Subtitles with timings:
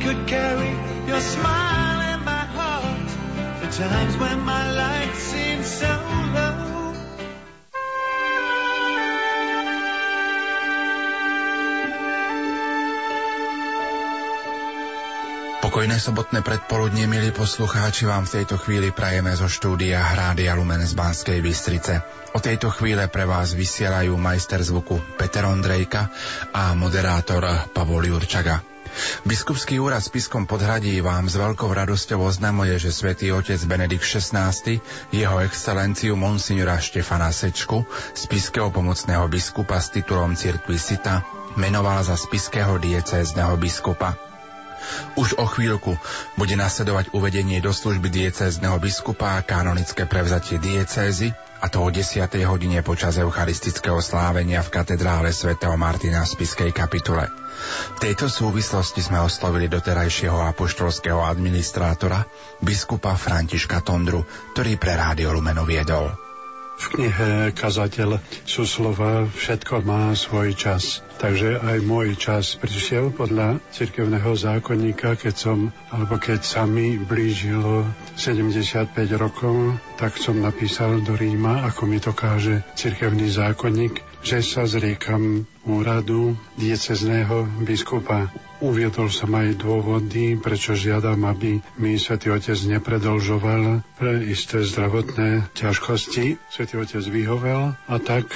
[0.00, 0.72] could carry
[1.04, 3.08] your smile in my heart.
[3.60, 5.92] The times when my life seemed so
[6.32, 6.56] low.
[15.60, 20.98] Pokojné sobotné predpoludnie, milí poslucháči, vám v tejto chvíli prajeme zo štúdia Hrádia Lumen z
[20.98, 22.02] Banskej Bystrice.
[22.34, 26.10] O tejto chvíle pre vás vysielajú majster zvuku Peter Ondrejka
[26.56, 28.69] a moderátor Pavol Jurčaga.
[29.26, 34.54] Biskupský úrad Spiskom podhradí vám s veľkou radosťou oznamuje, že svätý otec Benedikt XVI,
[35.12, 37.84] jeho excelenciu monsignora Štefana Sečku,
[38.14, 41.26] spiského pomocného biskupa s titulom Cirkvi Sita,
[41.58, 44.29] menoval za spiského diecézneho biskupa.
[45.18, 45.98] Už o chvíľku
[46.38, 52.24] bude nasledovať uvedenie do služby diecézneho biskupa a kanonické prevzatie diecézy, a to o 10.
[52.48, 57.28] hodine počas eucharistického slávenia v katedrále svätého Martina v Spiskej kapitule.
[57.96, 62.24] V tejto súvislosti sme oslovili doterajšieho apoštolského administrátora,
[62.64, 64.24] biskupa Františka Tondru,
[64.56, 66.29] ktorý pre Rádio Lumeno viedol.
[66.80, 71.04] V knihe Kazateľ sú slova Všetko má svoj čas.
[71.20, 75.58] Takže aj môj čas prišiel podľa cirkevného zákonníka, keď som,
[75.92, 77.84] alebo keď sa mi blížilo
[78.16, 84.68] 75 rokov, tak som napísal do Ríma, ako mi to káže cirkevný zákonník, že sa
[84.68, 88.28] zriekam úradu diecezného biskupa.
[88.60, 96.36] Uviedol som aj dôvody, prečo žiadam, aby mi svätý Otec nepredlžoval pre isté zdravotné ťažkosti.
[96.52, 98.28] Svetý Otec vyhovel a tak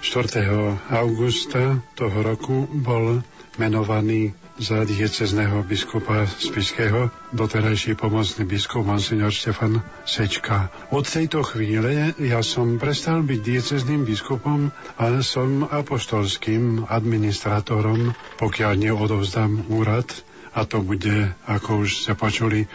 [0.00, 0.48] 4.
[0.92, 3.20] augusta toho roku bol
[3.60, 10.68] menovaný za diecezného biskupa Spiského, doterajší pomocný biskup Monsignor Štefan Sečka.
[10.92, 14.68] Od tejto chvíle ja som prestal byť diecezným biskupom
[15.00, 20.12] a som apoštolským administrátorom, pokiaľ neodovzdám úrad
[20.50, 22.66] a to bude, ako už ste počuli,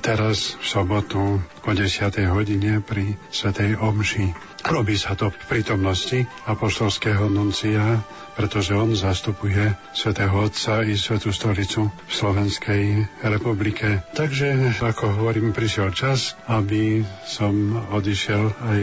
[0.00, 2.08] teraz v sobotu o 10.
[2.32, 4.32] hodine pri Svetej Omši.
[4.64, 8.00] Robí sa to v prítomnosti apoštolského nuncia,
[8.38, 12.82] pretože on zastupuje svätého Otca i Svetú stolicu v Slovenskej
[13.26, 14.06] republike.
[14.14, 18.80] Takže, ako hovorím, prišiel čas, aby som odišiel aj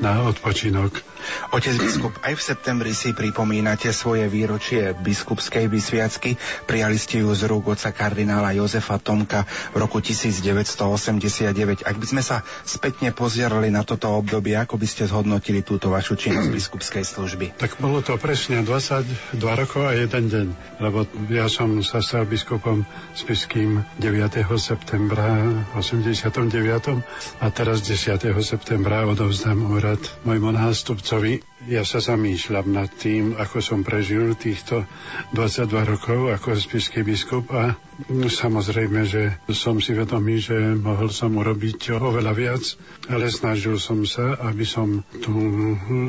[0.00, 1.13] na odpočinok.
[1.52, 6.36] Otec biskup, aj v septembri si pripomínate svoje výročie biskupskej vysviacky.
[6.66, 11.86] Prijali ste ju z rúk oca kardinála Jozefa Tomka v roku 1989.
[11.86, 16.18] Ak by sme sa spätne pozerali na toto obdobie, ako by ste zhodnotili túto vašu
[16.18, 17.46] činnosť biskupskej služby?
[17.56, 20.46] Tak bolo to presne 22 rokov a jeden deň,
[20.82, 22.82] lebo ja som sa stal biskupom
[23.14, 24.42] spiským 9.
[24.58, 25.38] septembra
[25.78, 26.98] 89.
[27.38, 28.18] a teraz 10.
[28.42, 31.42] septembra odovzdám úrad môjmu nástupcu otcovi.
[31.64, 34.84] Ja sa zamýšľam nad tým, ako som prežil týchto
[35.32, 37.72] 22 rokov ako spiský biskup a
[38.12, 42.64] samozrejme, že som si vedomý, že mohol som urobiť oveľa viac,
[43.08, 45.32] ale snažil som sa, aby som tú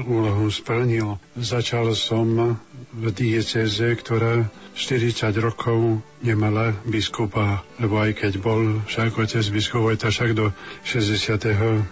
[0.09, 1.21] úlohu splnil.
[1.37, 2.59] Začal som
[2.95, 10.35] v dieceze, ktorá 40 rokov nemala biskupa, lebo aj keď bol však otec biskup však
[10.35, 10.51] do
[10.83, 11.85] 65.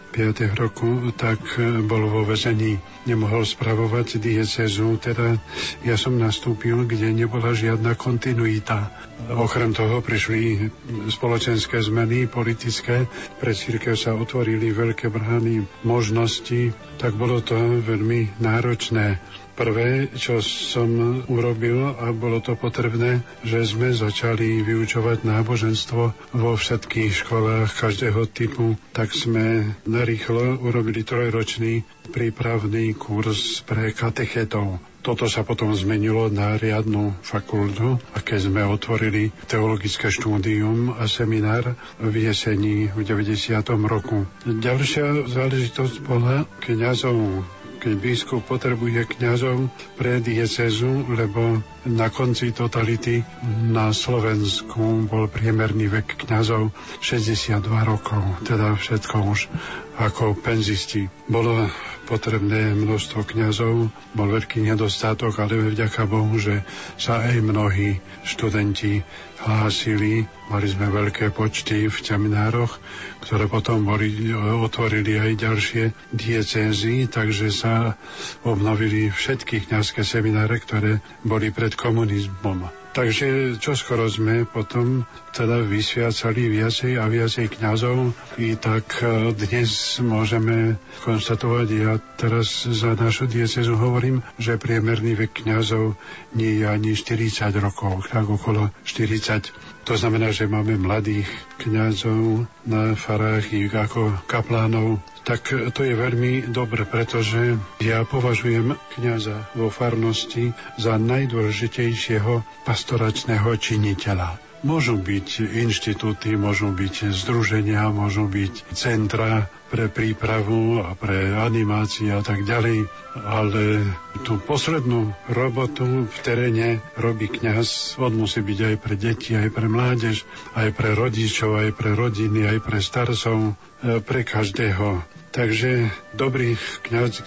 [0.57, 1.39] roku, tak
[1.85, 2.81] bol vo vezení.
[3.07, 5.37] Nemohol spravovať diecezu, teda
[5.85, 8.89] ja som nastúpil, kde nebola žiadna kontinuita.
[9.29, 10.67] Okrem toho prišli
[11.13, 13.05] spoločenské zmeny, politické,
[13.37, 17.55] pre církev sa otvorili veľké brány možnosti, tak bolo to
[17.85, 19.21] veľmi náročné.
[19.53, 26.03] Prvé, čo som urobil a bolo to potrebné, že sme začali vyučovať náboženstvo
[26.33, 34.81] vo všetkých školách každého typu, tak sme narýchlo urobili trojročný prípravný kurz pre katechetov.
[35.03, 41.75] Toto sa potom zmenilo na riadnu fakultu a keď sme otvorili teologické štúdium a seminár
[41.99, 43.51] v jesení v 90.
[43.83, 44.23] roku.
[44.47, 47.43] Ďalšia záležitosť bola kniazov
[47.83, 49.67] keď biskup potrebuje kňazov
[49.99, 53.27] pre diecezu, lebo na konci totality
[53.67, 56.71] na Slovensku bol priemerný vek kňazov
[57.03, 59.51] 62 rokov, teda všetko už
[59.99, 61.11] ako penzisti.
[61.27, 61.67] Bolo
[62.07, 66.63] potrebné množstvo kňazov, bol veľký nedostatok, ale vďaka Bohu, že
[66.95, 69.03] sa aj mnohí študenti
[69.43, 70.25] hlásili.
[70.47, 72.79] Mali sme veľké počty v seminároch,
[73.23, 75.83] ktoré potom boli, otvorili aj ďalšie
[76.15, 77.99] diecézy, takže sa
[78.47, 82.71] obnovili všetky kňazské semináre, ktoré boli pred komunizmom.
[82.93, 85.01] Takže čoskoro sme potom
[85.33, 92.93] teda vysviacali viacej a viacej kňazov i tak e, dnes môžeme konštatovať, ja teraz za
[92.93, 95.97] našu diecezu hovorím, že priemerný vek kňazov
[96.37, 99.49] nie je ani 40 rokov, tak okolo 40.
[99.89, 101.27] To znamená, že máme mladých
[101.57, 109.57] kňazov na farách i ako kaplánov, tak to je veľmi dobre, pretože ja považujem kňaza
[109.57, 114.52] vo farnosti za najdôležitejšieho pastoračného činiteľa.
[114.63, 122.23] Môžu byť inštitúty, môžu byť združenia, môžu byť centra pre prípravu a pre animáciu a
[122.23, 123.83] tak ďalej, ale
[124.23, 127.99] tú poslednú robotu v teréne robí kňaz.
[127.99, 130.23] On musí byť aj pre deti, aj pre mládež,
[130.55, 135.03] aj pre rodičov, aj pre rodiny, aj pre starcov, e, pre každého.
[135.33, 136.53] Takže dobrý
[136.85, 137.25] kňaz,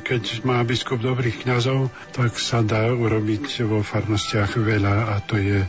[0.00, 5.60] keď má biskup dobrých kňazov, tak sa dá urobiť vo farnostiach veľa a to je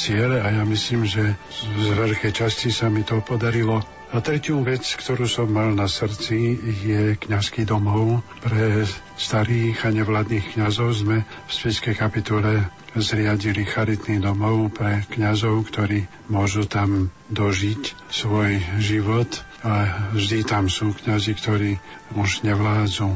[0.00, 3.84] cieľ a ja myslím, že z veľkej časti sa mi to podarilo.
[4.08, 8.24] A tretiu vec, ktorú som mal na srdci, je kňazský domov.
[8.40, 8.88] Pre
[9.20, 16.64] starých a nevládnych kňazov sme v Svetskej kapitule zriadili charitný domov pre kňazov, ktorí môžu
[16.64, 21.70] tam dožiť svoj život a vždy tam sú kňazi, ktorí
[22.14, 23.10] už nevládzu,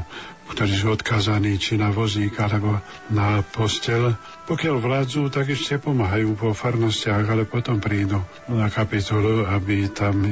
[0.52, 4.18] ktorí sú odkázaní či na vozík alebo na postel.
[4.44, 10.28] Pokiaľ vládzu, tak ešte pomáhajú po farnostiach, ale potom prídu na kapitolu, aby tam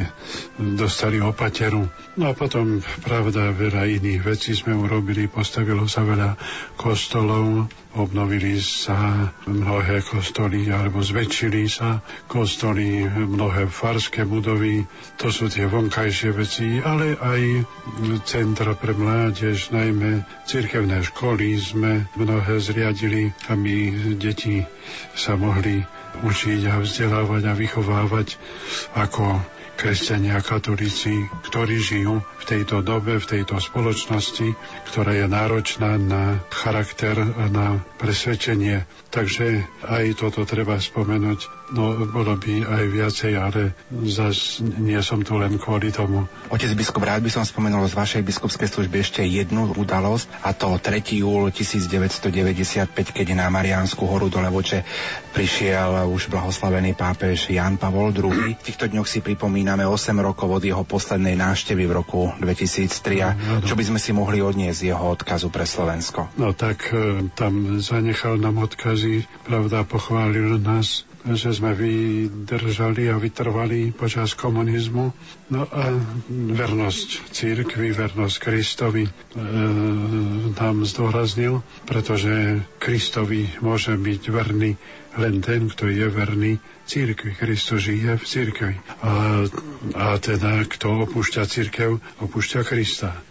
[0.59, 1.89] dostali opateru.
[2.21, 6.37] No a potom, pravda, veľa iných vecí sme urobili, postavilo sa veľa
[6.77, 11.99] kostolov, obnovili sa mnohé kostoly, alebo zväčšili sa
[12.31, 14.87] kostoly, mnohé farské budovy,
[15.19, 17.43] to sú tie vonkajšie veci, ale aj
[18.23, 24.63] centra pre mládež, najmä cirkevné školy sme mnohé zriadili, aby deti
[25.19, 25.83] sa mohli
[26.23, 28.39] učiť a vzdelávať a vychovávať
[28.95, 29.41] ako
[29.81, 34.53] kresťania katolíci, ktorí žijú v tejto dobe, v tejto spoločnosti,
[34.93, 38.85] ktorá je náročná na charakter a na presvedčenie.
[39.09, 43.79] Takže aj toto treba spomenúť No, bolo by aj viacej, ale
[44.11, 46.27] zas nie som tu len kvôli tomu.
[46.51, 50.75] Otec biskup, rád by som spomenul z vašej biskupskej služby ešte jednu udalosť, a to
[50.75, 51.23] 3.
[51.23, 54.83] júl 1995, keď na Mariánsku horu do Levoče
[55.31, 58.59] prišiel už blahoslavený pápež Jan Pavol II.
[58.59, 63.23] V týchto dňoch si pripomíname 8 rokov od jeho poslednej návštevy v roku 2003.
[63.23, 63.63] A no.
[63.63, 66.35] čo by sme si mohli odniesť jeho odkazu pre Slovensko?
[66.35, 73.93] No tak e, tam zanechal nám odkazy, pravda, pochválil nás že sme vydržali a vytrvali
[73.93, 75.13] počas komunizmu.
[75.53, 75.83] No a
[76.31, 79.13] vernosť církvy, vernosť Kristovi e,
[80.57, 84.81] nám zdôraznil, pretože Kristovi môže byť verný
[85.19, 86.53] len ten, kto je verný
[86.87, 87.35] církvi.
[87.35, 88.75] Kristus žije v církvi.
[89.03, 89.45] A,
[89.99, 93.30] a teda, kto opúšťa církev, opúšťa Krista.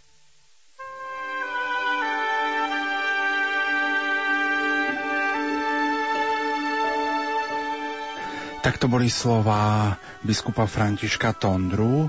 [8.69, 12.05] Tak to boli slova biskupa Františka Tondru.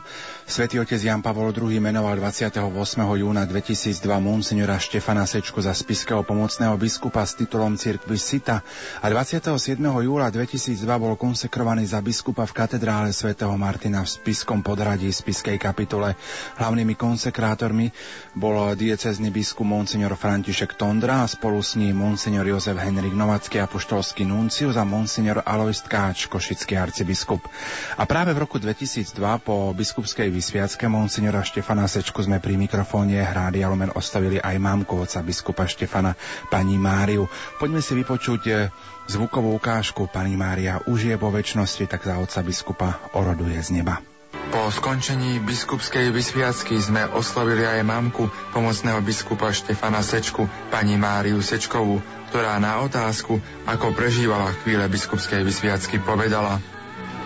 [0.51, 2.59] Svetý otec Jan Pavol II menoval 28.
[2.99, 8.59] júna 2002 monsignora Štefana Sečku za spiského pomocného biskupa s titulom Cirkvi Sita
[8.99, 9.79] a 27.
[9.79, 16.19] júla 2002 bol konsekrovaný za biskupa v katedrále svätého Martina v spiskom podradí spiskej kapitule.
[16.59, 17.95] Hlavnými konsekrátormi
[18.35, 24.27] bol diecezný biskup monsignor František Tondra a spolu s ním monsignor Jozef Henrik Novacký apoštolský
[24.27, 27.47] nuncius a monsignor Alois Tkáč, košický arcibiskup.
[27.95, 29.15] A práve v roku 2002
[29.47, 35.21] po biskupskej vysviacke monsignora Štefana Sečku sme pri mikrofóne Hrády Alumen ostavili aj mámku oca
[35.21, 36.17] biskupa Štefana,
[36.49, 37.29] pani Máriu.
[37.61, 38.73] Poďme si vypočuť eh,
[39.05, 40.09] zvukovú ukážku.
[40.09, 44.01] Pani Mária už je vo väčšnosti, tak za oca biskupa oroduje z neba.
[44.49, 52.01] Po skončení biskupskej vysviacky sme oslovili aj mamku pomocného biskupa Štefana Sečku, pani Máriu Sečkovú,
[52.33, 56.57] ktorá na otázku, ako prežívala chvíle biskupskej vysviacky, povedala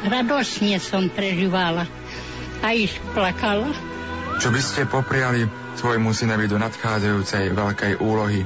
[0.05, 1.89] Radosne som prežívala
[2.63, 3.73] a iš plakala.
[4.39, 5.47] Čo by ste popriali
[5.79, 8.43] svojmu synovi do nadchádzajúcej veľkej úlohy?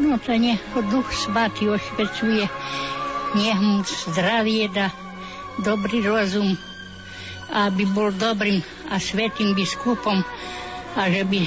[0.00, 2.48] No to nech Duch Svatý ošpecuje,
[3.36, 4.88] nech mu zdravie dá,
[5.60, 6.56] dobrý rozum,
[7.52, 10.24] aby bol dobrým a svetým biskupom
[10.96, 11.44] a že by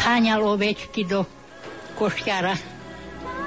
[0.00, 1.28] sáňal ovečky do
[2.00, 2.56] košťara.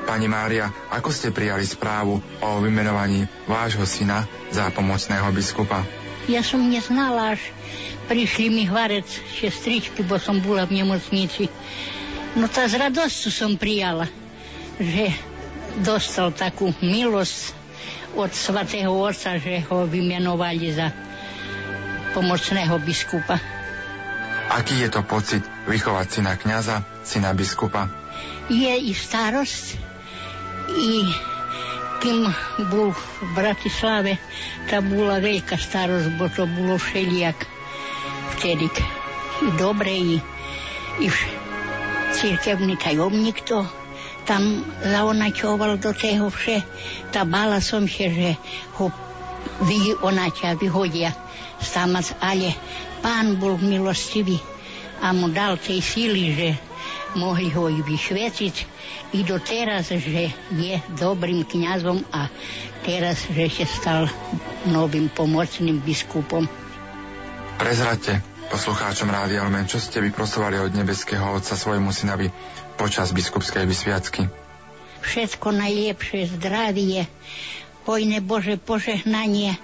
[0.05, 6.04] Pani Mária, ako ste prijali správu o vymenovaní vášho syna za pomocného biskupa?
[6.25, 7.41] Ja som neznala, až
[8.09, 9.05] prišli mi hvarec
[9.37, 11.49] sestričky, bo som bola v nemocnici.
[12.33, 14.09] No tá z radosťou som prijala,
[14.81, 15.13] že
[15.85, 17.53] dostal takú milosť
[18.15, 20.89] od svatého Otca, že ho vymenovali za
[22.15, 23.37] pomocného biskupa.
[24.49, 27.91] Aký je to pocit vychovať syna kniaza, syna biskupa?
[28.47, 29.65] Je i starosť,
[30.73, 31.05] i
[32.05, 32.21] kým
[32.69, 34.21] bol v Bratislave,
[34.69, 37.33] tá bola veľká starosť, bo to bolo všelijak
[38.37, 38.69] vtedy.
[39.41, 40.15] I dobre, i,
[41.01, 41.07] i
[42.13, 43.65] církevný tajomník to
[44.29, 46.61] tam zaonačoval do toho vše.
[47.09, 48.37] Tá bála som sa, že
[48.77, 48.93] ho
[49.65, 51.09] vyonačia, vyhodia
[51.57, 52.53] samac, ale
[53.01, 54.37] pán bol milostivý
[55.01, 56.49] a mu dal tej síly, že
[57.15, 58.55] mohli ho i vyšveciť
[59.15, 62.27] i do teraz, že je dobrým kňazom a
[62.83, 64.03] teraz, že sa stal
[64.67, 66.45] novým pomocným biskupom.
[67.55, 68.19] Prezrate
[68.51, 72.29] poslucháčom Rádia Lumen, čo ste vyprosovali od nebeského Otca svojmu synovi
[72.77, 74.27] počas biskupskej vysviacky?
[75.01, 77.05] Všetko najlepšie zdravie,
[77.85, 79.57] hojné Bože požehnanie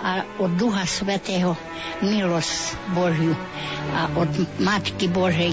[0.00, 1.56] a od Ducha Svetého
[2.04, 3.32] milosť Božiu
[3.96, 4.28] a od
[4.60, 5.52] Matky Božej,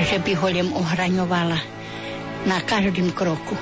[0.00, 1.58] že by ho len ohraňovala
[2.48, 3.56] na každým kroku.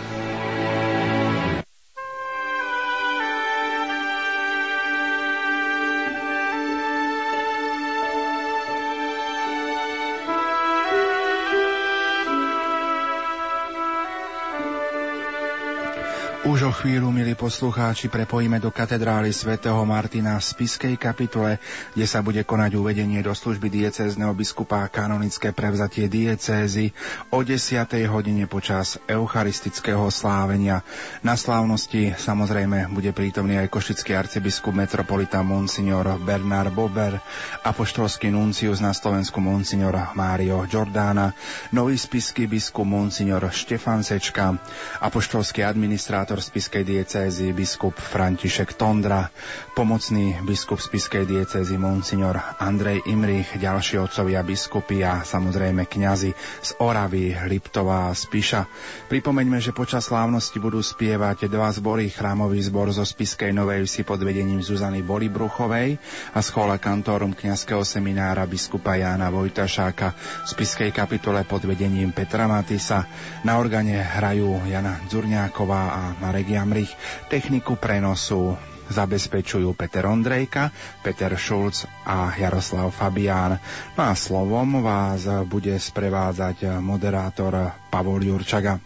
[16.68, 21.56] Už o chvíľu, milí poslucháči, prepojíme do katedrály svätého Martina v Spiskej kapitule,
[21.96, 26.92] kde sa bude konať uvedenie do služby diecézneho biskupa a kanonické prevzatie diecézy
[27.32, 27.88] o 10.
[28.12, 30.84] hodine počas eucharistického slávenia.
[31.24, 37.16] Na slávnosti samozrejme bude prítomný aj košický arcibiskup metropolita Monsignor Bernard Bober,
[37.64, 41.32] apoštolský nuncius na Slovensku Monsignor Mário Giordana,
[41.72, 44.52] nový spiský biskup Monsignor Štefan Sečka,
[45.00, 49.32] apoštolský administrátor primátor spiskej diecézy biskup František Tondra,
[49.72, 57.32] pomocný biskup spiskej diecézy monsignor Andrej Imrich, ďalší otcovia biskupy a samozrejme kňazi z Oravy,
[57.48, 58.68] Liptova a Spiša.
[59.08, 64.20] Pripomeňme, že počas slávnosti budú spievať dva zbory, chrámový zbor zo spiskej Novej Vsi pod
[64.20, 65.96] vedením Zuzany Bolibruchovej
[66.36, 70.12] a schola kantorum kňazského seminára biskupa Jána Vojtašáka
[70.44, 73.08] v spiskej kapitole pod vedením Petra Matisa.
[73.40, 76.02] Na organe hrajú Jana Dzurňáková a
[76.48, 76.92] Marek Jamrich.
[77.28, 78.56] Techniku prenosu
[78.88, 80.72] zabezpečujú Peter Ondrejka,
[81.04, 83.60] Peter Šulc a Jaroslav Fabián.
[83.92, 88.80] No a slovom vás bude sprevádzať moderátor Pavol Jurčaga.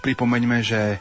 [0.00, 0.96] Pripomeňme, že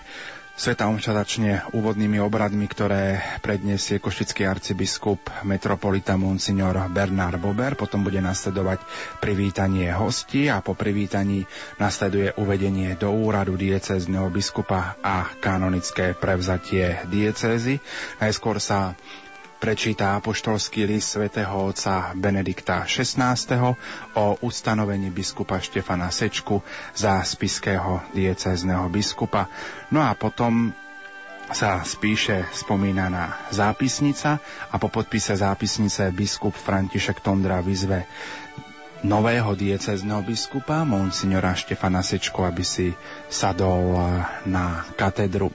[0.58, 8.18] Sveta omša začne úvodnými obradmi, ktoré predniesie košický arcibiskup metropolita Monsignor Bernard Bober, potom bude
[8.18, 8.82] nasledovať
[9.22, 11.46] privítanie hostí a po privítaní
[11.78, 17.78] nasleduje uvedenie do úradu diecézneho biskupa a kanonické prevzatie diecézy.
[18.18, 18.98] Najskôr sa
[19.58, 23.76] prečíta apoštolský list svätého otca Benedikta XVI.
[24.14, 26.62] o ustanovení biskupa Štefana Sečku
[26.94, 29.50] za spiského diecézneho biskupa.
[29.90, 30.74] No a potom
[31.52, 38.04] sa spíše spomínaná zápisnica a po podpise zápisnice biskup František Tondra vyzve
[39.06, 42.92] nového diecezného biskupa, monsignora Štefana Sečku, aby si
[43.30, 43.94] sadol
[44.50, 45.54] na katedru.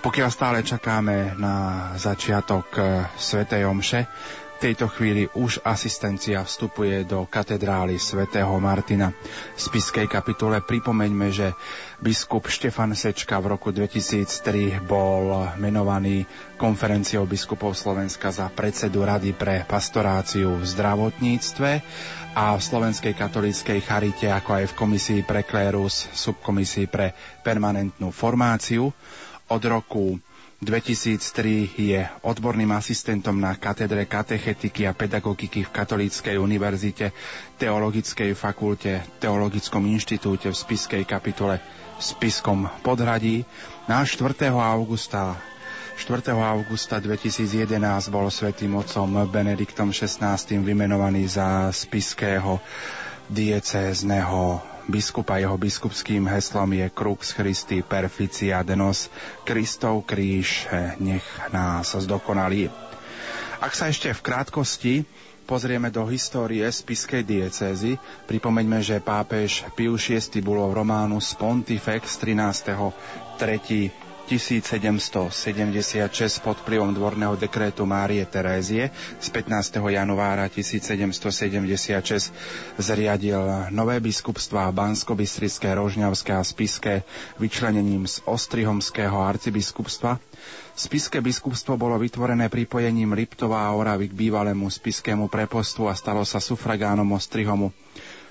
[0.00, 1.56] Pokiaľ stále čakáme na
[2.00, 2.80] začiatok e,
[3.20, 9.12] Svetej Omše, v tejto chvíli už asistencia vstupuje do katedrály svätého Martina.
[9.56, 11.52] V spiskej kapitule pripomeňme, že
[12.00, 16.24] biskup Štefan Sečka v roku 2003 bol menovaný
[16.56, 21.70] konferenciou biskupov Slovenska za predsedu Rady pre pastoráciu v zdravotníctve
[22.40, 27.12] a v Slovenskej katolíckej charite, ako aj v komisii pre klérus, subkomisii pre
[27.44, 28.88] permanentnú formáciu.
[29.50, 30.14] Od roku
[30.62, 37.10] 2003 je odborným asistentom na katedre katechetiky a pedagogiky v Katolíckej univerzite,
[37.58, 41.58] Teologickej fakulte, Teologickom inštitúte v Spiskej kapitole
[41.98, 43.42] v Spiskom podhradí.
[43.90, 44.54] Na 4.
[44.54, 45.34] augusta
[45.98, 46.32] 4.
[46.32, 47.76] augusta 2011
[48.08, 52.56] bol svätým otcom Benediktom XVI vymenovaný za spiského
[53.28, 55.42] diecézneho biskupa.
[55.42, 59.10] Jeho biskupským heslom je Crux Christi Perficia Denos,
[59.44, 60.70] Kristov kríž,
[61.02, 62.70] nech nás zdokonalí.
[63.60, 64.94] Ak sa ešte v krátkosti
[65.44, 67.98] pozrieme do histórie spiskej diecézy,
[68.30, 72.72] pripomeňme, že pápež Pius VI bolo v Románus Pontifex 13.
[73.36, 73.99] 3.
[74.30, 79.82] 1776 pod vplyvom dvorného dekrétu Márie Terézie z 15.
[79.90, 82.30] januára 1776
[82.78, 83.42] zriadil
[83.74, 87.02] nové biskupstva Bansko-Bystrické, Rožňavské a Spiské
[87.42, 90.22] vyčlenením z Ostrihomského arcibiskupstva.
[90.78, 96.38] Spiské biskupstvo bolo vytvorené pripojením Liptova a Oravy k bývalému spiskému prepostu a stalo sa
[96.38, 97.74] sufragánom Ostrihomu.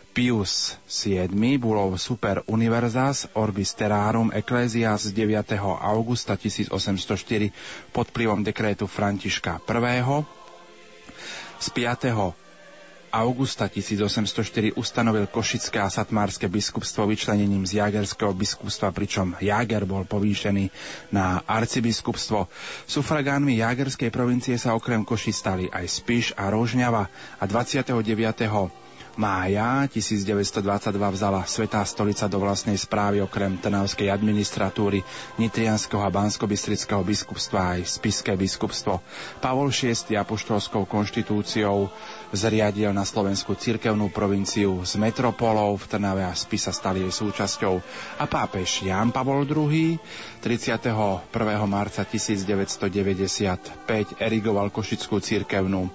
[0.10, 5.54] Pius VII Bulov Super Universas Orbis Terrarum Ecclesias z 9.
[5.62, 6.74] augusta 1804
[7.94, 10.02] pod vplyvom dekrétu Františka I.
[11.62, 12.34] Z 5.
[13.14, 20.74] augusta 1804 ustanovil Košické a Satmárske biskupstvo vyčlenením z Jagerského biskupstva, pričom Jager bol povýšený
[21.14, 22.50] na arcibiskupstvo.
[22.90, 28.10] Sufragánmi Jagerskej provincie sa okrem Koši stali aj Spiš a Rožňava a 29
[29.20, 30.64] mája 1922
[31.12, 35.04] vzala Svetá stolica do vlastnej správy okrem Trnavskej administratúry
[35.36, 39.04] Nitrianského a Banskobistrického biskupstva aj Spiské biskupstvo.
[39.44, 41.92] Pavol VI apoštolskou konštitúciou
[42.32, 47.76] zriadil na Slovensku cirkevnú provinciu s metropolou v Trnave a Spisa stali jej súčasťou
[48.18, 50.00] a pápež Ján Pavol II
[50.40, 51.28] 31.
[51.68, 55.92] marca 1995 erigoval Košickú cirkevnú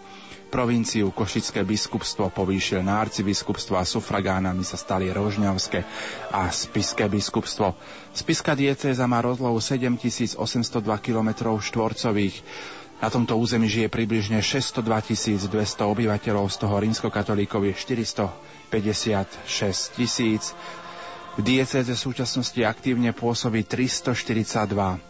[0.55, 5.83] provinciu Košické biskupstvo povýšil na arcibiskupstvo a sufragánami sa stali Rožňavské
[6.31, 7.75] a Spiské biskupstvo.
[8.15, 10.39] Spiská diecéza má rozlohu 7802
[11.03, 12.39] km štvorcových.
[13.03, 20.55] Na tomto území žije približne 602 200 obyvateľov, z toho rímskokatolíkov je 456 tisíc.
[21.35, 25.03] V diecéze v súčasnosti aktívne pôsobí 342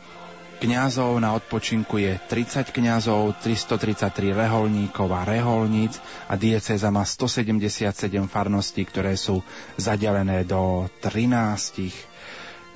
[0.54, 5.98] Kňazov na odpočinku je 30 kňazov, 333 reholníkov a reholníc
[6.30, 7.90] a dieceza má 177
[8.30, 9.42] farností, ktoré sú
[9.74, 11.90] zadelené do 13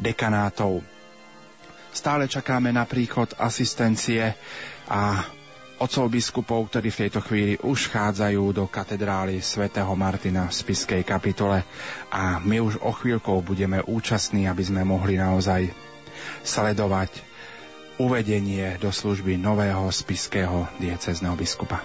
[0.02, 0.82] dekanátov.
[1.94, 4.34] Stále čakáme na príchod asistencie
[4.86, 5.24] a
[5.78, 11.62] otcov biskupov, ktorí v tejto chvíli už chádzajú do katedrály svätého Martina v Spiskej kapitole
[12.10, 15.70] a my už o chvíľkou budeme účastní, aby sme mohli naozaj
[16.42, 17.27] sledovať
[17.98, 21.82] uvedenie do služby nového spiského diecezneho biskupa.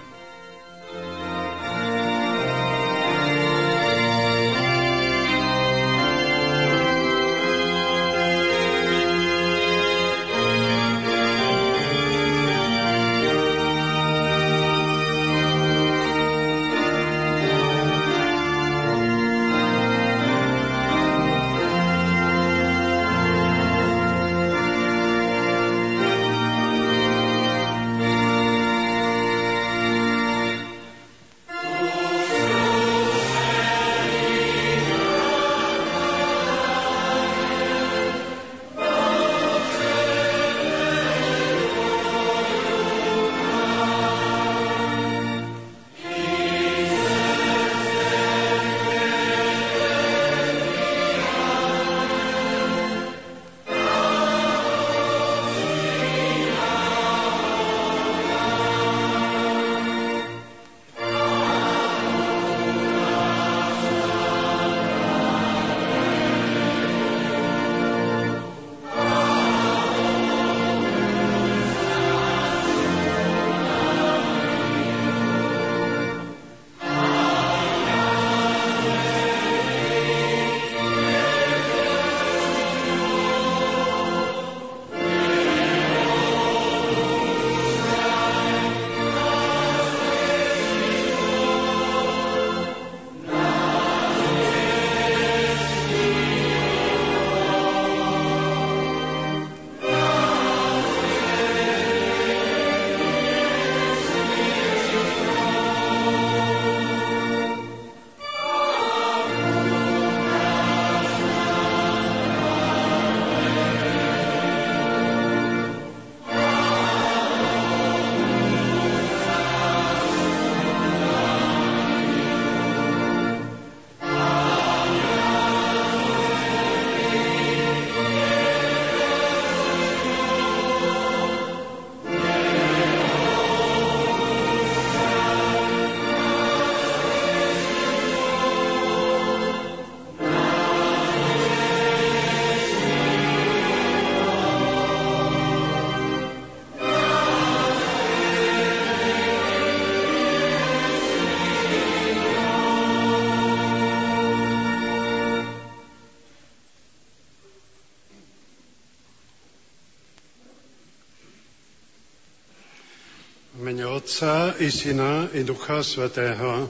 [163.54, 166.66] V mene Otca i Syna i Ducha Svetého.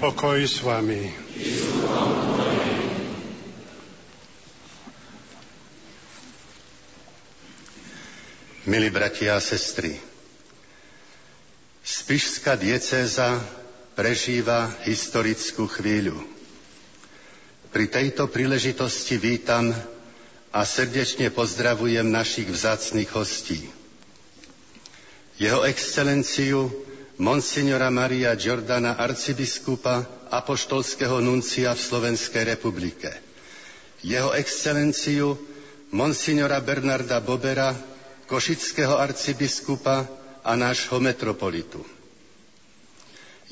[0.00, 1.04] Pokoj s vami.
[8.64, 10.00] Milí bratia a sestry,
[11.84, 13.36] Spišská diecéza
[13.92, 16.16] prežíva historickú chvíľu.
[17.68, 19.76] Pri tejto príležitosti vítam
[20.56, 23.85] a srdečne pozdravujem našich vzácných hostí.
[25.36, 26.72] Jeho excelenciu
[27.20, 33.12] monsignora Maria Giordana, arcibiskupa apoštolského nuncia v Slovenskej republike.
[34.00, 35.36] Jeho excelenciu
[35.92, 37.76] monsignora Bernarda Bobera,
[38.24, 40.08] košického arcibiskupa
[40.40, 41.84] a nášho metropolitu.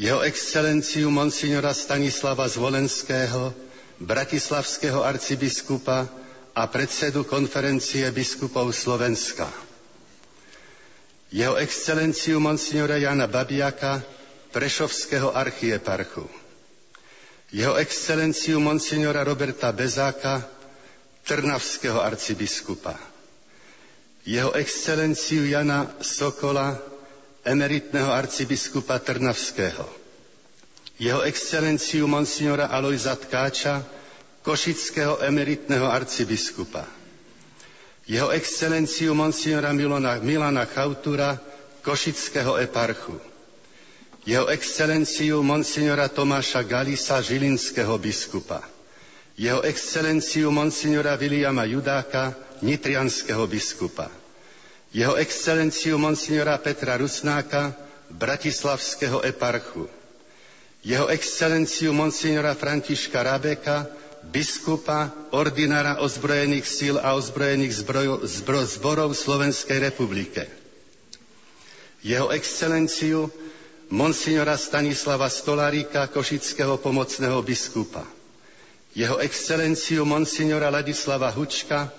[0.00, 3.52] Jeho excelenciu monsignora Stanislava Zvolenského,
[4.00, 6.08] bratislavského arcibiskupa
[6.56, 9.63] a predsedu konferencie biskupov Slovenska
[11.34, 13.98] jeho excelenciu monsignora Jana Babiaka,
[14.54, 16.30] Prešovského archieparchu,
[17.50, 20.46] jeho excelenciu monsignora Roberta Bezáka,
[21.26, 22.94] Trnavského arcibiskupa,
[24.22, 26.78] jeho excelenciu Jana Sokola,
[27.42, 29.90] emeritného arcibiskupa Trnavského,
[31.02, 33.82] jeho excelenciu monsignora Alojza Tkáča,
[34.46, 36.86] košického emeritného arcibiskupa,
[38.06, 41.40] jeho excelenciu monsignora Milana, Milana Chautura,
[41.82, 43.20] košického eparchu,
[44.26, 48.64] jeho excelenciu monsignora Tomáša Galisa, žilinského biskupa,
[49.36, 54.08] jeho excelenciu monsignora Viliama Judáka, nitrianského biskupa,
[54.92, 57.72] jeho excelenciu monsignora Petra Rusnáka,
[58.12, 59.88] bratislavského eparchu,
[60.84, 69.78] jeho excelenciu monsignora Františka Rabeka, biskupa, ordinára ozbrojených síl a ozbrojených zbroj, zbro, zborov Slovenskej
[69.78, 70.48] republike.
[72.04, 73.32] Jeho excelenciu
[73.88, 78.04] monsignora Stanislava Stolaríka, košického pomocného biskupa.
[78.94, 81.90] Jeho excelenciu monsignora Ladislava Hučka,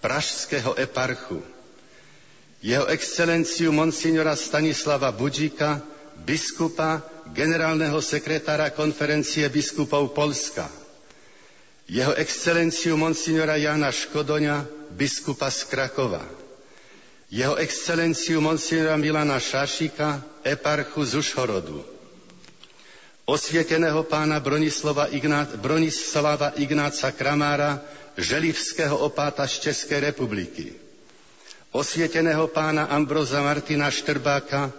[0.00, 1.44] pražského eparchu.
[2.64, 5.80] Jeho excelenciu monsignora Stanislava Budžika,
[6.24, 10.66] biskupa, generálneho sekretára konferencie biskupov Polska–
[11.90, 14.62] jeho excelenciu monsignora Jana Škodoňa,
[14.94, 16.22] biskupa z Krakova,
[17.26, 21.82] jeho excelenciu monsignora Milana Šašika, eparchu z Užhorodu,
[23.26, 27.82] osvieteného pána Bronislava, Ignát, Bronislava Ignáca Kramára,
[28.14, 30.70] želivského opáta z Českej republiky,
[31.74, 34.70] osvieteného pána Ambroza Martina Štrbáka,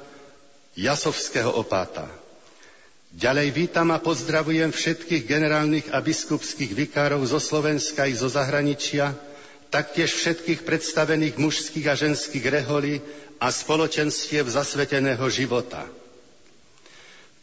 [0.79, 2.20] jasovského opáta,
[3.11, 9.11] Ďalej vítam a pozdravujem všetkých generálnych a biskupských vikárov zo Slovenska i zo zahraničia,
[9.67, 13.03] taktiež všetkých predstavených mužských a ženských reholí
[13.35, 15.83] a spoločenstiev zasveteného života.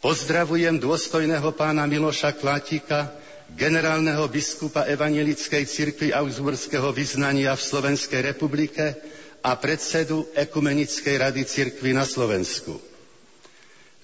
[0.00, 3.12] Pozdravujem dôstojného pána Miloša Klátika,
[3.52, 8.96] generálneho biskupa Evangelickej cirkvi Augsburského vyznania v Slovenskej republike
[9.44, 12.88] a predsedu Ekumenickej rady cirkvi na Slovensku.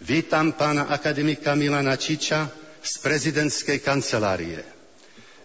[0.03, 2.51] Vítam pána akademika Milana Čiča
[2.83, 4.59] z prezidentskej kancelárie.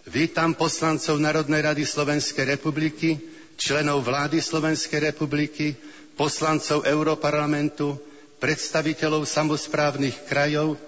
[0.10, 3.22] Vítam poslancov Národnej rady Slovenskej republiky,
[3.62, 5.78] členov vlády Slovenskej republiky,
[6.18, 8.02] poslancov Európarlamentu,
[8.42, 10.82] predstaviteľov samozprávnych krajov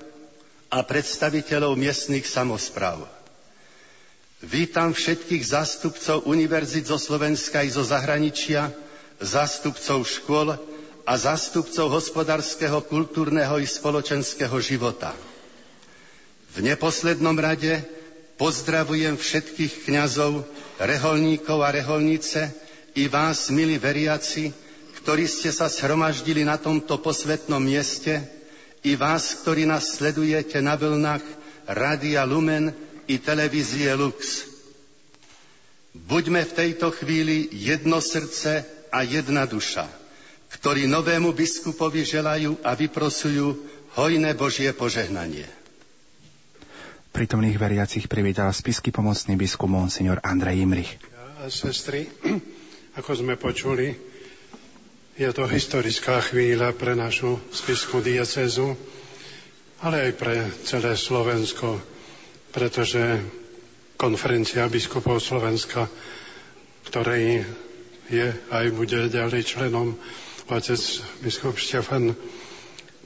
[0.73, 3.05] a predstaviteľov miestnych samozpráv.
[4.41, 8.73] Vítam všetkých zástupcov univerzit zo Slovenska i zo zahraničia,
[9.21, 10.57] zástupcov škôl
[11.05, 15.13] a zástupcov hospodárskeho, kultúrneho i spoločenského života.
[16.51, 17.81] V neposlednom rade
[18.35, 20.45] pozdravujem všetkých kňazov,
[20.81, 22.51] reholníkov a reholnice
[22.97, 24.51] i vás, milí veriaci,
[25.01, 28.21] ktorí ste sa shromaždili na tomto posvetnom mieste,
[28.81, 31.21] i vás, ktorí nás sledujete na vlnách
[31.69, 32.73] Rádia Lumen
[33.05, 34.49] i televízie Lux.
[35.93, 40.00] Buďme v tejto chvíli jedno srdce a jedna duša
[40.61, 43.57] ktorí novému biskupovi želajú a vyprosujú
[43.97, 45.49] hojné Božie požehnanie.
[47.09, 51.01] Prítomných veriacich privítal spisky pomocný biskup Monsignor Andrej Imrich.
[51.41, 52.05] A sestry,
[52.99, 53.97] ako sme počuli,
[55.17, 58.77] je to historická chvíľa pre našu spisku diecezu,
[59.81, 61.81] ale aj pre celé Slovensko,
[62.53, 63.17] pretože
[63.97, 65.89] konferencia biskupov Slovenska,
[66.85, 67.49] ktorej
[68.13, 69.97] je aj bude ďalej členom
[70.51, 70.83] otec
[71.23, 72.11] biskup Štefan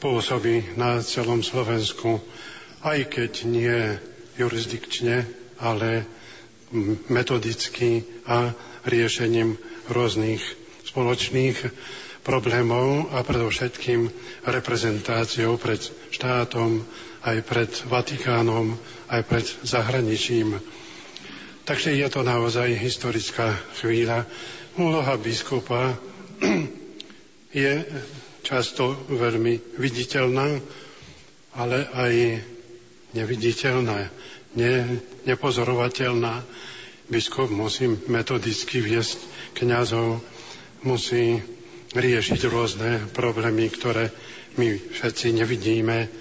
[0.01, 2.17] pôsobí na celom Slovensku,
[2.81, 4.01] aj keď nie
[4.33, 5.29] jurisdikčne,
[5.61, 6.09] ale
[7.05, 8.49] metodicky a
[8.89, 9.61] riešením
[9.93, 10.41] rôznych
[10.89, 11.57] spoločných
[12.25, 14.09] problémov a predovšetkým
[14.49, 16.81] reprezentáciou pred štátom,
[17.21, 18.73] aj pred Vatikánom,
[19.13, 20.57] aj pred zahraničím.
[21.65, 24.25] Takže je to naozaj historická chvíľa.
[24.81, 25.93] Úloha biskupa
[27.55, 27.87] je
[28.43, 30.59] často veľmi viditeľná,
[31.55, 32.13] ale aj
[33.15, 34.11] neviditeľná,
[34.59, 34.73] ne,
[35.23, 36.43] nepozorovateľná.
[37.07, 39.23] Biskup musí metodicky viesť
[39.55, 40.19] kňazov,
[40.83, 41.39] musí
[41.95, 44.11] riešiť rôzne problémy, ktoré
[44.59, 46.11] my všetci nevidíme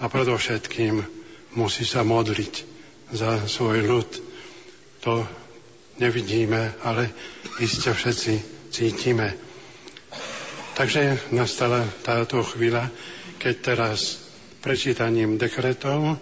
[0.00, 1.04] a predovšetkým
[1.52, 2.54] musí sa modliť
[3.12, 4.08] za svoj ľud.
[5.04, 5.26] To
[6.00, 7.12] nevidíme, ale
[7.60, 8.32] iste všetci
[8.72, 9.51] cítime.
[10.72, 12.88] Takže nastala táto chvíľa,
[13.36, 14.24] keď teraz
[14.64, 16.16] prečítaním dekretov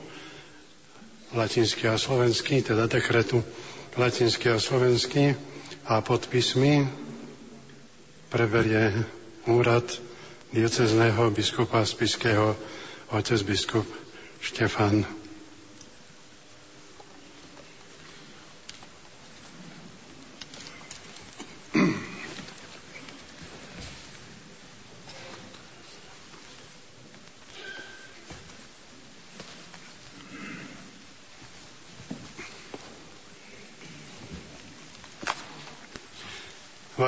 [1.30, 3.46] latinský a slovenský, teda dekretu
[3.94, 5.38] latinský a slovenský
[5.86, 6.82] a podpismi
[8.30, 9.06] preberie
[9.46, 9.86] úrad
[10.50, 12.58] diecezného biskupa spiského
[13.14, 13.86] otec biskup
[14.42, 15.19] Štefan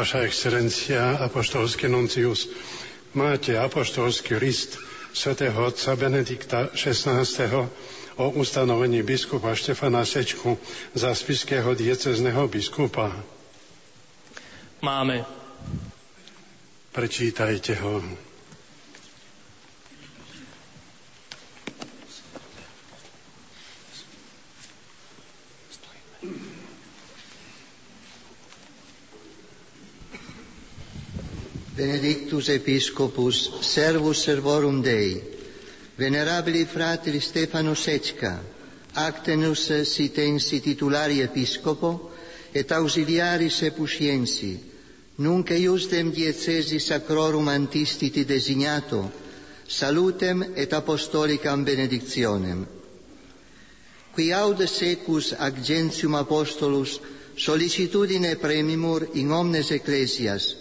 [0.02, 2.50] Vaša excelencia, apoštolský nuncius,
[3.14, 4.74] máte apoštolský list
[5.14, 7.22] svätého otca Benedikta XVI.
[8.18, 10.58] o ustanovení biskupa Štefana Sečku
[10.98, 13.14] za spiského diecezneho biskupa?
[14.82, 15.22] Máme.
[16.90, 18.02] Prečítajte ho.
[31.74, 35.22] Benedictus Episcopus, servus servorum Dei,
[35.96, 38.42] venerabili Fratri Stefano Secca,
[38.92, 42.10] actenus sitensi titulari Episcopo,
[42.52, 44.60] et auxiliaris epusiensi,
[45.16, 49.10] nunc eiusdem diecesi sacrorum antistiti designato,
[49.66, 52.66] salutem et apostolicam benedictionem.
[54.12, 56.98] Qui aud secus ac gentium apostolus
[57.32, 60.52] sollicitudine premimur in omnes ecclesias,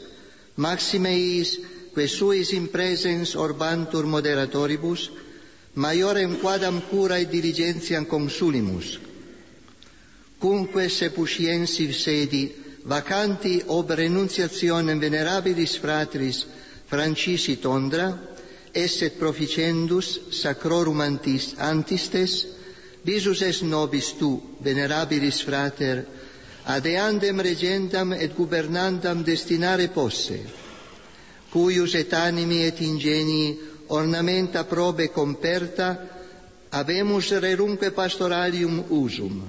[0.58, 1.60] maxime is
[1.94, 5.10] que suis in presens orbantur moderatoribus,
[5.76, 9.00] maiorem quadam curae diligentiam consulimus,
[10.40, 12.52] cumque sepusciensi sedi,
[12.86, 16.46] vacanti ob renunciationem venerabilis fratris
[16.92, 18.20] Francisi Tondra,
[18.74, 22.48] esset proficendus sacrorum antis, antistes,
[23.06, 26.04] visus es nobis tu, venerabilis frater,
[26.66, 30.40] adeandem regendam et gubernandam destinare posse,
[31.52, 33.58] cuius et animi et ingenii
[33.90, 35.98] ornamenta probe comperta,
[36.72, 39.42] abemus rerunque pastoralium usum.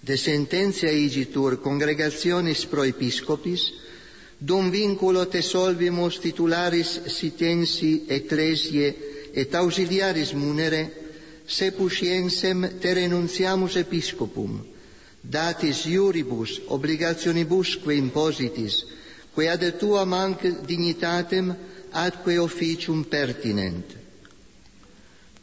[0.00, 3.72] De sententia igitur congregationis pro episcopis,
[4.38, 8.94] dum vinculo te solvimus titularis sitensi ecclesie
[9.34, 10.86] et ausiliaris munere,
[11.48, 14.60] sepusciensem te renunciamus episcopum,
[15.22, 18.84] datis iuribus obligationibusque impositis,
[19.34, 21.54] quae ad tuam anc dignitatem
[21.92, 23.84] atque officium pertinent.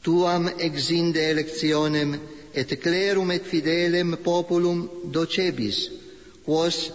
[0.03, 2.19] Tuam exinde electionem
[2.53, 5.89] et clerum et fidelem populum docebis,
[6.45, 6.91] quos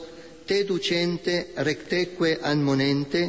[0.46, 3.22] te ducente recteque admonente,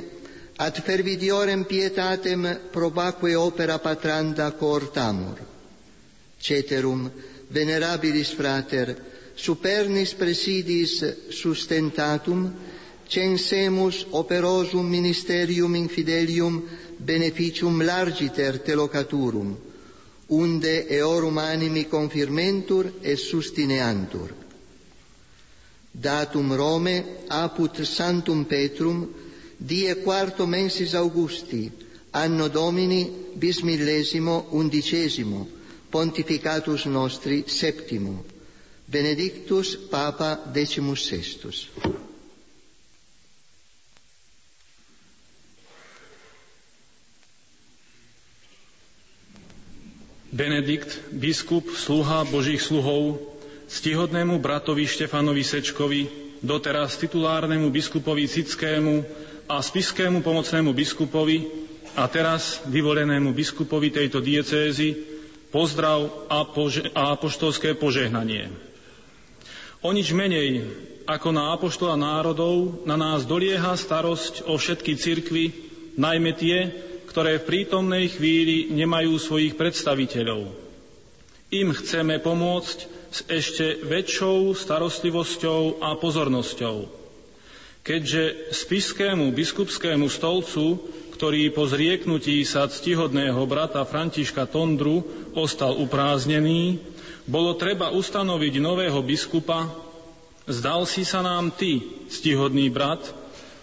[0.58, 5.38] ad fervidiorem pietatem probaque opera patranda coortamur.
[6.40, 7.10] Ceterum,
[7.50, 8.96] venerabilis frater,
[9.42, 10.94] supernis presidis
[11.34, 12.44] sustentatum,
[13.10, 16.62] censemus operosum ministerium infidelium
[17.06, 19.56] beneficium largiter telocaturum,
[20.30, 24.30] unde eorum animi confirmentur et sustineantur.
[25.92, 29.10] Datum Rome apud Santum Petrum
[29.58, 31.70] die quarto mensis Augusti,
[32.12, 33.04] anno Domini
[33.36, 35.48] bis millesimo undicesimo,
[35.90, 38.31] pontificatus nostri septimo.
[38.92, 40.52] Benedictus Papa
[41.00, 41.72] Sextus.
[50.32, 53.20] Benedikt, biskup, sluha Božích sluhov,
[53.72, 56.08] stihodnému bratovi Štefanovi Sečkovi,
[56.44, 59.08] doteraz titulárnemu biskupovi Cickému
[59.48, 61.48] a spiskému pomocnému biskupovi
[61.96, 65.00] a teraz vyvolenému biskupovi tejto diecézy
[65.52, 68.71] pozdrav a, pože- a apoštolské požehnanie.
[69.82, 70.62] O nič menej
[71.10, 75.46] ako na apoštola národov, na nás dolieha starosť o všetky cirkvy,
[75.98, 76.70] najmä tie,
[77.10, 80.54] ktoré v prítomnej chvíli nemajú svojich predstaviteľov.
[81.52, 82.78] Im chceme pomôcť
[83.12, 86.88] s ešte väčšou starostlivosťou a pozornosťou.
[87.82, 90.80] Keďže spiskému biskupskému stolcu,
[91.18, 96.80] ktorý po zrieknutí sa ctihodného brata Františka Tondru ostal upráznený,
[97.32, 99.72] bolo treba ustanoviť nového biskupa,
[100.52, 101.80] zdal si sa nám ty,
[102.12, 103.00] ctihodný brat,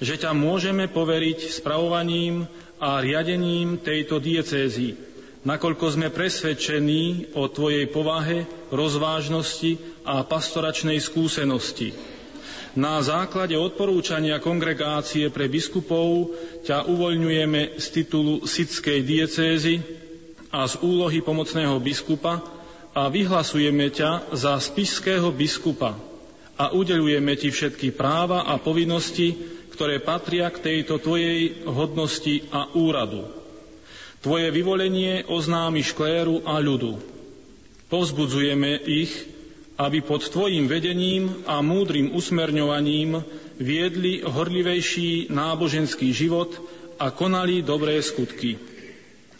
[0.01, 2.49] že ťa môžeme poveriť spravovaním
[2.81, 4.97] a riadením tejto diecézy,
[5.45, 9.77] nakoľko sme presvedčení o Tvojej povahe, rozvážnosti
[10.09, 11.93] a pastoračnej skúsenosti.
[12.73, 16.33] Na základe odporúčania kongregácie pre biskupov
[16.65, 19.83] ťa uvoľňujeme z titulu Sidskej diecézy
[20.49, 22.58] a z úlohy pomocného biskupa
[22.99, 25.95] a vyhlasujeme ťa za spiského biskupa
[26.59, 29.39] a udelujeme ti všetky práva a povinnosti,
[29.71, 33.31] ktoré patria k tejto tvojej hodnosti a úradu.
[34.19, 36.99] Tvoje vyvolenie oznámi škléru a ľudu.
[37.87, 39.15] Povzbudzujeme ich,
[39.79, 43.23] aby pod Tvojim vedením a múdrym usmerňovaním
[43.63, 46.51] viedli horlivejší náboženský život
[46.99, 48.59] a konali dobré skutky.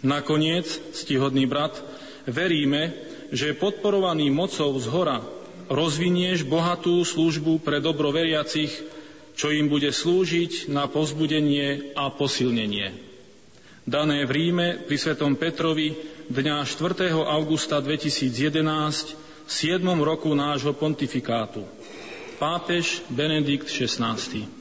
[0.07, 1.75] Nakoniec, stihodný brat,
[2.31, 5.21] veríme, že podporovaný mocou z hora
[5.69, 8.73] rozvinieš bohatú službu pre dobro veriacich
[9.39, 12.91] čo im bude slúžiť na pozbudenie a posilnenie.
[13.87, 15.95] Dané v Ríme pri Svetom Petrovi
[16.27, 17.15] dňa 4.
[17.15, 19.15] augusta 2011
[19.47, 19.81] v 7.
[20.03, 21.63] roku nášho pontifikátu.
[22.43, 24.58] Pápež Benedikt XVI.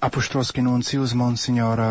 [0.00, 1.88] Apoštolský nuncius Monsignor eh,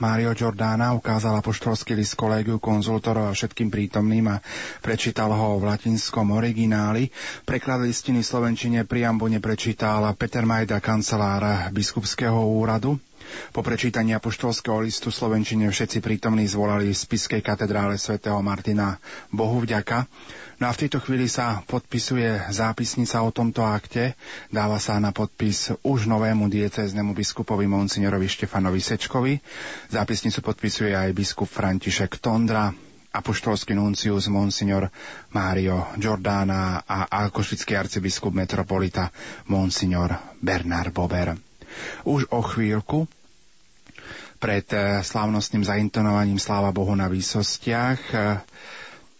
[0.00, 4.40] Mario Giordana ukázal apoštolský list kolégiu konzultorov a všetkým prítomným a
[4.80, 7.12] prečítal ho v latinskom origináli.
[7.44, 12.96] Preklad listiny slovenčine priambu neprečítal Peter Majda, kancelár biskupského úradu.
[13.50, 18.96] Po prečítaní apoštolského listu Slovenčine všetci prítomní zvolali v spiskej katedrále svätého Martina
[19.34, 20.06] Bohu vďaka.
[20.60, 24.12] No a v tejto chvíli sa podpisuje zápisnica o tomto akte.
[24.52, 29.40] Dáva sa na podpis už novému diecéznemu biskupovi monsignorovi Štefanovi Sečkovi.
[29.88, 32.76] Zápisnicu podpisuje aj biskup František Tondra,
[33.10, 34.92] apoštolský nuncius monsignor
[35.34, 39.10] Mário Giordana a alkošický arcibiskup metropolita
[39.50, 41.34] monsignor Bernard Bober.
[42.04, 43.08] Už o chvíľku
[44.40, 48.40] pred eh, slávnostným zaintonovaním Sláva Bohu na výsostiach eh,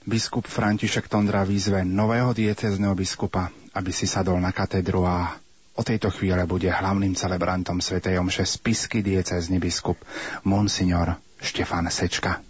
[0.09, 5.37] biskup František Tondra výzve nového diecezneho biskupa, aby si sadol na katedru a
[5.77, 8.01] o tejto chvíle bude hlavným celebrantom Sv.
[8.01, 10.01] Omše spisky diecezny biskup
[10.49, 12.50] Monsignor Štefan Sečka.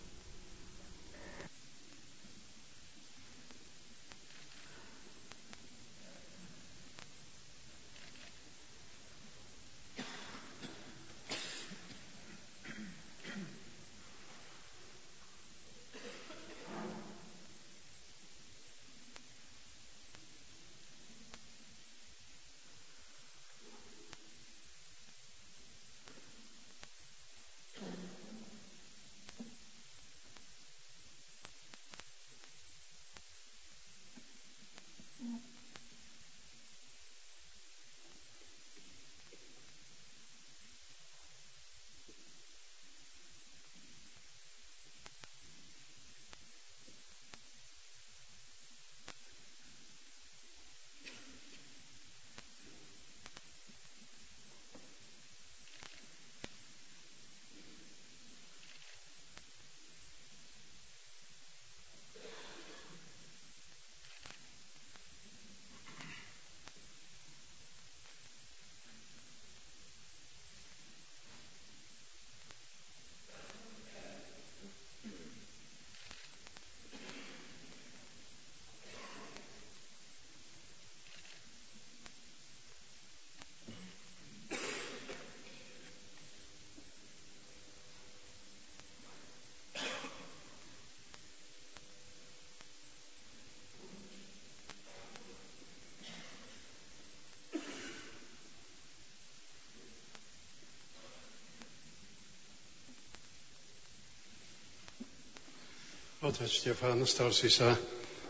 [106.30, 107.74] Otec Štefán, stal si sa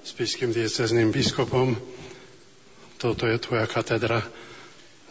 [0.00, 1.76] spiským diecezným biskupom.
[2.96, 4.24] Toto je tvoja katedra.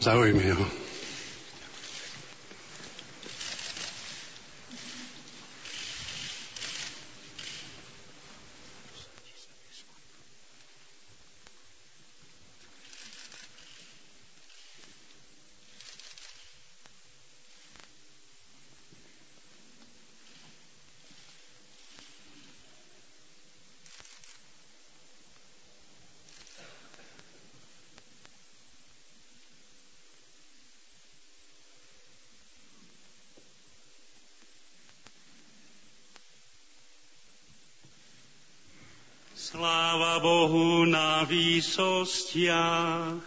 [0.02, 0.66] Zaujmi ho.
[40.20, 41.24] Bohu na
[41.80, 43.19] výsostiach.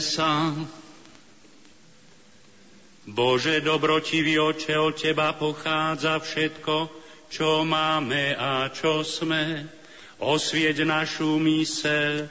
[0.00, 0.56] Modlíme sa.
[3.04, 6.88] Bože dobrotivý oče, od Teba pochádza všetko,
[7.28, 9.68] čo máme a čo sme.
[10.16, 12.24] Osvieť našu myseľ,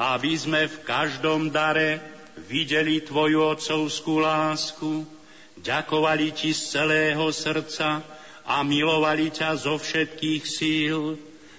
[0.00, 2.00] aby sme v každom dare
[2.48, 5.04] videli Tvoju otcovskú lásku,
[5.60, 8.00] ďakovali Ti z celého srdca
[8.48, 11.20] a milovali ťa zo všetkých síl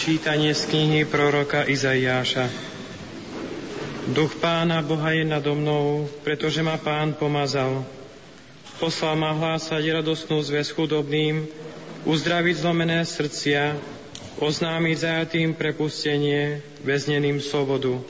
[0.00, 2.48] Čítanie z knihy proroka Izaiáša.
[4.16, 7.84] Duch pána Boha je nado mnou, pretože ma pán pomazal.
[8.80, 11.44] Poslal ma hlásať radosnú zväz chudobným,
[12.08, 13.76] uzdraviť zlomené srdcia,
[14.40, 18.00] oznámiť zajatým prepustenie, väzneným slobodu.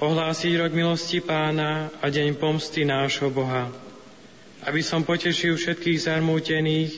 [0.00, 3.68] Ohlásiť rok milosti pána a deň pomsty nášho Boha.
[4.64, 6.96] Aby som potešil všetkých zarmútených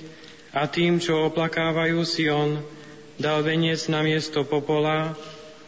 [0.54, 2.78] a tým, čo oplakávajú Sion,
[3.20, 5.12] dal veniec na miesto popola,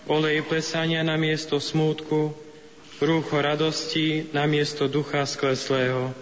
[0.08, 2.32] olej plesania na miesto smútku,
[2.96, 6.16] rúcho radosti na miesto ducha skleslého.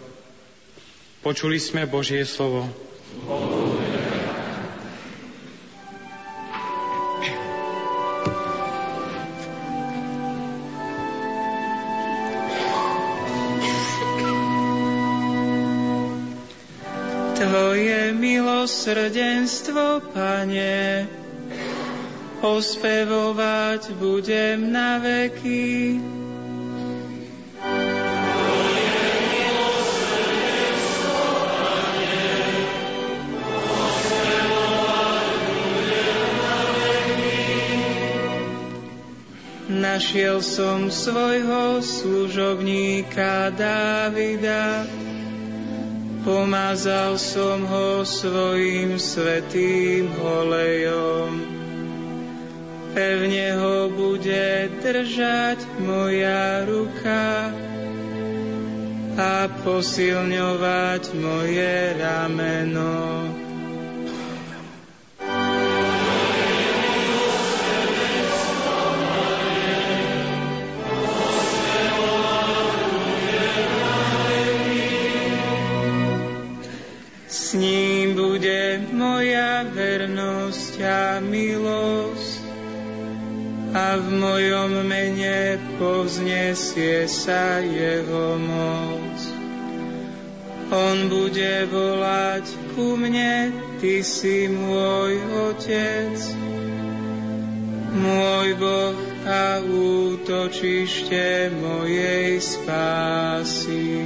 [1.23, 2.67] Počuli sme Božie slovo.
[17.39, 21.20] Tvoje milosrdenstvo, Pane,
[22.41, 26.01] ospevovať budem na veky.
[39.71, 44.89] Našiel som svojho služobníka Dávida,
[46.25, 51.60] pomazal som ho svojim svetým olejom.
[52.91, 57.55] Pevne ho bude držať moja ruka
[59.15, 63.31] a posilňovať moje rameno.
[77.31, 82.20] S ním bude moja vernosť a milosť
[83.71, 89.19] a v mojom mene povznesie sa jeho moc.
[90.71, 95.17] On bude volať ku mne, Ty si môj
[95.51, 96.19] Otec,
[97.97, 104.05] môj Boh a útočište mojej spásy.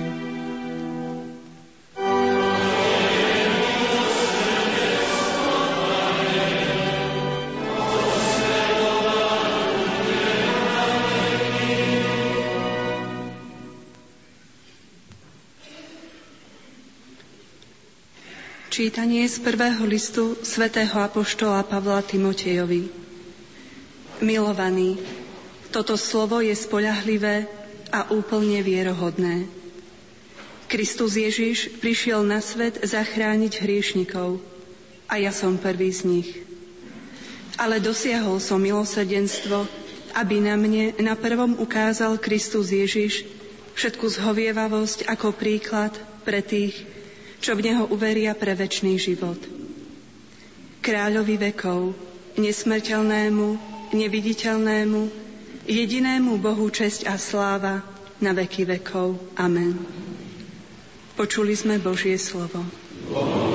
[18.74, 22.90] Čítanie z prvého listu svätého Apoštola Pavla Timotejovi.
[24.18, 24.98] Milovaný,
[25.70, 27.46] toto slovo je spoľahlivé
[27.94, 29.46] a úplne vierohodné.
[30.66, 34.42] Kristus Ježiš prišiel na svet zachrániť hriešnikov
[35.06, 36.30] a ja som prvý z nich.
[37.54, 39.70] Ale dosiahol som milosrdenstvo,
[40.18, 43.22] aby na mne na prvom ukázal Kristus Ježiš
[43.78, 45.94] všetku zhovievavosť ako príklad
[46.26, 46.90] pre tých,
[47.44, 49.36] čo v Neho uveria pre väčší život.
[50.80, 51.92] Kráľovi vekov,
[52.40, 53.46] nesmrteľnému,
[53.92, 55.00] neviditeľnému,
[55.68, 57.84] jedinému Bohu česť a sláva
[58.24, 59.20] na veky vekov.
[59.36, 59.76] Amen.
[61.20, 62.64] Počuli sme Božie slovo.
[63.12, 63.53] Amen.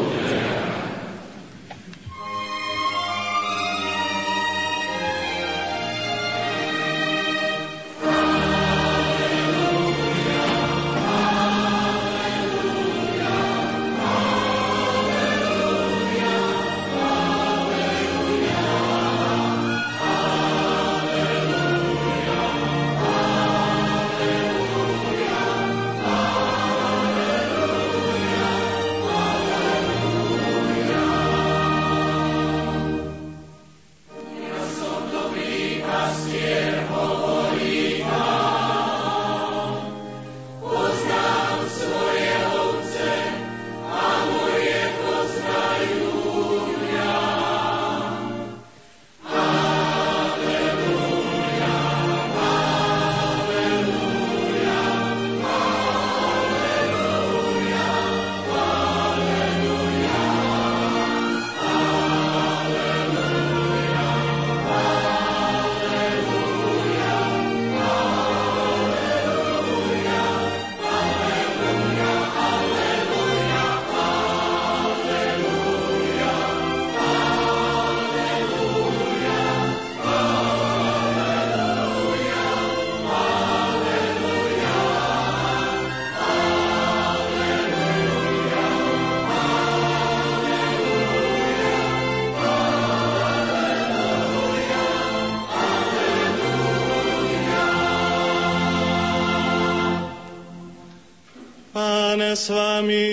[102.35, 103.09] S vami.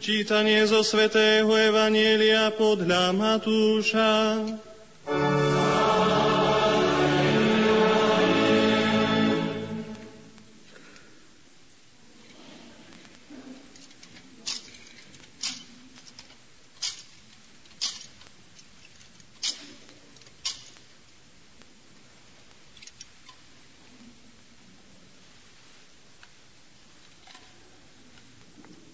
[0.00, 4.10] Čítanie zo svätého Evanielia podľa Matúša.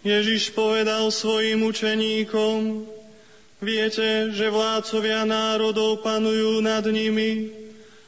[0.06, 2.86] Ježiš povedal svojim učeníkom,
[3.58, 7.50] viete, že vládcovia národov panujú nad nimi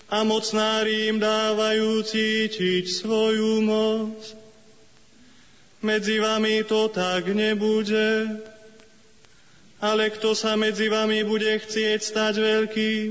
[0.06, 4.14] a mocnári im dávajú cítiť svoju moc.
[5.82, 8.30] Medzi vami to tak nebude,
[9.82, 13.08] ale kto sa medzi vami bude chcieť stať veľkým,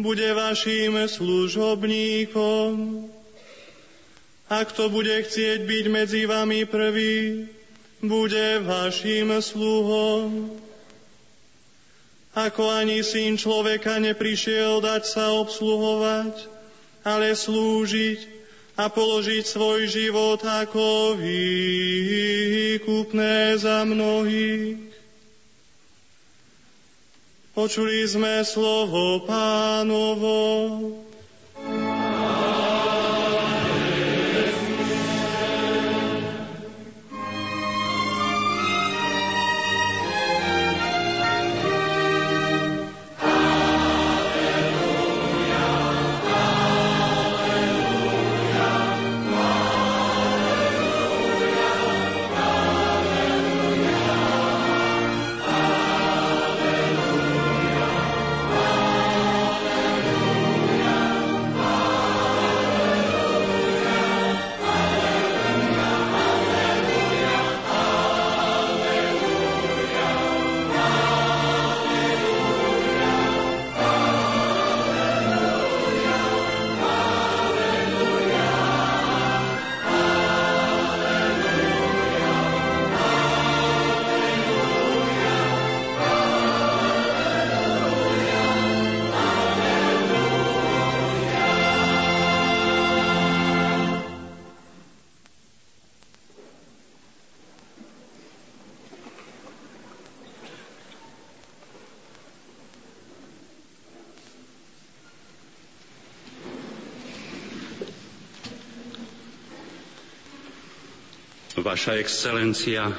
[0.00, 2.72] bude vašim služobníkom.
[4.48, 7.52] A kto bude chcieť byť medzi vami prvý,
[8.02, 10.50] bude vašim sluhom.
[12.38, 16.46] Ako ani syn človeka neprišiel dať sa obsluhovať,
[17.02, 18.38] ale slúžiť
[18.78, 22.38] a položiť svoj život ako výkupné
[23.58, 24.78] za mnohých.
[27.58, 30.38] Počuli sme slovo pánovo.
[111.78, 112.90] Vaša excelencia,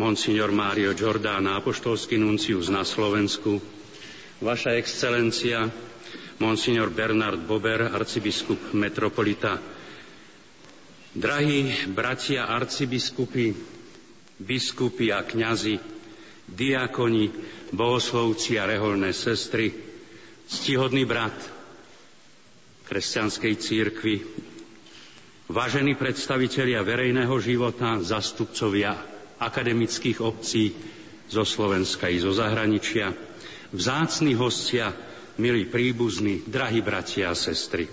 [0.00, 3.60] monsignor Mário Giordana, apoštolský nuncius na Slovensku,
[4.40, 5.68] Vaša excelencia,
[6.40, 9.60] monsignor Bernard Bober, arcibiskup metropolita,
[11.12, 13.52] drahí bratia arcibiskupy,
[14.40, 15.76] biskupy a kňazi,
[16.48, 17.28] diakoni,
[17.68, 19.76] bohoslovci a reholné sestry,
[20.48, 21.36] ctihodný brat
[22.88, 24.48] kresťanskej církvy,
[25.50, 28.94] Vážení predstavitelia verejného života, zastupcovia
[29.42, 30.70] akademických obcí
[31.26, 33.10] zo Slovenska i zo zahraničia,
[33.74, 34.94] vzácni hostia,
[35.42, 37.90] milí príbuzní, drahí bratia a sestry.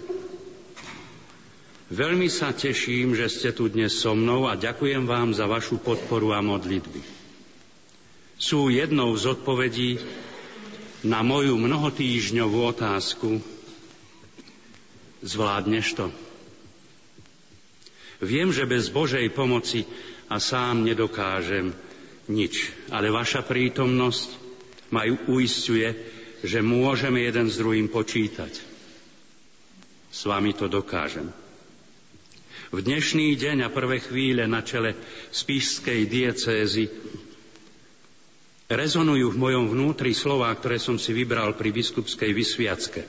[1.89, 6.37] Veľmi sa teším, že ste tu dnes so mnou a ďakujem vám za vašu podporu
[6.37, 7.01] a modlitby.
[8.37, 9.97] Sú jednou z odpovedí
[11.09, 13.41] na moju mnohotýžňovú otázku
[15.25, 16.26] Zvládneš to?
[18.17, 19.85] Viem, že bez Božej pomoci
[20.25, 21.69] a sám nedokážem
[22.27, 24.29] nič, ale vaša prítomnosť
[24.89, 25.93] ma uistuje,
[26.41, 28.53] že môžeme jeden s druhým počítať.
[30.09, 31.29] S vami to dokážem.
[32.67, 34.97] V dnešný deň a prvé chvíle na čele
[35.31, 36.91] spíšskej diecézy
[38.67, 43.07] rezonujú v mojom vnútri slová, ktoré som si vybral pri biskupskej vysviacke.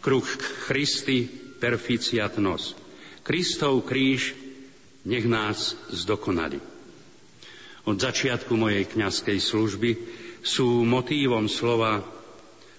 [0.00, 0.24] Kruh
[0.64, 1.28] Christi
[1.60, 2.81] perficiat nos.
[3.22, 4.34] Kristov kríž
[5.06, 6.58] nech nás zdokonali.
[7.86, 9.90] Od začiatku mojej kňazskej služby
[10.42, 12.02] sú motívom slova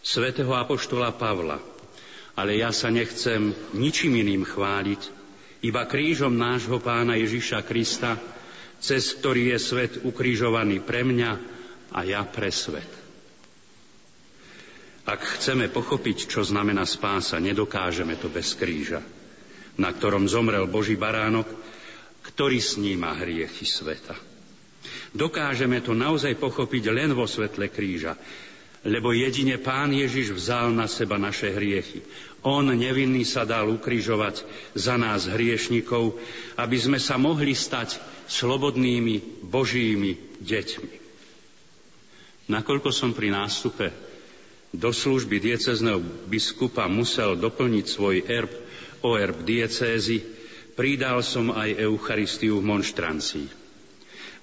[0.03, 1.59] svätého Apoštola Pavla.
[2.35, 5.01] Ale ja sa nechcem ničím iným chváliť,
[5.63, 8.19] iba krížom nášho pána Ježiša Krista,
[8.83, 11.31] cez ktorý je svet ukrižovaný pre mňa
[11.95, 12.89] a ja pre svet.
[15.07, 19.22] Ak chceme pochopiť, čo znamená spása, nedokážeme to bez kríža
[19.77, 21.49] na ktorom zomrel Boží baránok,
[22.23, 24.15] ktorý sníma hriechy sveta.
[25.13, 28.17] Dokážeme to naozaj pochopiť len vo svetle kríža,
[28.83, 32.03] lebo jedine Pán Ježiš vzal na seba naše hriechy.
[32.43, 34.43] On nevinný sa dal ukrižovať
[34.75, 36.19] za nás hriešnikov,
[36.59, 37.95] aby sme sa mohli stať
[38.27, 40.95] slobodnými Božími deťmi.
[42.51, 43.87] Nakoľko som pri nástupe
[44.75, 48.51] do služby diecezneho biskupa musel doplniť svoj erb
[49.03, 50.23] o erb diecézy,
[50.73, 53.47] pridal som aj Eucharistiu v monštrancii.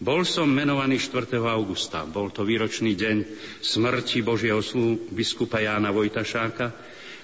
[0.01, 1.37] Bol som menovaný 4.
[1.45, 2.09] augusta.
[2.09, 3.17] Bol to výročný deň
[3.61, 6.73] smrti Božieho slú biskupa Jána Vojtašáka,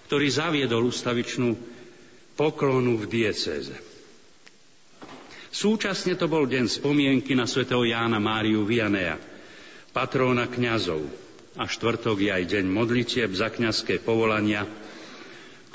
[0.04, 1.56] ktorý zaviedol ustavičnú
[2.36, 3.72] poklonu v diecéze.
[5.48, 9.16] Súčasne to bol deň spomienky na svätého Jána Máriu Vianea,
[9.96, 11.00] patróna kňazov.
[11.56, 14.68] A štvrtok je aj deň modlitieb za kňazské povolania,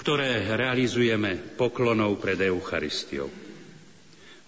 [0.01, 3.29] ktoré realizujeme poklonou pred Eucharistiou.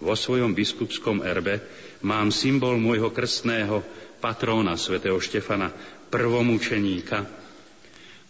[0.01, 1.61] Vo svojom biskupskom erbe
[2.01, 3.85] mám symbol môjho krstného
[4.17, 5.69] patróna svätého Štefana,
[6.09, 7.29] prvomučeníka,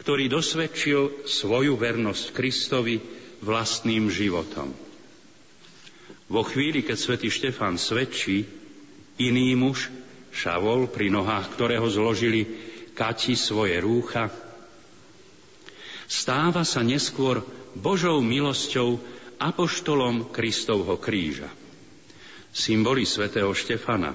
[0.03, 2.99] ktorý dosvedčil svoju vernosť Kristovi
[3.39, 4.75] vlastným životom.
[6.27, 8.43] Vo chvíli, keď svätý Štefan svedčí,
[9.15, 9.87] iný muž,
[10.35, 12.51] Šavol, pri nohách ktorého zložili
[12.93, 14.42] Kati svoje rúcha,
[16.13, 17.41] stáva sa neskôr
[17.73, 19.01] Božou milosťou
[19.41, 21.49] apoštolom Kristovho kríža.
[22.53, 24.13] Symboly svätého Štefana,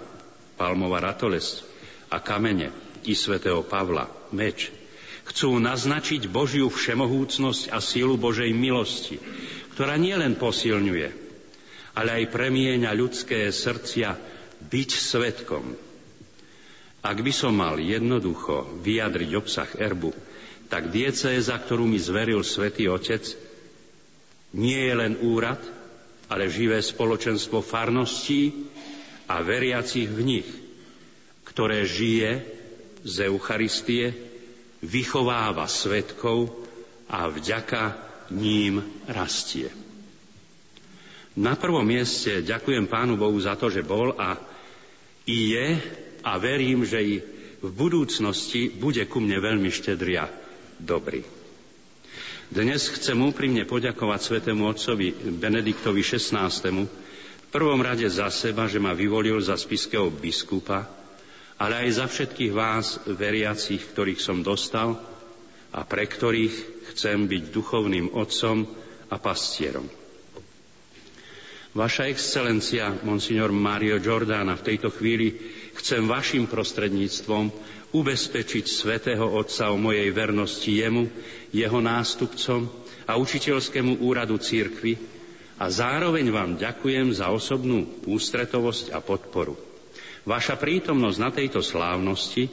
[0.55, 1.67] palmová ratolesť
[2.15, 2.71] a kamene
[3.03, 4.71] i svätého Pavla, meč,
[5.27, 9.19] chcú naznačiť Božiu všemohúcnosť a sílu Božej milosti,
[9.75, 11.09] ktorá nielen posilňuje,
[11.99, 14.15] ale aj premieňa ľudské srdcia
[14.71, 15.75] byť svetkom.
[17.03, 20.15] Ak by som mal jednoducho vyjadriť obsah erbu,
[20.69, 23.25] tak diecéza, ktorú mi zveril svätý Otec,
[24.53, 25.61] nie je len úrad,
[26.29, 28.53] ale živé spoločenstvo farností
[29.29, 30.49] a veriacich v nich,
[31.49, 32.45] ktoré žije
[33.05, 34.13] z Eucharistie,
[34.85, 36.53] vychováva svetkov
[37.09, 37.97] a vďaka
[38.31, 39.73] ním rastie.
[41.39, 44.37] Na prvom mieste ďakujem Pánu Bohu za to, že bol a
[45.25, 45.69] i je
[46.27, 47.15] a verím, že i
[47.59, 50.48] v budúcnosti bude ku mne veľmi štedria
[50.79, 51.27] dobrý.
[52.49, 56.49] Dnes chcem úprimne poďakovať svetému otcovi Benediktovi XVI.
[56.49, 60.89] v prvom rade za seba, že ma vyvolil za spiského biskupa,
[61.61, 64.97] ale aj za všetkých vás, veriacich, ktorých som dostal
[65.77, 68.65] a pre ktorých chcem byť duchovným otcom
[69.13, 69.85] a pastierom.
[71.77, 75.37] Vaša excelencia, monsignor Mario Giordana, v tejto chvíli
[75.77, 77.53] chcem vašim prostredníctvom
[77.91, 81.09] ubezpečiť svätého Otca o mojej vernosti jemu,
[81.49, 82.69] jeho nástupcom
[83.09, 85.01] a učiteľskému úradu církvy
[85.57, 89.57] a zároveň vám ďakujem za osobnú ústretovosť a podporu.
[90.29, 92.53] Vaša prítomnosť na tejto slávnosti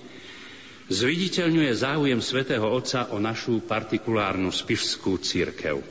[0.87, 5.83] zviditeľňuje záujem svätého Otca o našu partikulárnu spišskú církev.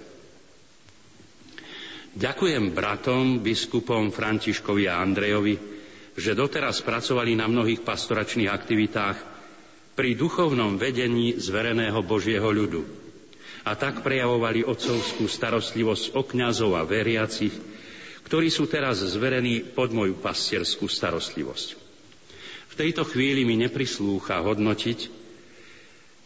[2.14, 5.58] Ďakujem bratom, biskupom Františkovi a Andrejovi,
[6.14, 9.33] že doteraz pracovali na mnohých pastoračných aktivitách
[9.94, 12.82] pri duchovnom vedení zvereného Božieho ľudu
[13.64, 17.54] a tak prejavovali otcovskú starostlivosť o kňazov a veriacich,
[18.28, 21.68] ktorí sú teraz zverení pod moju pastierskú starostlivosť.
[22.68, 25.08] V tejto chvíli mi neprislúcha hodnotiť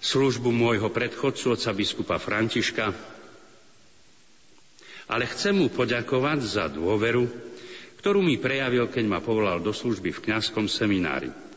[0.01, 2.91] službu môjho predchodcu, otca biskupa Františka,
[5.09, 7.29] ale chcem mu poďakovať za dôveru,
[8.01, 11.48] ktorú mi prejavil, keď ma povolal do služby v kňazskom seminári.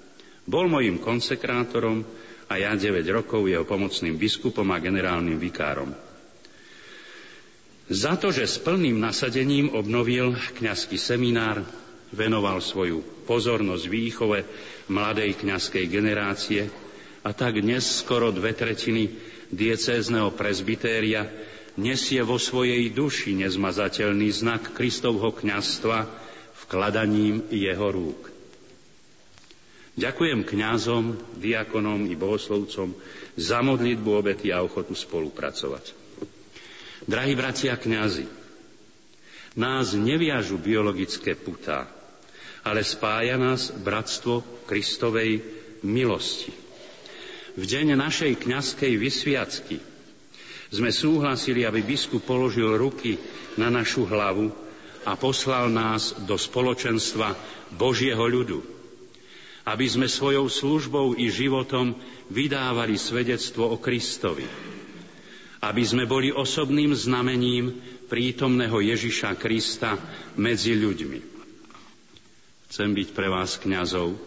[0.46, 2.02] Bol mojim konsekrátorom
[2.50, 5.94] a ja 9 rokov jeho pomocným biskupom a generálnym vikárom.
[7.92, 11.64] Za to, že s plným nasadením obnovil kňazský seminár,
[12.12, 14.40] venoval svoju pozornosť výchove
[14.92, 16.68] mladej kňazskej generácie
[17.24, 19.12] a tak dnes skoro dve tretiny
[19.52, 21.28] diecézneho prezbytéria
[21.80, 26.08] nesie vo svojej duši nezmazateľný znak Kristovho kňazstva
[26.68, 28.31] vkladaním jeho rúk.
[29.92, 32.96] Ďakujem kňazom, diakonom i bohoslovcom
[33.36, 35.92] za modlitbu, obety a ochotu spolupracovať.
[37.04, 38.24] Drahí bratia kňazi,
[39.60, 41.92] nás neviažu biologické putá,
[42.64, 45.44] ale spája nás bratstvo Kristovej
[45.84, 46.56] milosti.
[47.60, 49.78] V deň našej kňazskej vysviacky
[50.72, 53.20] sme súhlasili, aby biskup položil ruky
[53.60, 54.56] na našu hlavu
[55.04, 57.36] a poslal nás do spoločenstva
[57.76, 58.81] Božieho ľudu.
[59.62, 61.94] Aby sme svojou službou i životom
[62.34, 64.46] vydávali svedectvo o Kristovi.
[65.62, 67.78] Aby sme boli osobným znamením
[68.10, 69.98] prítomného Ježiša Krista
[70.34, 71.20] medzi ľuďmi.
[72.72, 74.18] Chcem byť pre vás kňazov,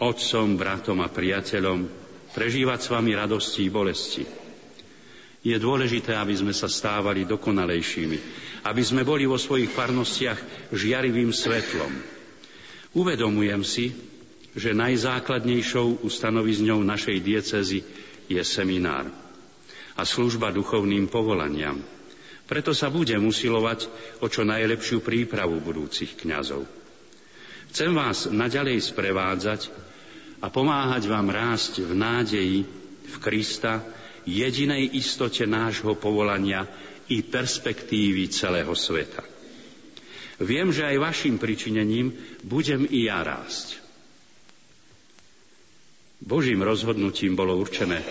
[0.00, 1.84] otcom, bratom a priateľom,
[2.32, 4.24] prežívať s vami radosti i bolesti
[5.46, 8.18] je dôležité, aby sme sa stávali dokonalejšími,
[8.66, 12.15] aby sme boli vo svojich farnostiach žiarivým svetlom.
[12.96, 13.92] Uvedomujem si,
[14.56, 17.84] že najzákladnejšou ustanovizňou našej diecezy
[18.24, 19.12] je seminár
[19.96, 21.76] a služba duchovným povolaniam.
[22.48, 23.92] Preto sa budem usilovať
[24.24, 26.64] o čo najlepšiu prípravu budúcich kňazov.
[27.68, 29.68] Chcem vás naďalej sprevádzať
[30.40, 32.58] a pomáhať vám rásť v nádeji
[33.04, 33.84] v Krista,
[34.24, 36.64] jedinej istote nášho povolania
[37.12, 39.35] i perspektívy celého sveta.
[40.36, 42.12] Viem, že aj vašim pričinením
[42.44, 43.80] budem i ja rásť.
[46.20, 48.04] Božím rozhodnutím bolo určené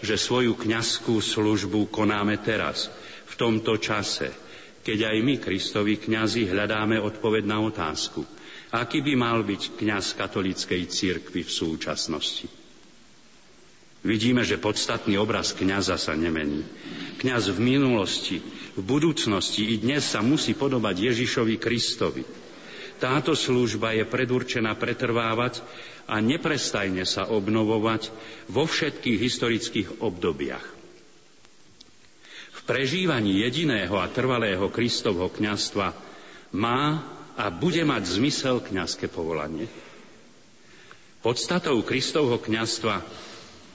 [0.00, 2.88] že svoju kňazskú službu konáme teraz,
[3.28, 4.32] v tomto čase,
[4.80, 8.24] keď aj my, Kristovi kňazi, hľadáme odpoveď na otázku,
[8.72, 12.48] aký by mal byť kňaz katolíckej cirkvi v súčasnosti.
[14.00, 16.64] Vidíme, že podstatný obraz kňaza sa nemení.
[17.20, 18.40] Kňaz v minulosti,
[18.76, 22.22] v budúcnosti i dnes sa musí podobať Ježišovi Kristovi.
[23.00, 25.64] Táto služba je predurčená pretrvávať
[26.04, 28.12] a neprestajne sa obnovovať
[28.52, 30.66] vo všetkých historických obdobiach.
[32.50, 35.96] V prežívaní jediného a trvalého Kristovho kňastva
[36.52, 37.00] má
[37.40, 39.64] a bude mať zmysel kňazské povolanie.
[41.24, 43.00] Podstatou Kristovho kňastva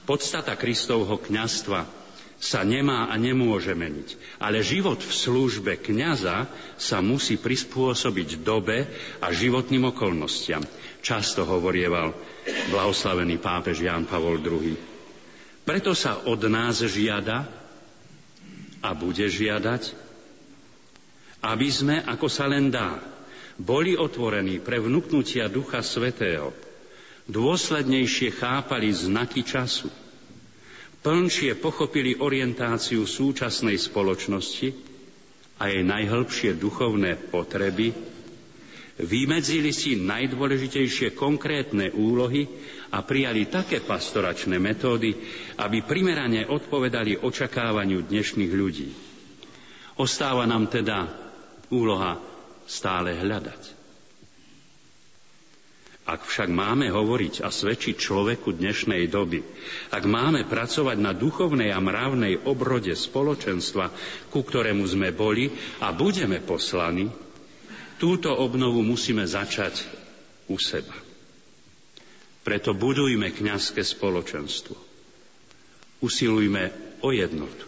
[0.06, 2.05] Podstata Kristovho kňastva
[2.36, 4.38] sa nemá a nemôže meniť.
[4.40, 8.84] Ale život v službe kňaza sa musí prispôsobiť dobe
[9.24, 10.60] a životným okolnostiam.
[11.00, 12.12] Často hovorieval
[12.70, 14.76] blahoslavený pápež Ján Pavol II.
[15.66, 17.48] Preto sa od nás žiada
[18.84, 19.82] a bude žiadať,
[21.42, 23.02] aby sme, ako sa len dá,
[23.56, 26.52] boli otvorení pre vnúknutia Ducha Svetého–
[27.26, 29.90] dôslednejšie chápali znaky času,
[31.06, 34.74] plnšie pochopili orientáciu súčasnej spoločnosti
[35.62, 37.94] a jej najhlbšie duchovné potreby,
[38.98, 42.50] vymedzili si najdôležitejšie konkrétne úlohy
[42.90, 45.14] a prijali také pastoračné metódy,
[45.62, 48.88] aby primerane odpovedali očakávaniu dnešných ľudí.
[50.02, 51.06] Ostáva nám teda
[51.70, 52.18] úloha
[52.66, 53.75] stále hľadať.
[56.06, 59.42] Ak však máme hovoriť a svedčiť človeku dnešnej doby,
[59.90, 63.90] ak máme pracovať na duchovnej a mravnej obrode spoločenstva,
[64.30, 65.50] ku ktorému sme boli
[65.82, 67.10] a budeme poslani,
[67.98, 69.82] túto obnovu musíme začať
[70.46, 70.94] u seba.
[72.46, 74.78] Preto budujme kňazské spoločenstvo.
[76.06, 76.70] Usilujme
[77.02, 77.66] o jednotu.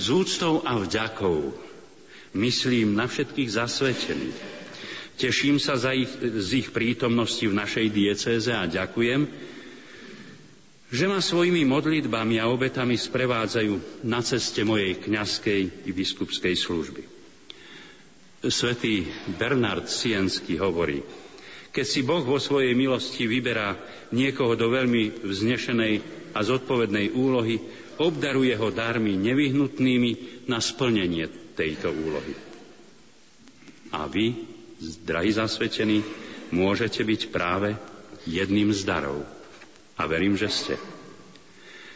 [0.00, 1.52] Z úctou a vďakou
[2.40, 4.51] myslím na všetkých zasvetených,
[5.22, 9.30] Teším sa za ich, z ich prítomnosti v našej diecéze a ďakujem,
[10.90, 17.02] že ma svojimi modlitbami a obetami sprevádzajú na ceste mojej kňazskej i biskupskej služby.
[18.50, 19.06] Svetý
[19.38, 21.06] Bernard Siensky hovorí,
[21.70, 23.78] keď si Boh vo svojej milosti vyberá
[24.10, 25.94] niekoho do veľmi vznešenej
[26.34, 27.62] a zodpovednej úlohy,
[28.02, 32.34] obdaruje ho darmi nevyhnutnými na splnenie tejto úlohy.
[33.94, 34.51] A vy,
[35.02, 36.02] drahí zasvetení,
[36.52, 37.74] môžete byť práve
[38.28, 39.22] jedným z darov.
[39.96, 40.74] A verím, že ste.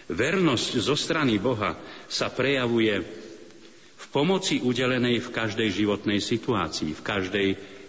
[0.07, 1.75] Vernosť zo strany Boha
[2.07, 3.03] sa prejavuje
[3.97, 7.49] v pomoci udelenej v každej životnej situácii, v každej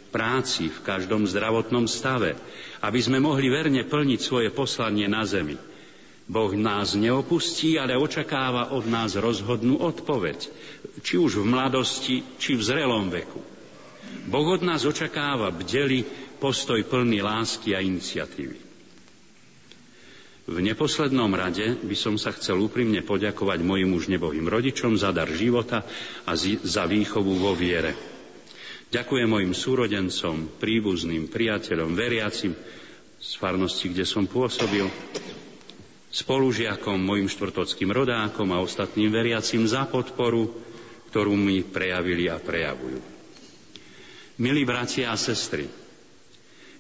[0.09, 2.33] práci, v každom zdravotnom stave,
[2.81, 5.59] aby sme mohli verne plniť svoje poslanie na zemi.
[6.27, 10.49] Boh nás neopustí, ale očakáva od nás rozhodnú odpoveď,
[10.99, 13.56] či už v mladosti, či v zrelom veku.
[14.27, 16.03] Boh od nás očakáva bdeli
[16.37, 18.67] postoj plný lásky a iniciatívy.
[20.47, 25.27] V neposlednom rade by som sa chcel úprimne poďakovať mojim už nebohým rodičom za dar
[25.27, 25.83] života
[26.23, 27.91] a za výchovu vo viere.
[28.87, 32.55] Ďakujem mojim súrodencom, príbuzným, priateľom, veriacim
[33.19, 34.87] z farnosti, kde som pôsobil,
[36.07, 40.47] spolužiakom, mojim štvrtockým rodákom a ostatným veriacim za podporu,
[41.11, 43.16] ktorú mi prejavili a prejavujú.
[44.37, 45.65] Milí bratia a sestry,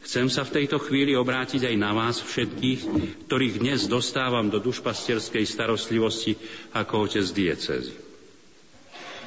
[0.05, 2.81] chcem sa v tejto chvíli obrátiť aj na vás všetkých,
[3.25, 6.37] ktorých dnes dostávam do dušpastierskej starostlivosti
[6.77, 7.97] ako otec diecézy.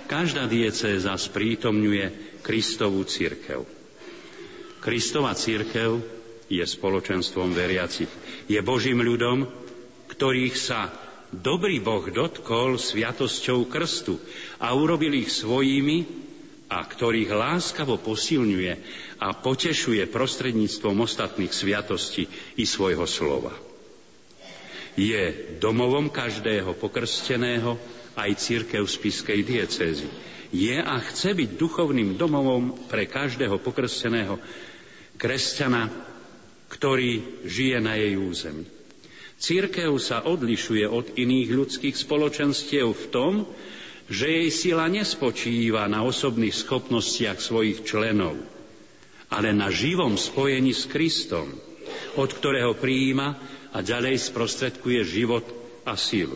[0.07, 3.67] Každá diecéza sprítomňuje Kristovú církev.
[4.79, 5.99] Kristova církev
[6.47, 8.11] je spoločenstvom veriacich.
[8.47, 9.51] Je Božím ľudom,
[10.07, 10.95] ktorých sa
[11.35, 14.23] dobrý Boh dotkol sviatosťou krstu
[14.63, 16.30] a urobil ich svojimi
[16.71, 18.73] a ktorých láskavo posilňuje
[19.19, 23.51] a potešuje prostredníctvom ostatných sviatostí i svojho slova.
[24.95, 27.75] Je domovom každého pokrsteného
[28.15, 30.07] aj církev spiskej diecézy.
[30.51, 34.39] Je a chce byť duchovným domovom pre každého pokrsteného
[35.19, 35.91] kresťana,
[36.71, 38.67] ktorý žije na jej území.
[39.41, 43.33] Církev sa odlišuje od iných ľudských spoločenstiev v tom,
[44.11, 48.35] že jej sila nespočíva na osobných schopnostiach svojich členov,
[49.31, 51.55] ale na živom spojení s Kristom,
[52.19, 53.39] od ktorého prijíma
[53.71, 55.47] a ďalej sprostredkuje život
[55.87, 56.35] a silu.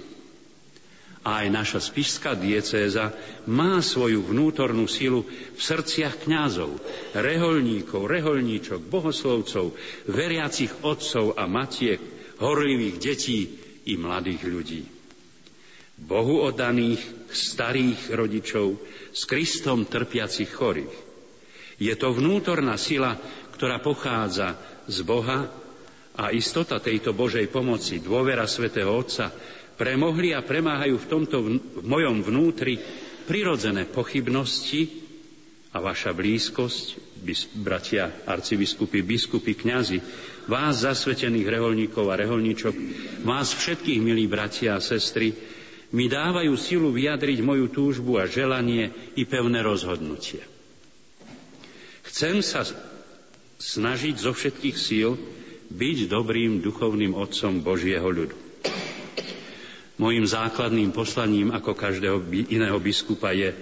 [1.25, 3.11] A aj naša spišská diecéza
[3.49, 6.79] má svoju vnútornú silu v srdciach kňazov,
[7.17, 9.73] reholníkov, reholníčok, bohoslovcov,
[10.07, 11.99] veriacich otcov a matiek,
[12.39, 13.41] horlivých detí
[13.89, 14.83] i mladých ľudí.
[15.97, 18.79] Bohu oddaných starých rodičov
[19.11, 20.95] s Kristom trpiacich chorých.
[21.83, 23.19] Je to vnútorná sila,
[23.55, 24.55] ktorá pochádza
[24.87, 25.51] z Boha
[26.15, 29.35] a istota tejto Božej pomoci, dôvera svätého Otca,
[29.75, 32.79] premohli a premáhajú v tomto v, v mojom vnútri
[33.27, 35.03] prirodzené pochybnosti
[35.75, 37.19] a vaša blízkosť,
[37.59, 39.99] bratia arcibiskupy, biskupy, kňazi,
[40.47, 42.75] vás zasvetených reholníkov a reholníčok,
[43.27, 45.35] vás všetkých, milí bratia a sestry,
[45.95, 50.43] mi dávajú silu vyjadriť moju túžbu a želanie i pevné rozhodnutie.
[52.11, 52.67] Chcem sa
[53.63, 55.15] snažiť zo všetkých síl
[55.71, 58.37] byť dobrým duchovným otcom Božieho ľudu.
[59.95, 62.19] Mojím základným poslaním ako každého
[62.51, 63.55] iného biskupa je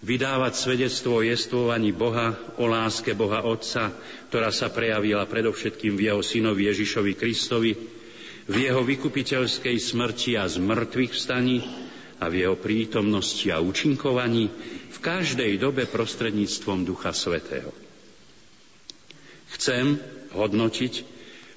[0.00, 3.92] vydávať svedectvo o jestvovaní Boha, o láske Boha Otca,
[4.32, 7.72] ktorá sa prejavila predovšetkým v jeho synovi Ježišovi Kristovi,
[8.46, 11.62] v jeho vykupiteľskej smrti a zmrtvých vstaní
[12.18, 14.50] a v jeho prítomnosti a účinkovaní
[14.90, 17.70] v každej dobe prostredníctvom Ducha Svetého.
[19.52, 19.98] Chcem
[20.34, 20.94] hodnotiť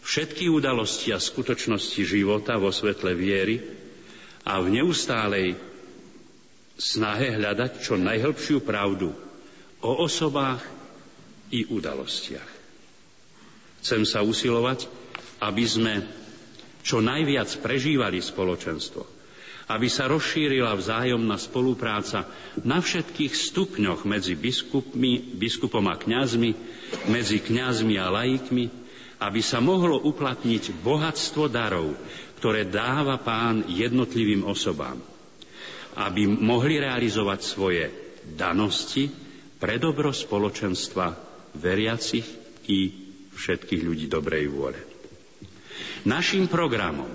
[0.05, 3.61] všetky udalosti a skutočnosti života vo svetle viery
[4.45, 5.57] a v neustálej
[6.77, 9.09] snahe hľadať čo najhlbšiu pravdu
[9.81, 10.61] o osobách
[11.49, 12.51] i udalostiach.
[13.81, 14.89] Chcem sa usilovať,
[15.45, 16.24] aby sme
[16.85, 19.01] čo najviac prežívali spoločenstvo,
[19.73, 22.29] aby sa rozšírila vzájomná spolupráca
[22.61, 26.53] na všetkých stupňoch medzi biskupmi, biskupom a kňazmi,
[27.09, 28.69] medzi kňazmi a laikmi,
[29.17, 31.97] aby sa mohlo uplatniť bohatstvo darov,
[32.37, 35.01] ktoré dáva pán jednotlivým osobám,
[35.97, 37.83] aby mohli realizovať svoje
[38.37, 39.09] danosti
[39.57, 41.17] pre dobro spoločenstva
[41.57, 42.27] veriacich
[42.69, 42.79] i
[43.33, 44.94] všetkých ľudí dobrej vôle.
[46.05, 47.09] Naším programom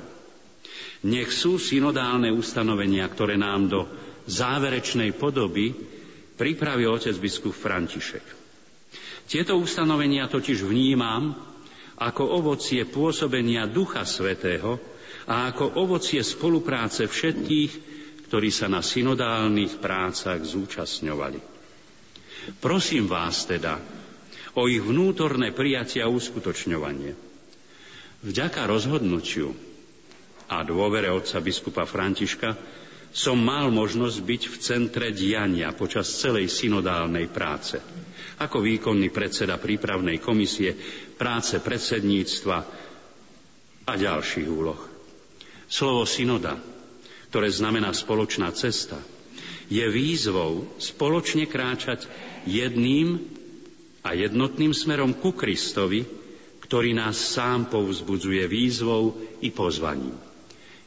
[1.01, 3.81] nech sú synodálne ustanovenia, ktoré nám do
[4.29, 5.73] záverečnej podoby
[6.37, 8.25] pripraví otec biskup František.
[9.25, 11.33] Tieto ustanovenia totiž vnímam
[12.01, 14.77] ako ovocie pôsobenia Ducha Svetého
[15.29, 17.73] a ako ovocie spolupráce všetkých,
[18.29, 21.41] ktorí sa na synodálnych prácach zúčastňovali.
[22.59, 23.79] Prosím vás teda
[24.57, 27.30] o ich vnútorné prijatie a uskutočňovanie.
[28.21, 29.57] Vďaka rozhodnutiu
[30.53, 32.53] a dôvere otca biskupa Františka
[33.11, 37.81] som mal možnosť byť v centre diania počas celej synodálnej práce.
[38.39, 40.77] Ako výkonný predseda prípravnej komisie,
[41.19, 42.57] práce predsedníctva
[43.89, 44.79] a ďalších úloh.
[45.67, 46.61] Slovo synoda,
[47.33, 48.99] ktoré znamená spoločná cesta,
[49.71, 52.05] je výzvou spoločne kráčať
[52.45, 53.23] jedným
[54.03, 56.20] a jednotným smerom ku Kristovi,
[56.71, 60.15] ktorý nás sám povzbudzuje výzvou i pozvaním.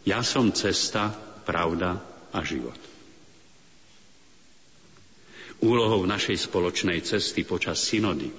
[0.07, 1.11] Ja som cesta,
[1.43, 1.99] pravda
[2.31, 2.79] a život.
[5.59, 8.31] Úlohou našej spoločnej cesty počas synody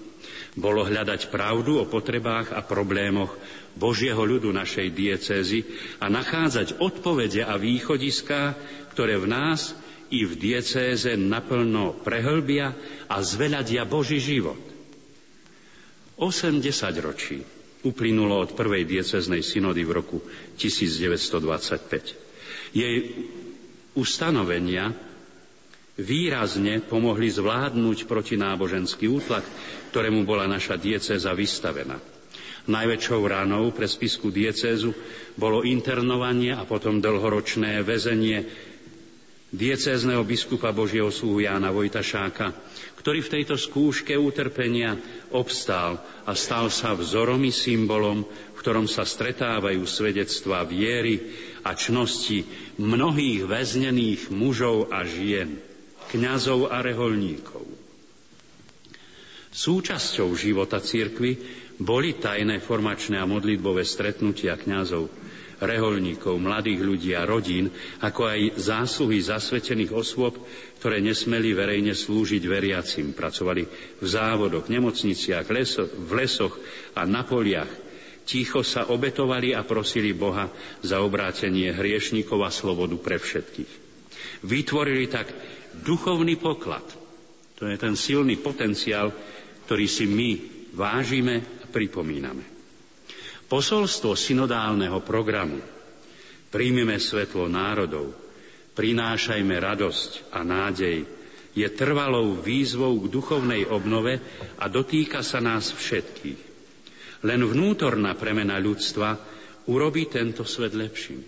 [0.57, 3.37] bolo hľadať pravdu o potrebách a problémoch
[3.77, 5.69] Božieho ľudu našej diecézy
[6.01, 8.57] a nachádzať odpovede a východiská,
[8.97, 9.77] ktoré v nás
[10.09, 12.73] i v diecéze naplno prehlbia
[13.05, 14.74] a zveľadia Boží život.
[16.17, 16.63] 80
[17.03, 17.43] ročí
[17.85, 20.19] uplynulo od prvej dieceznej synody v roku
[20.57, 22.73] 1925.
[22.75, 22.97] Jej
[23.95, 24.91] ustanovenia
[25.95, 29.47] výrazne pomohli zvládnuť protináboženský útlak,
[29.95, 32.03] ktorému bola naša diecéza vystavená.
[32.65, 34.97] Najväčšou ranou pre spisku diecézu
[35.37, 38.49] bolo internovanie a potom dlhoročné väzenie
[39.55, 42.51] diecézneho biskupa Božieho sluhu Jána Vojtašáka,
[42.99, 44.99] ktorý v tejto skúške utrpenia
[45.31, 51.31] obstál a stal sa vzorom i symbolom, v ktorom sa stretávajú svedectvá viery
[51.63, 52.45] a čnosti
[52.77, 55.63] mnohých väznených mužov a žien,
[56.11, 57.65] kňazov a reholníkov.
[59.55, 61.39] Súčasťou života cirkvy
[61.79, 65.07] boli tajné formačné a modlitbové stretnutia kňazov,
[65.61, 70.39] reholníkov, mladých ľudí a rodín, ako aj zásluhy zasvetených osôb,
[70.81, 73.13] ktoré nesmeli verejne slúžiť veriacim.
[73.13, 73.63] Pracovali
[74.01, 76.55] v závodoch, nemocniciach, leso, v lesoch
[76.97, 77.71] a na poliach.
[78.25, 80.49] Ticho sa obetovali a prosili Boha
[80.81, 83.85] za obrátenie hriešnikov a slobodu pre všetkých.
[84.49, 85.29] Vytvorili tak
[85.85, 86.85] duchovný poklad.
[87.61, 89.13] To je ten silný potenciál,
[89.69, 90.31] ktorý si my
[90.73, 92.54] vážime a pripomíname.
[93.47, 95.61] Posolstvo synodálneho programu
[96.55, 98.15] Príjmime svetlo národov,
[98.79, 101.03] prinášajme radosť a nádej
[101.51, 104.23] je trvalou výzvou k duchovnej obnove
[104.63, 106.39] a dotýka sa nás všetkých.
[107.27, 109.19] Len vnútorná premena ľudstva
[109.67, 111.27] urobí tento svet lepším.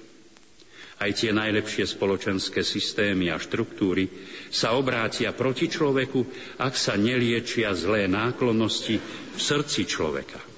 [1.02, 4.06] Aj tie najlepšie spoločenské systémy a štruktúry
[4.54, 6.22] sa obrátia proti človeku,
[6.62, 9.02] ak sa neliečia zlé náklonnosti
[9.34, 10.55] v srdci človeka.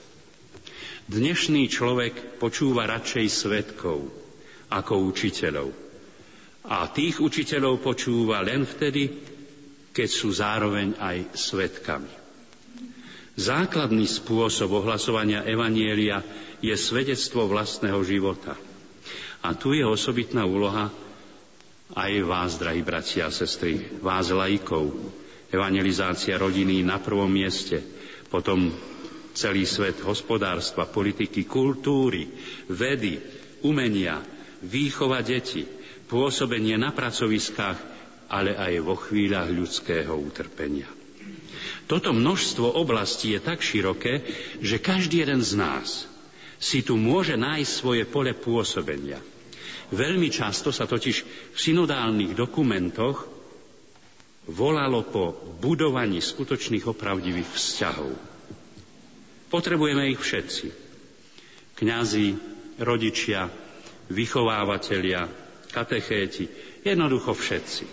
[1.08, 4.12] Dnešný človek počúva radšej svetkov
[4.68, 5.68] ako učiteľov.
[6.68, 9.08] A tých učiteľov počúva len vtedy,
[9.96, 12.12] keď sú zároveň aj svetkami.
[13.40, 16.20] Základný spôsob ohlasovania Evanielia
[16.60, 18.54] je svedectvo vlastného života–
[19.42, 20.90] a tu je osobitná úloha
[21.94, 24.92] aj vás, drahí bratia a sestry, vás laikov.
[25.48, 27.80] Evangelizácia rodiny na prvom mieste,
[28.28, 28.68] potom
[29.38, 32.26] celý svet hospodárstva, politiky, kultúry,
[32.66, 33.22] vedy,
[33.62, 34.18] umenia,
[34.66, 35.62] výchova detí,
[36.10, 37.78] pôsobenie na pracoviskách,
[38.26, 40.90] ale aj vo chvíľach ľudského utrpenia.
[41.86, 44.20] Toto množstvo oblastí je tak široké,
[44.60, 46.04] že každý jeden z nás
[46.58, 49.22] si tu môže nájsť svoje pole pôsobenia.
[49.88, 51.16] Veľmi často sa totiž
[51.54, 53.24] v synodálnych dokumentoch
[54.52, 55.32] volalo po
[55.62, 58.27] budovaní skutočných opravdivých vzťahov.
[59.48, 60.66] Potrebujeme ich všetci.
[61.76, 62.26] Kňazi,
[62.84, 63.48] rodičia,
[64.12, 65.28] vychovávateľia,
[65.72, 66.48] katechéti,
[66.84, 67.84] jednoducho všetci.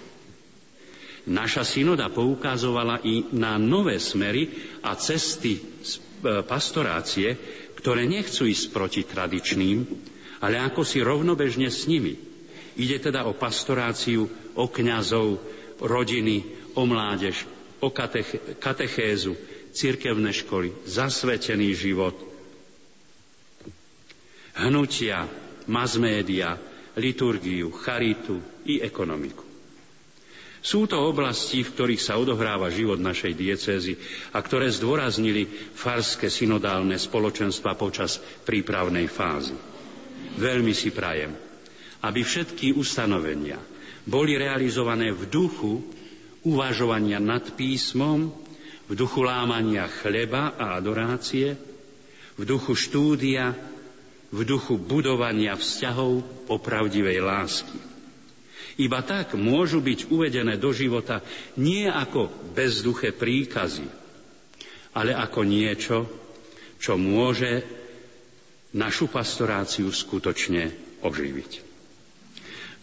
[1.26, 4.46] Naša synoda poukazovala i na nové smery
[4.86, 5.62] a cesty e,
[6.46, 7.34] pastorácie,
[7.82, 9.90] ktoré nechcú ísť proti tradičným,
[10.46, 12.14] ale ako si rovnobežne s nimi.
[12.78, 15.42] Ide teda o pastoráciu, o kňazov,
[15.82, 16.46] rodiny,
[16.78, 17.48] o mládež,
[17.82, 19.34] o katech- katechézu,
[19.76, 22.16] cirkevné školy, zasvetený život,
[24.56, 25.28] hnutia,
[25.68, 26.56] masmédia,
[26.96, 29.44] liturgiu, charitu i ekonomiku.
[30.66, 34.02] Sú to oblasti, v ktorých sa odohráva život našej diecézy
[34.34, 35.46] a ktoré zdôraznili
[35.78, 38.18] farské synodálne spoločenstva počas
[38.50, 39.54] prípravnej fázy.
[40.42, 41.38] Veľmi si prajem,
[42.02, 43.62] aby všetky ustanovenia
[44.10, 45.86] boli realizované v duchu
[46.42, 48.34] uvažovania nad písmom,
[48.86, 51.58] v duchu lámania chleba a adorácie,
[52.36, 53.56] v duchu štúdia,
[54.30, 57.80] v duchu budovania vzťahov opravdivej lásky.
[58.76, 61.24] Iba tak môžu byť uvedené do života
[61.56, 63.88] nie ako bezduché príkazy,
[64.92, 65.98] ale ako niečo,
[66.76, 67.64] čo môže
[68.76, 71.52] našu pastoráciu skutočne oživiť.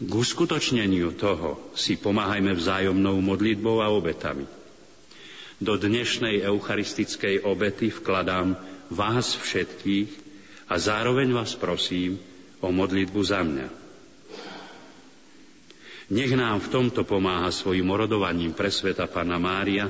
[0.03, 4.62] K uskutočneniu toho si pomáhajme vzájomnou modlitbou a obetami.
[5.63, 8.59] Do dnešnej eucharistickej obety vkladám
[8.91, 10.11] vás všetkých
[10.67, 12.19] a zároveň vás prosím
[12.59, 13.69] o modlitbu za mňa.
[16.11, 19.87] Nech nám v tomto pomáha svojim orodovaním pre sveta Pana Mária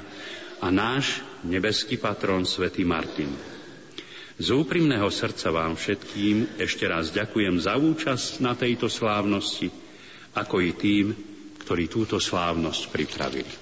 [0.60, 3.32] a náš nebeský patron svätý Martin.
[4.36, 9.72] Z úprimného srdca vám všetkým ešte raz ďakujem za účasť na tejto slávnosti,
[10.36, 11.16] ako i tým,
[11.64, 13.52] ktorí túto slávnosť pripravili.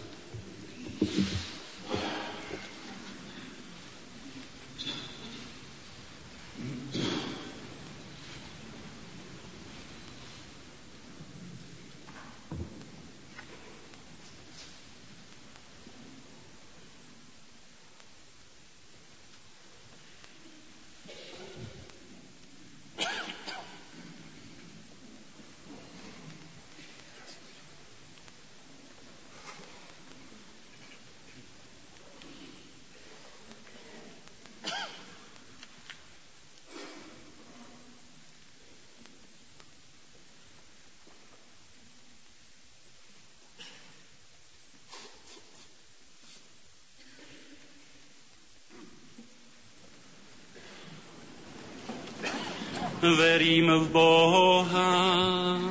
[53.02, 55.69] Verím v Boha,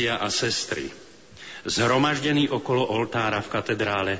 [0.00, 0.88] bratia a sestry,
[1.68, 4.14] zhromaždení okolo oltára v katedrále,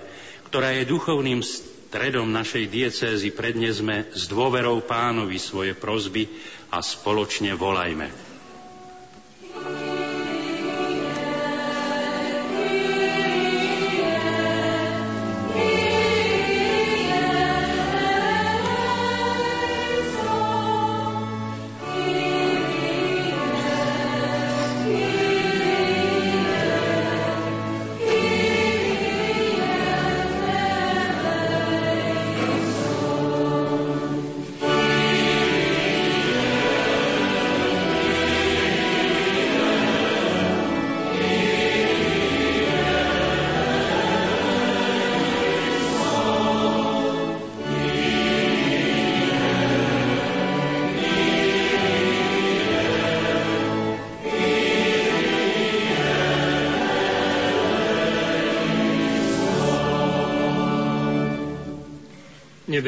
[0.44, 6.28] ktorá je duchovným stredom našej diecézy, prednesme s dôverou pánovi svoje prozby
[6.68, 8.29] a spoločne volajme.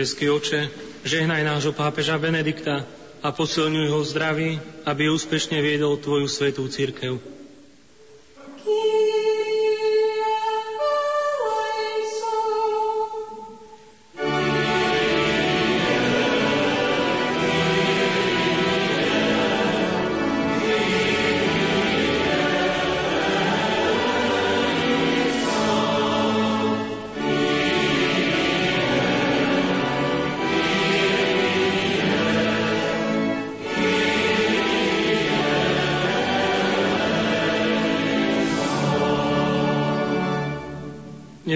[0.03, 0.67] Nebeský oče,
[1.07, 2.83] žehnaj nášho pápeža Benedikta
[3.23, 7.23] a posilňuj ho zdraví, aby úspešne viedol Tvoju svetú církev.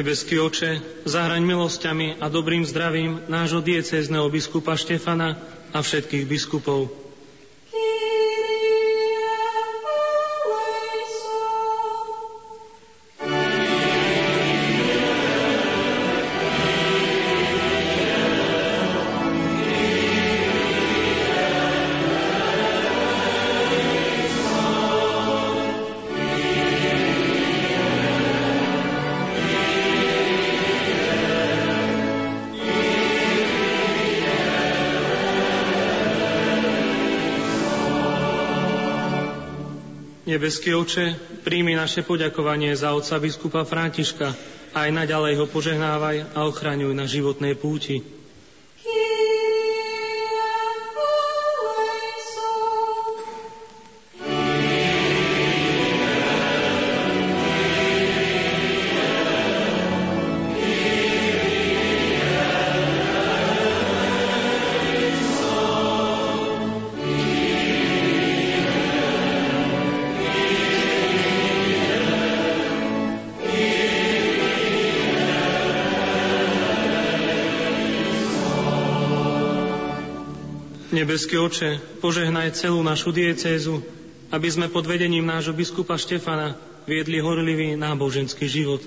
[0.06, 5.34] Nebeský oče, zahraň milosťami a dobrým zdravím nášho diecézneho biskupa Štefana
[5.74, 7.05] a všetkých biskupov.
[40.36, 41.16] Nebeský oče,
[41.48, 44.28] príjmi naše poďakovanie za otca biskupa Františka
[44.76, 48.04] a aj naďalej ho požehnávaj a ochraňuj na životnej púti.
[80.96, 83.84] Nebeský oče, požehnaj celú našu diecézu,
[84.32, 86.56] aby sme pod vedením nášho biskupa Štefana
[86.88, 88.80] viedli horlivý náboženský život.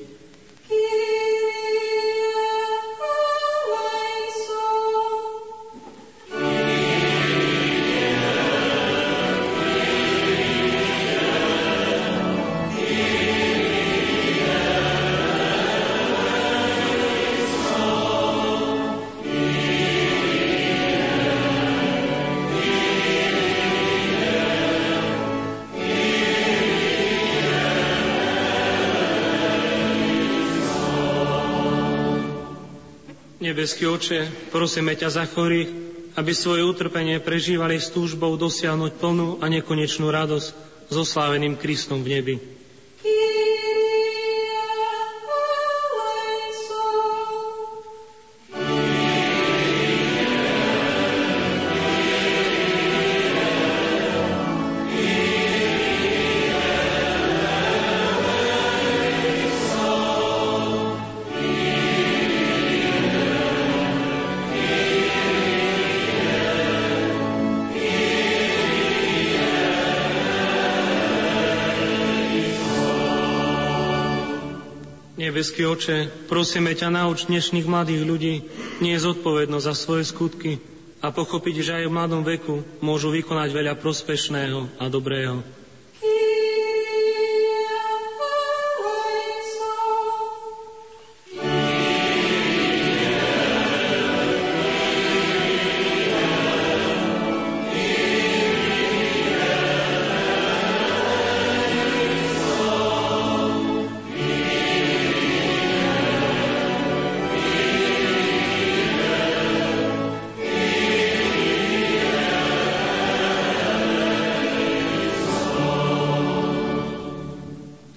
[33.59, 34.19] Nebeský oče,
[34.55, 35.67] prosíme ťa za chorých,
[36.15, 40.47] aby svoje utrpenie prežívali s túžbou dosiahnuť plnú a nekonečnú radosť
[40.87, 42.35] so sláveným Kristom v nebi.
[75.39, 78.35] Nebeský oče, prosíme ťa nauč dnešných mladých ľudí
[78.83, 80.59] nie je zodpovednosť za svoje skutky
[80.99, 85.39] a pochopiť, že aj v mladom veku môžu vykonať veľa prospešného a dobrého.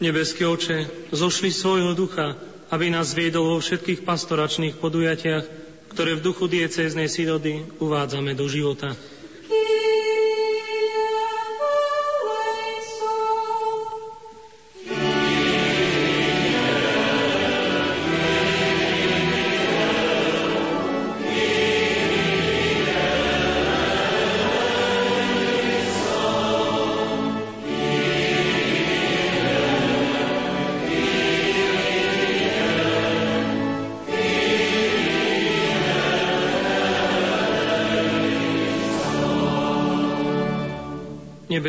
[0.03, 2.35] Nebeský oče, zošli svojho ducha,
[2.75, 5.45] aby nás viedol vo všetkých pastoračných podujatiach,
[5.95, 8.99] ktoré v duchu diecéznej synody uvádzame do života.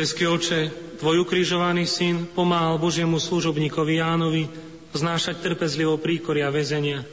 [0.04, 0.60] Nebeský oče,
[1.00, 4.52] tvoj ukrižovaný syn pomáhal Božiemu služobníkovi Jánovi
[4.92, 7.08] znášať trpezlivo príkoria väzenia.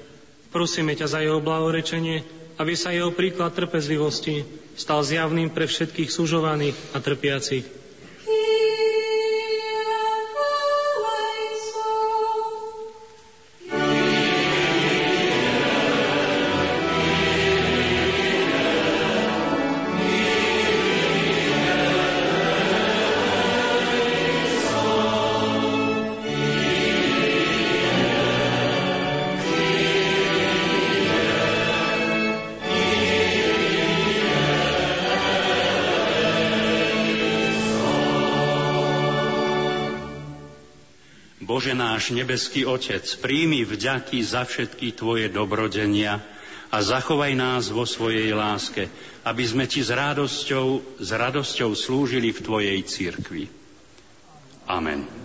[0.52, 2.20] Prosíme ťa za jeho blahorečenie,
[2.60, 4.44] aby sa jeho príklad trpezlivosti
[4.76, 7.64] stal zjavným pre všetkých sužovaných a trpiacich.
[41.62, 46.18] Bože náš nebeský Otec, príjmi vďaky za všetky Tvoje dobrodenia
[46.74, 48.90] a zachovaj nás vo svojej láske,
[49.22, 53.46] aby sme Ti s radosťou, s radosťou slúžili v Tvojej církvi.
[54.66, 55.21] Amen.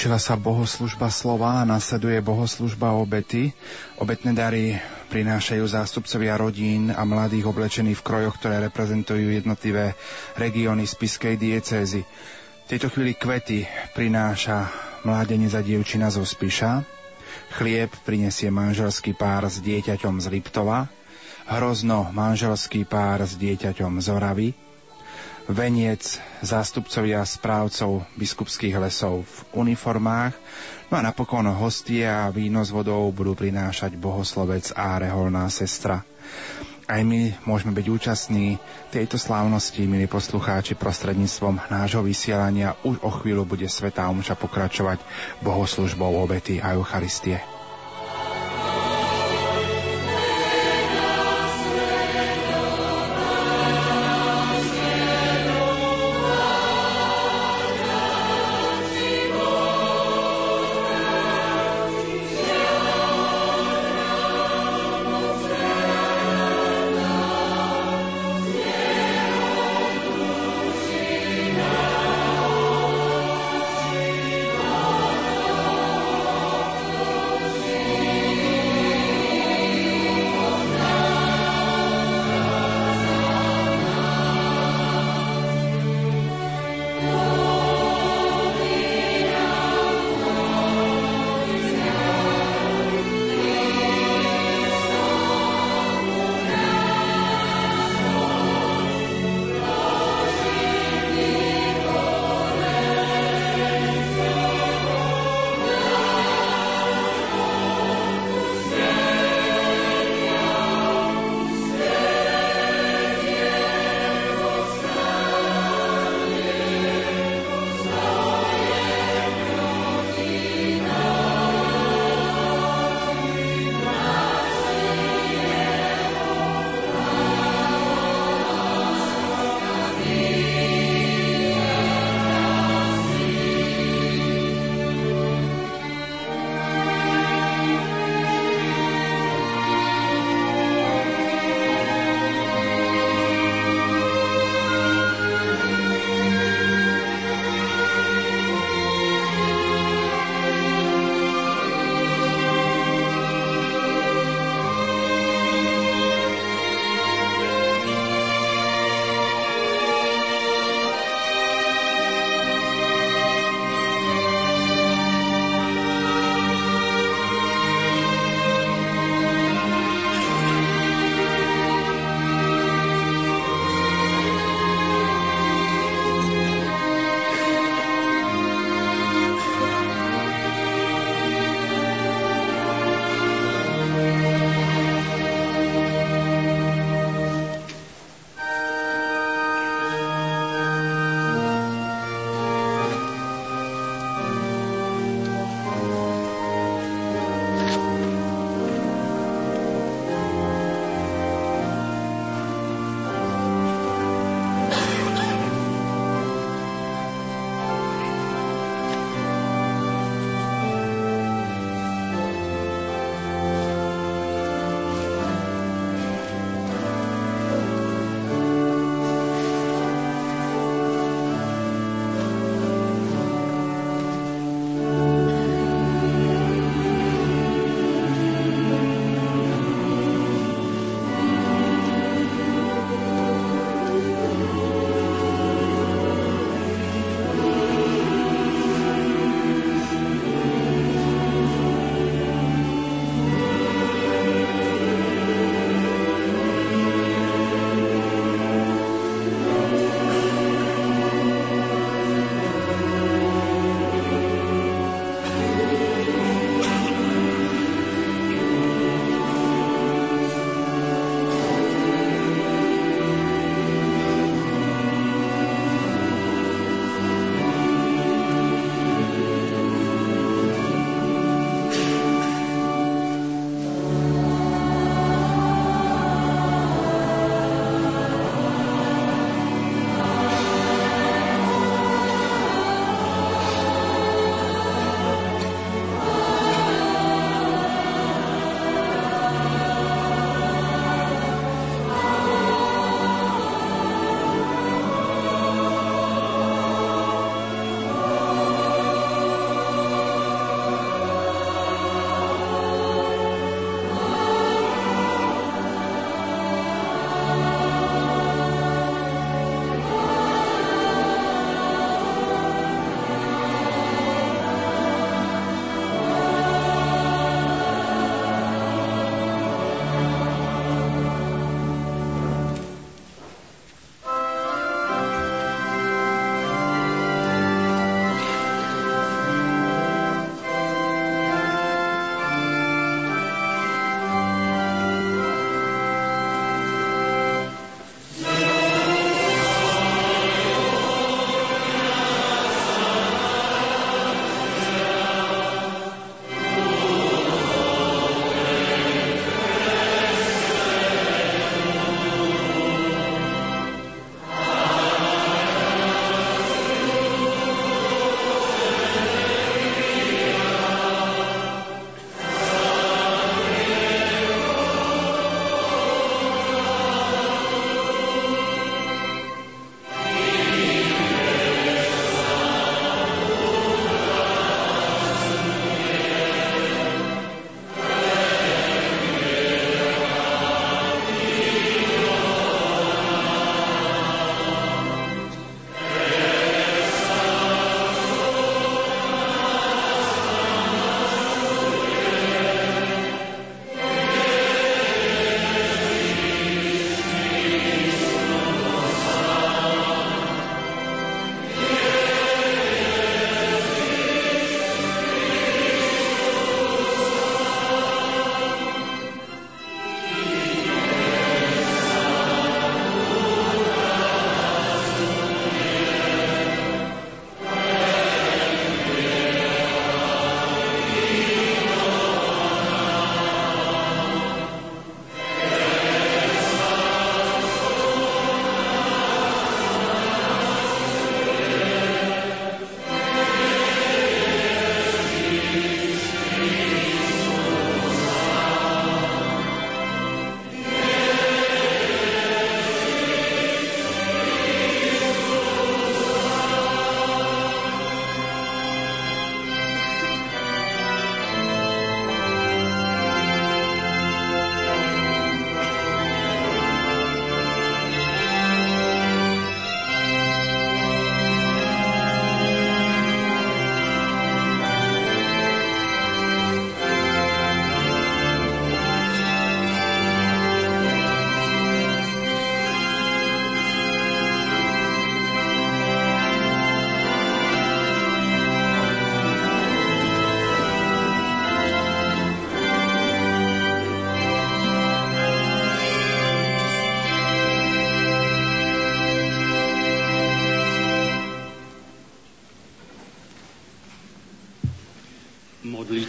[0.00, 3.52] Skončila sa bohoslužba slova a nasleduje bohoslužba obety.
[4.00, 4.72] Obetné dary
[5.12, 9.92] prinášajú zástupcovia rodín a mladých oblečených v krojoch, ktoré reprezentujú jednotlivé
[10.40, 12.08] regióny spiskej diecézy.
[12.64, 14.72] V tejto chvíli kvety prináša
[15.04, 16.80] mládenec a dievčina zo Spiša.
[17.60, 20.88] Chlieb prinesie manželský pár s dieťaťom z Liptova.
[21.44, 24.48] Hrozno manželský pár s dieťaťom z Oravy
[25.50, 26.00] veniec
[26.40, 30.34] zástupcovia správcov biskupských lesov v uniformách,
[30.88, 36.06] no a napokon hostia a víno s vodou budú prinášať bohoslovec a reholná sestra.
[36.90, 38.58] Aj my môžeme byť účastní
[38.90, 42.74] tejto slávnosti, milí poslucháči, prostredníctvom nášho vysielania.
[42.82, 44.98] Už o chvíľu bude Svetá Omša pokračovať
[45.38, 47.59] bohoslužbou obety a Eucharistie.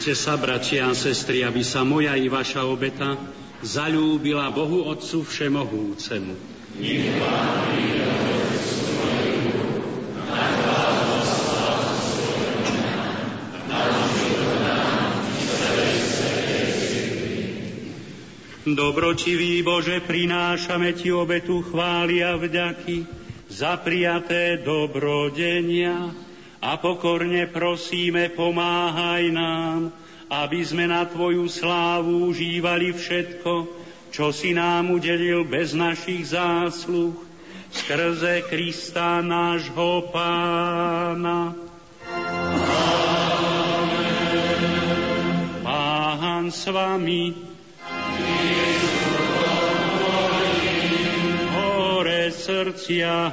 [0.02, 3.22] Modlite sa, bratia a sestry, aby sa moja i vaša obeta
[3.62, 6.34] zalúbila Bohu Otcu Všemohúcemu.
[6.82, 7.06] Nech
[18.66, 23.06] Dobročivý Bože, prinášame Ti obetu chvály a vďaky
[23.54, 26.31] za prijaté dobrodenia
[26.82, 29.94] pokorne prosíme, pomáhaj nám,
[30.28, 33.54] aby sme na Tvoju slávu užívali všetko,
[34.12, 37.16] čo si nám udelil bez našich zásluh,
[37.72, 41.56] skrze Krista nášho Pána.
[42.10, 42.82] Amen.
[46.42, 47.38] Pán s vami,
[51.54, 53.30] Hore srdcia.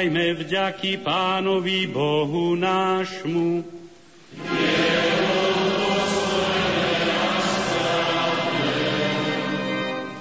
[0.00, 3.60] Stávajme vďaky Pánovi Bohu nášmu.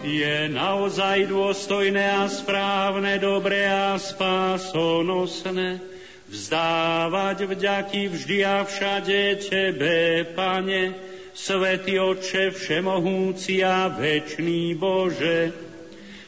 [0.03, 5.79] Je naozaj dôstojné a správne, dobré a spásonosné,
[6.27, 10.91] vzdávať vďaky vždy a všade Tebe, Pane,
[11.31, 15.68] Svetý Otče Všemohúci a Večný Bože,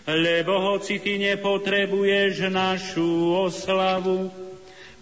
[0.07, 4.33] lebo hoci Ty nepotrebuješ našu oslavu,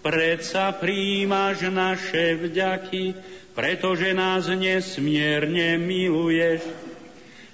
[0.03, 3.15] predsa príjmaš naše vďaky,
[3.55, 6.63] pretože nás nesmierne miluješ.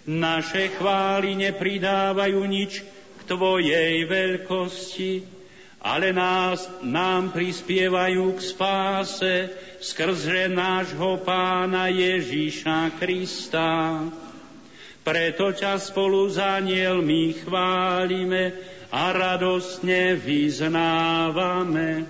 [0.06, 2.86] Naše chvály nepridávajú nič
[3.18, 5.26] k Tvojej veľkosti,
[5.82, 9.34] ale nás, nám prispievajú k spáse
[9.82, 14.02] skrze nášho pána Ježíša Krista.
[15.06, 18.58] Preto ťa spolu s anielmi chválime
[18.90, 22.10] a radostne vyznávame.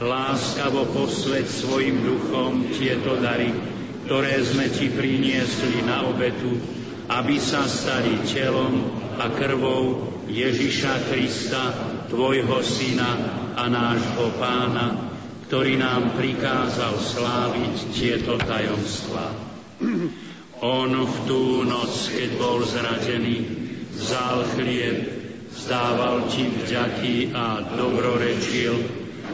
[0.00, 3.48] láskavo posved svojim duchom tieto dary,
[4.04, 6.60] ktoré sme ti priniesli na obetu,
[7.08, 11.64] aby sa stali telom a krvou Ježiša Krista,
[12.12, 13.10] Tvojho Syna
[13.56, 15.16] a nášho Pána,
[15.48, 19.28] ktorý nám prikázal sláviť tieto tajomstvá.
[20.60, 23.44] On v tú noc, keď bol zradený,
[23.96, 24.98] vzal chlieb,
[25.52, 29.05] vzdával ti vďaky a dobrorečil,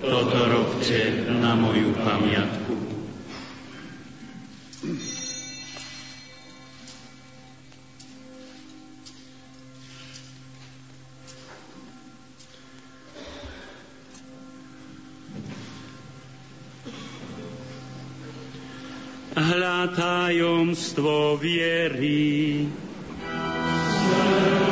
[0.00, 2.74] toto robte na moju pamiatku.
[19.36, 22.64] Hľa tajomstvo viery.
[24.16, 24.65] Sláva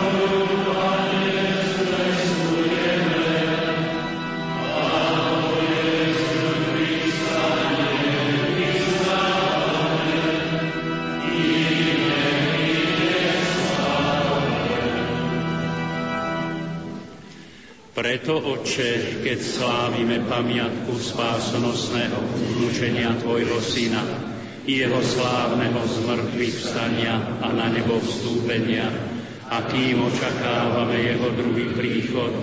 [17.95, 22.19] Preto, Oče, keď slávime pamiatku spásonosného
[22.67, 24.03] učenia Tvojho Syna
[24.67, 28.91] jeho slávneho zmrtvých vstania a na nebo vstúpenia,
[29.47, 32.35] a kým očakávame jeho druhý príchod,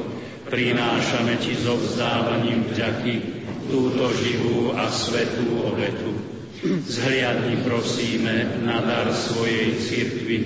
[0.47, 3.13] prinášame Ti so vzdávaním vďaky
[3.67, 6.15] túto živú a svetú obetu.
[6.63, 10.39] Zhliadni prosíme na dar svojej cirkvi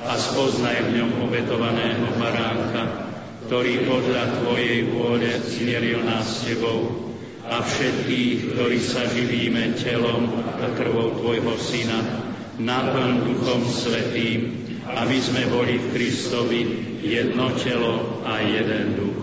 [0.00, 3.05] a spoznaj v ňom obetovaného baránka,
[3.46, 7.14] ktorý podľa Tvojej vôle zmieril nás s Tebou
[7.46, 12.26] a všetkých, ktorí sa živíme telom a krvou Tvojho Syna,
[12.58, 16.60] naplň Duchom Svetým, aby sme boli v Kristovi
[17.06, 19.18] jedno telo a jeden duch.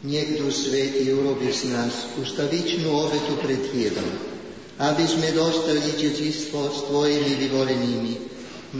[0.00, 4.08] Nech Duch Svetý urobi z nás ustavičnú obetu pred Tebou,
[4.80, 8.12] aby sme dostali dedičstvo s Tvojimi vyvolenými,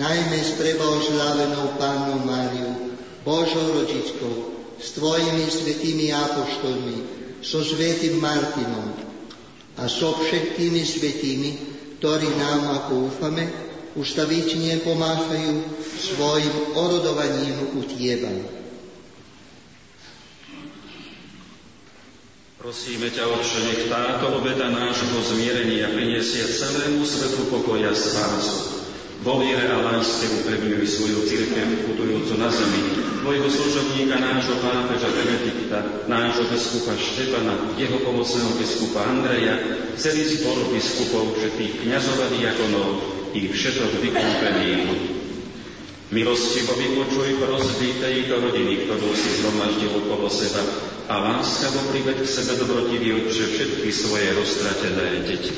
[0.01, 6.99] najmä s prebožlávenou Pánu Máriu, Božou rodičkou, s Tvojimi svetými apoštolmi,
[7.43, 8.95] so svetým Martinom
[9.79, 11.51] a so všetkými svetými,
[11.99, 13.47] ktorí nám, ako úfame,
[13.95, 15.67] ustavične pomáhajú
[15.99, 18.31] svojim orodovaním u Tieba.
[22.59, 28.78] Prosíme ťa, Otče, nech táto obeta nášho zmierenia priniesie celému svetu pokoja spásu
[29.23, 35.79] vo viere a láske upevňuj svoju církev putujúcu na zemi, tvojho služobníka, nášho pápeža Benedikta,
[36.07, 39.59] nášho biskupa Štepana, jeho pomocného biskupa Andreja,
[39.99, 42.91] celý zbor biskupov, všetkých kniazov a diakonov
[43.35, 45.19] i všetok vykúpených
[46.09, 50.65] Milostivo vypočuj prosby tejto rodiny, ktorú si zhromaždil okolo seba
[51.05, 55.53] a láskavo priveď k sebe dobrotivý Otče všetky svoje roztratené deti.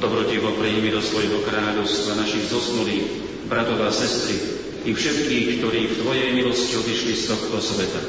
[0.00, 3.06] Dobrotivo príjmi do svojho kráľovstva našich zosnulých,
[3.52, 4.40] bratov a sestry
[4.88, 8.00] i všetkých, ktorí v Tvojej milosti odišli z tohto sveta.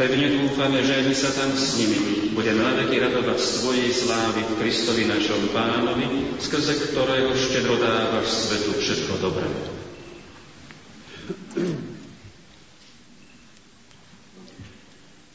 [0.00, 5.04] Pevne dúfame, že my sa tam s nimi budeme naveky radovať z Tvojej slávy Kristovi
[5.04, 9.48] našom Pánovi, skrze ktorého štedro dávaš svetu všetko dobré.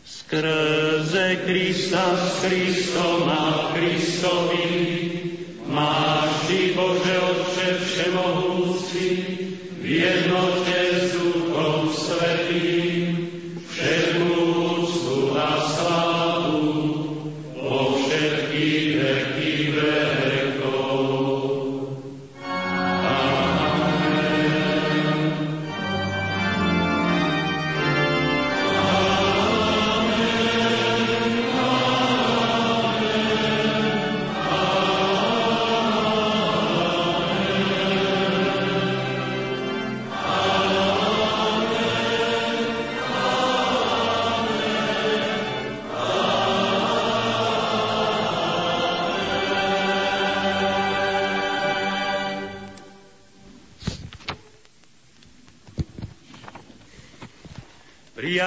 [0.02, 4.66] Skrze Krista, s Kristom a Kristovi,
[5.66, 9.06] Máš Ty, Bože Otče Všemohúci,
[9.82, 10.78] v jednote
[11.10, 11.16] s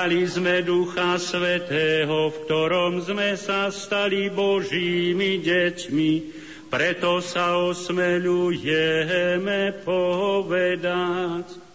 [0.09, 6.13] Prijali sme Ducha Svetého, v ktorom sme sa stali Božími deťmi,
[6.73, 11.68] preto sa osmeľujeme povedať.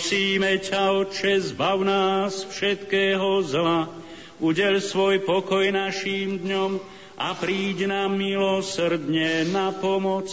[0.00, 3.84] Prosíme ťa, Otče, zbav nás všetkého zla,
[4.40, 6.80] udel svoj pokoj našim dňom
[7.20, 10.32] a príď nám milosrdne na pomoc,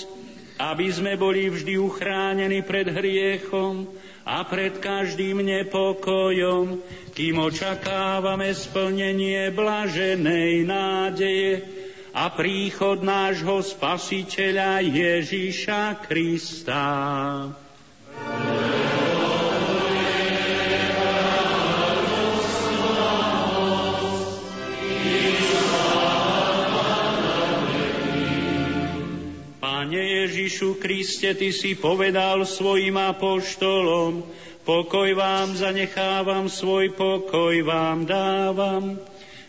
[0.56, 3.92] aby sme boli vždy uchránení pred hriechom
[4.24, 6.80] a pred každým nepokojom,
[7.12, 11.68] kým očakávame splnenie blaženej nádeje
[12.16, 16.88] a príchod nášho Spasiteľa Ježíša Krista.
[29.78, 34.26] Pane Ježišu Kriste, Ty si povedal svojim apoštolom,
[34.66, 38.98] pokoj vám zanechávam, svoj pokoj vám dávam.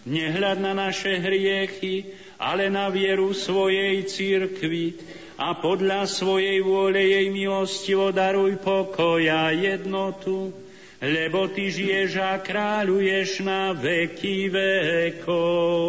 [0.05, 5.01] Nehľad na naše hriechy, ale na vieru svojej církvy
[5.41, 10.53] a podľa svojej vôle jej milostivo daruj pokoj a jednotu,
[11.01, 15.89] lebo Ty žiješ a kráľuješ na veky vekov.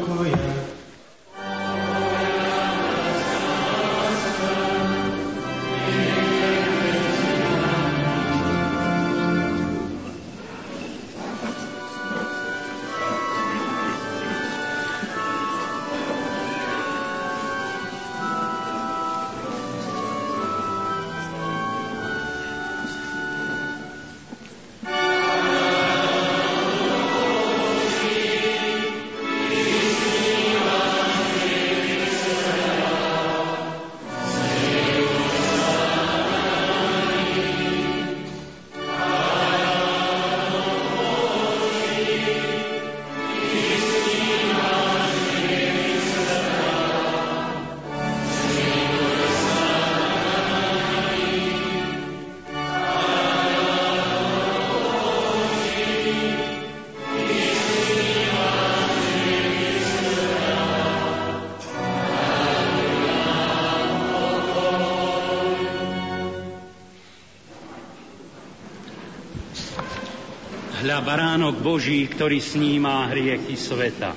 [70.91, 74.11] Hľa baránok Boží, ktorý snímá hriechy sveta.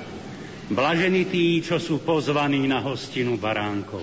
[0.75, 4.03] Blažení tí, čo sú pozvaní na hostinu baránkov.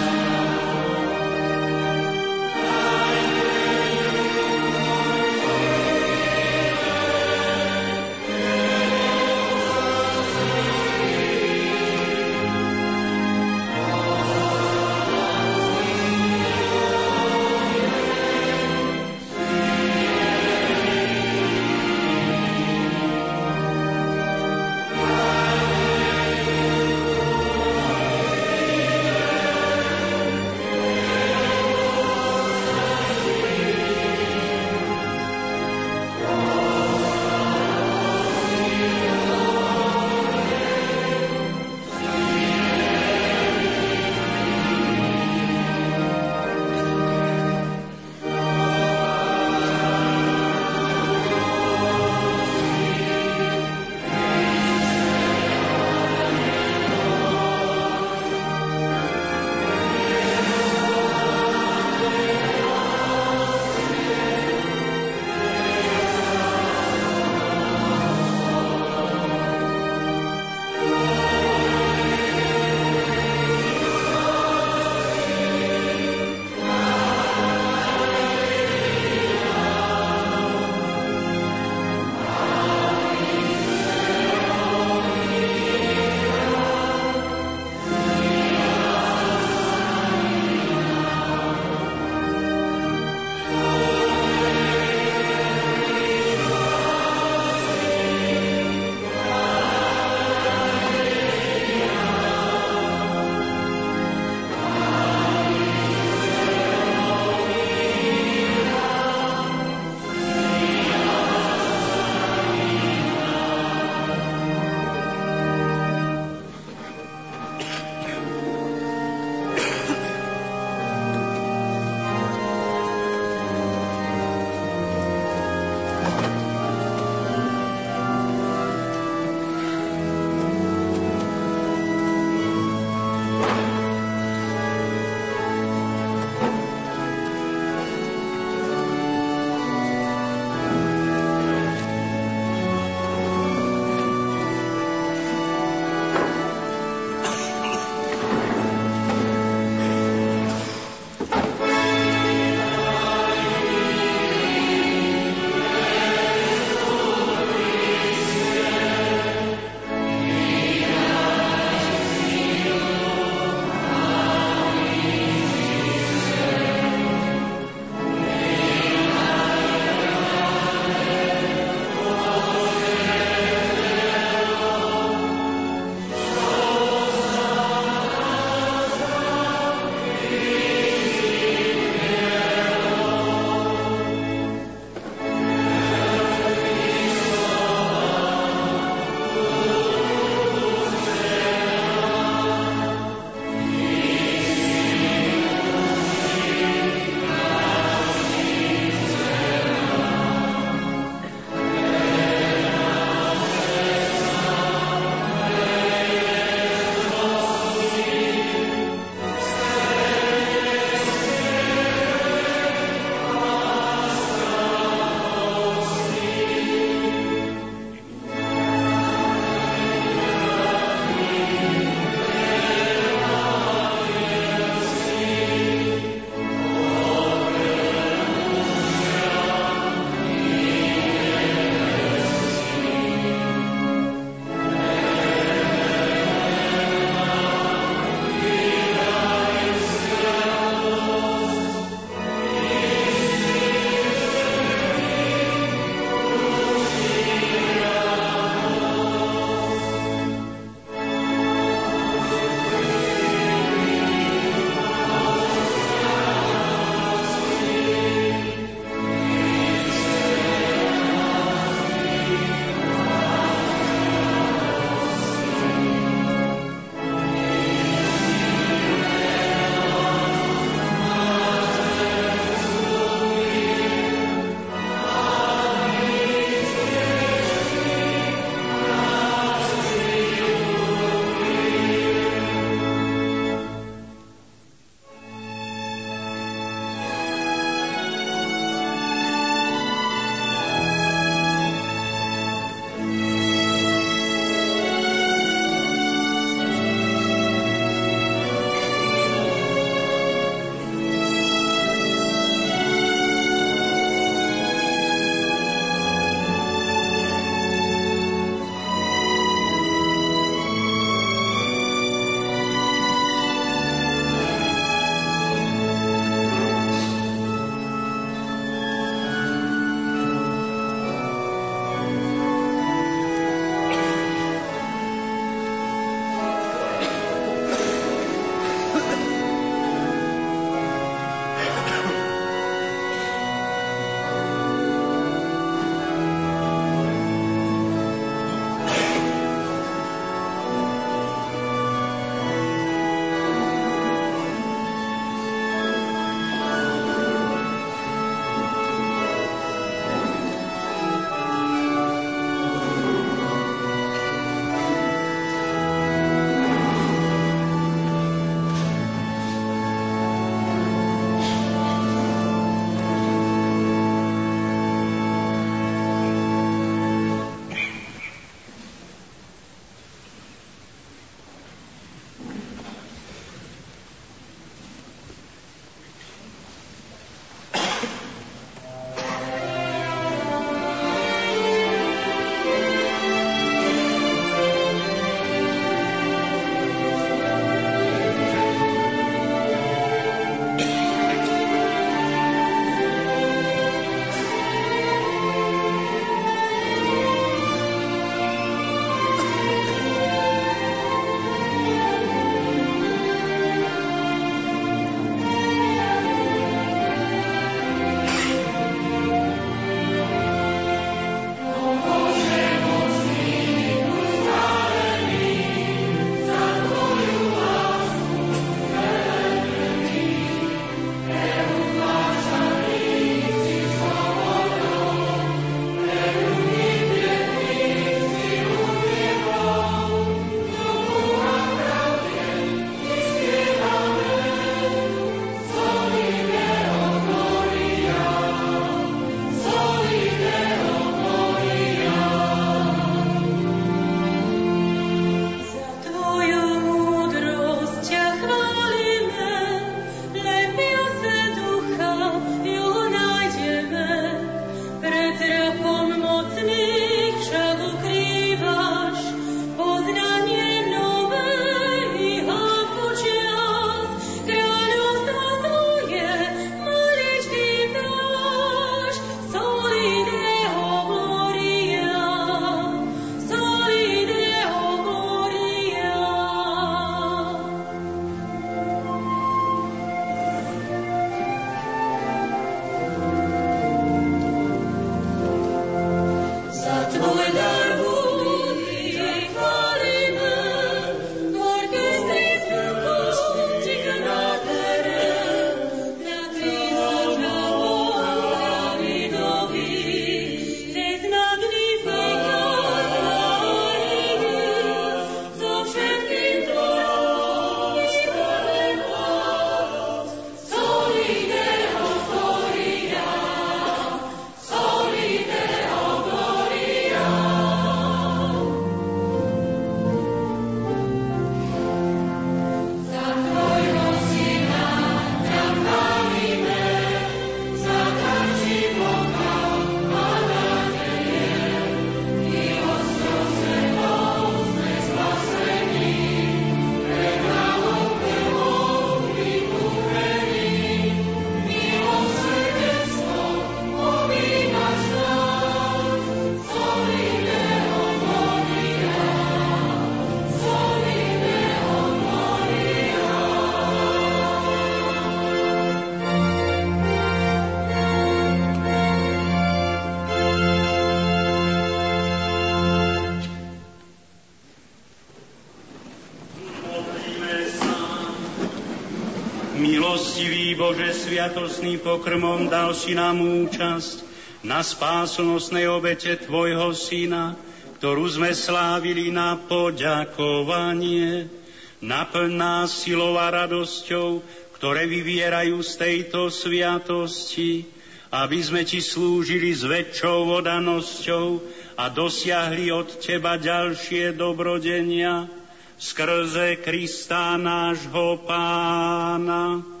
[571.41, 574.21] Sviatosným pokrmom dal si nám účasť
[574.61, 577.57] na spásonosnej obete Tvojho Syna,
[577.97, 581.49] ktorú sme slávili na poďakovanie.
[581.97, 584.45] Naplň nás silou a radosťou,
[584.77, 587.89] ktoré vyvierajú z tejto sviatosti,
[588.29, 591.57] aby sme Ti slúžili s väčšou odanosťou
[591.97, 595.49] a dosiahli od Teba ďalšie dobrodenia
[595.97, 600.00] skrze Krista nášho Pána.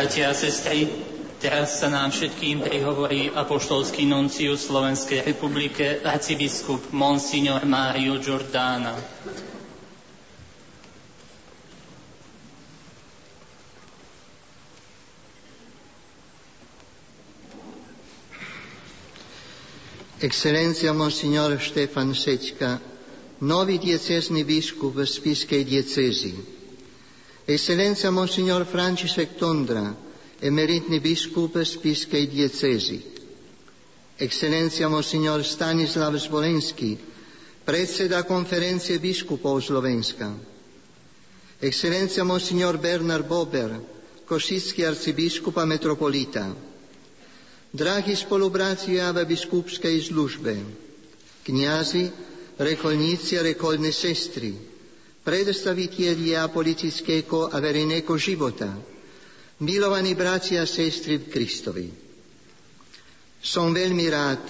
[0.00, 0.88] Bratia a sestry,
[1.44, 8.96] teraz sa nám všetkým prihovorí apoštolský nuncius Slovenskej republike, arcibiskup Monsignor Mario Giordana.
[20.24, 22.80] Excelencia Monsignor Štefan Sečka,
[23.44, 26.59] nový diecezný biskup v Spiskej diecezi.
[27.50, 29.90] Excelencia Monsignor František Tondra,
[30.38, 33.02] emeritný biskup v Spiskej diecezi.
[34.22, 36.94] Excelencia Monsignor Stanislav Zvolenský,
[37.66, 40.30] predseda konferencie biskupov Slovenska.
[41.58, 43.82] Excelencia Monsignor Bernard Bober,
[44.30, 46.54] košický arcibiskup a metropolita.
[47.74, 50.54] Drahí spolubratia v biskupskej službe,
[51.42, 52.14] kniazy,
[52.62, 54.69] rekolníci a rekolné sestry,
[55.20, 58.72] predstavitelia politického a verejného života,
[59.60, 61.86] milovaní bratia a sestry v Kristovi.
[63.40, 64.42] Som veľmi rád,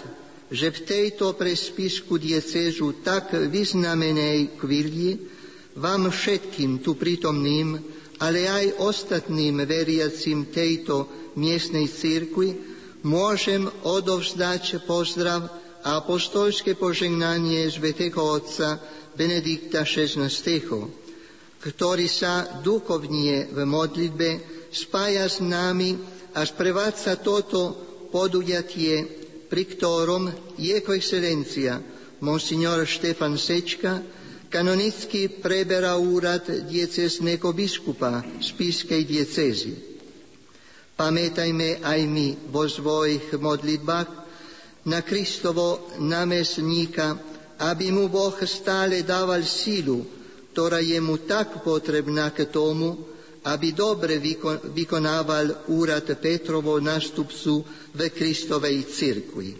[0.51, 5.15] že v tejto prespisku diecezu tak vyznamenej chvíli
[5.79, 7.79] vám všetkým tu prítomným,
[8.19, 11.07] ale aj ostatným veriacim tejto
[11.39, 12.59] miestnej církvi
[13.07, 15.47] môžem odovzdať pozdrav
[15.81, 18.77] a apostolské požehnanie Svetého Otca
[19.15, 20.28] Benedikta XVI,
[21.61, 24.28] ktorý sa duchovnie v modlitbe
[24.70, 25.99] spája s nami
[26.32, 27.74] a sprevádza toto
[28.09, 29.07] podujatie,
[29.51, 31.82] pri ktorom Jeho excelencia
[32.23, 33.99] Monsignor Štefan Sečka
[34.51, 39.73] kanonicky preberá úrad diecesného biskupa Spiskej diecezy.
[40.99, 44.11] Pamätajme aj my vo svojich modlitbách
[44.85, 47.16] na Kristovo namestníka,
[47.61, 50.09] aby mu Boh stále dával sílu,
[50.57, 52.97] ktorá je mu tak potrebná k tomu,
[53.45, 54.20] aby dobre
[54.73, 59.51] vykonával úrad Petrovo nástupcu v Kristovej cirkvi.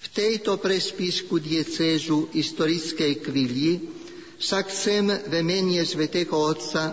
[0.00, 3.68] V tejto prespisku diecézu historickej chvíli
[4.40, 6.90] sa chcem v mene Svetého Otca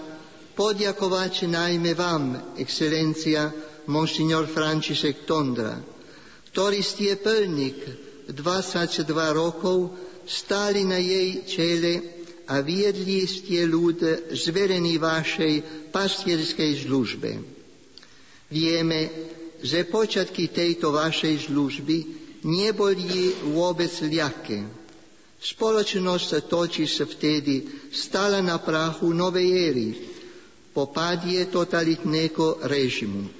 [0.53, 3.49] poďakovať najmä vám, excelencia
[3.87, 5.79] Monsignor František Tondra,
[6.51, 9.95] ktorý ste plník 22 rokov
[10.27, 11.93] stáli na jej čele
[12.47, 17.31] a viedli ste ľud zverený vašej pastierskej službe.
[18.47, 18.99] Vieme,
[19.59, 21.97] že počiatky tejto vašej služby
[22.47, 24.59] neboli vôbec ľahké.
[25.37, 27.55] Spoločnosť totiž vtedy
[27.93, 29.89] stala na prachu novej éry,
[30.77, 33.36] po pádie totalitného režimu.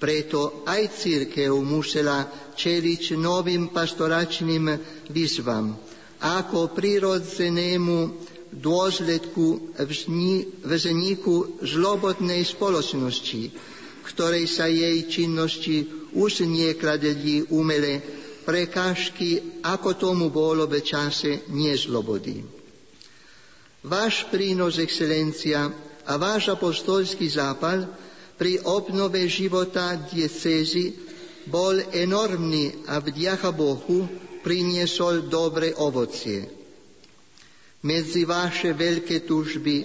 [0.00, 2.24] Preto aj církev musela
[2.56, 4.64] čeliť novým pastoračným
[5.12, 5.76] výzvam
[6.20, 7.98] ako prirodzenému
[8.52, 9.76] dôsledku
[10.66, 13.42] vzniku žlobotnej spoločnosti,
[14.04, 18.02] ktorej sa jej činnosti už niekladeli umele
[18.44, 22.42] prekážky, ako tomu bolo v čase nezlobody.
[23.80, 25.72] Váš prínos, excelencia,
[26.04, 27.86] a váš apostolský zápal
[28.40, 30.96] pri obnove života diecézy
[31.44, 34.08] bol enormný a vďaka Bohu
[34.40, 36.48] priniesol dobre ovocie.
[37.84, 39.76] Medzi vaše veľké tužby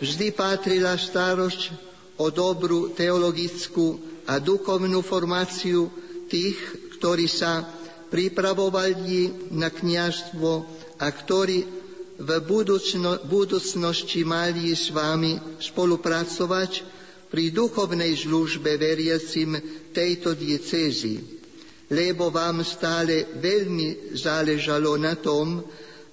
[0.00, 1.76] vždy patrila starosť
[2.16, 5.92] o dobrú teologickú a duchovnú formáciu
[6.32, 6.56] tých,
[6.96, 7.60] ktorí sa
[8.08, 10.50] pripravovali na kniažstvo
[10.96, 11.64] a ktorí
[12.18, 16.97] v budúcno, budúcnosti mali s vami spolupracovať
[17.28, 19.56] pri duchovnej službe veriacim
[19.92, 21.20] tejto diecézy,
[21.92, 25.64] lebo vám stále veľmi záležalo na tom,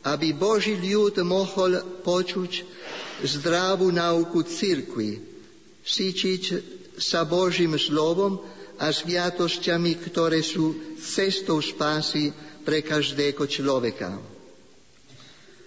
[0.05, 2.51] aby Boží ľud mohol počuť
[3.25, 5.17] zdravú nauku cirkvi,
[5.81, 6.43] síčiť
[6.99, 8.39] sa Božím slovom
[8.75, 12.31] a sviatosťami, ktoré sú cestou spásy
[12.67, 14.19] pre každého človeka.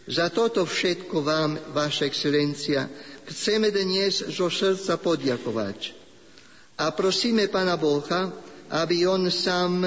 [0.08, 2.88] Za toto všetko vám, Vaša excelencia,
[3.28, 5.94] chceme dnes zo srdca poďakovať.
[6.78, 8.32] A prosíme Pana Boha,
[8.72, 9.84] aby on sám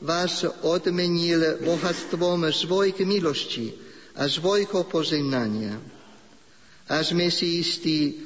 [0.00, 3.74] vás odmenil bohatstvom svojich milosti
[4.16, 5.76] a svojho požehnania.
[6.90, 8.16] A sme si istí,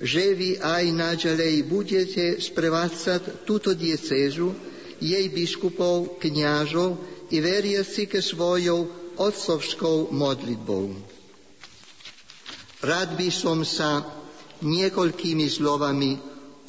[0.00, 4.52] že vy aj naďalej budete sprevádzať túto diecézu,
[4.96, 6.96] jej biskupov, kňažov
[7.32, 11.15] i veriaci ke svojou otcovskou modlitbou.
[12.86, 14.06] Rád by som sa
[14.62, 16.14] niekoľkými slovami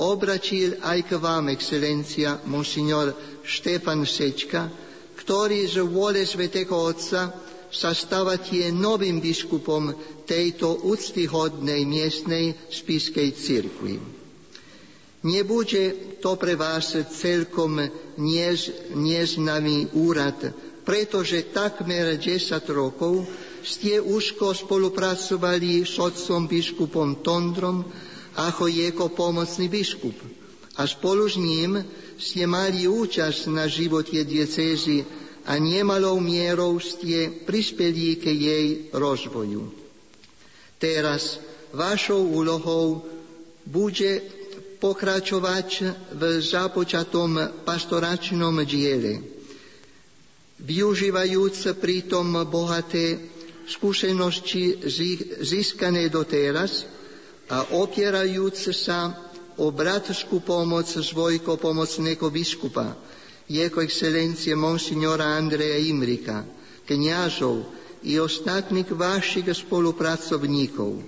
[0.01, 3.13] obratil aj k vám, excelencia, monsignor
[3.45, 4.65] Štefan Sečka,
[5.13, 7.29] ktorý z vôle Svetého Otca
[7.69, 9.93] sa stávate novým biskupom
[10.25, 14.01] tejto úctyhodnej miestnej spiskej cirkvi.
[15.21, 17.77] Nebude to pre vás celkom
[18.17, 20.49] než, neznámy úrad,
[20.81, 23.27] pretože takmer 10 rokov
[23.67, 27.83] ste úzko spolupracovali s otcom biskupom Tondrom
[28.39, 30.15] ako jeho pomocný biskup
[30.79, 31.83] a spolu s ním
[32.15, 35.03] ste mali účasť na živote diecézy
[35.47, 39.67] a nemalou mierou ste prispeli k jej rozvoju.
[40.77, 41.41] Teraz
[41.73, 43.03] vašou úlohou
[43.65, 44.21] bude
[44.77, 45.69] pokračovať
[46.13, 49.17] v započatom pastoračnom diele,
[50.61, 53.36] využívajúc pritom bohaté
[53.67, 54.79] skúsenosti
[55.43, 56.87] získané doteraz
[57.51, 59.11] a opierajúc sa
[59.59, 62.95] o bratskú pomoc svojho pomocného biskupa,
[63.47, 66.47] jeho excelencie monsignora Andreja Imrika,
[66.87, 67.67] kniažov
[68.07, 71.03] i ostatných vašich spolupracovníkov.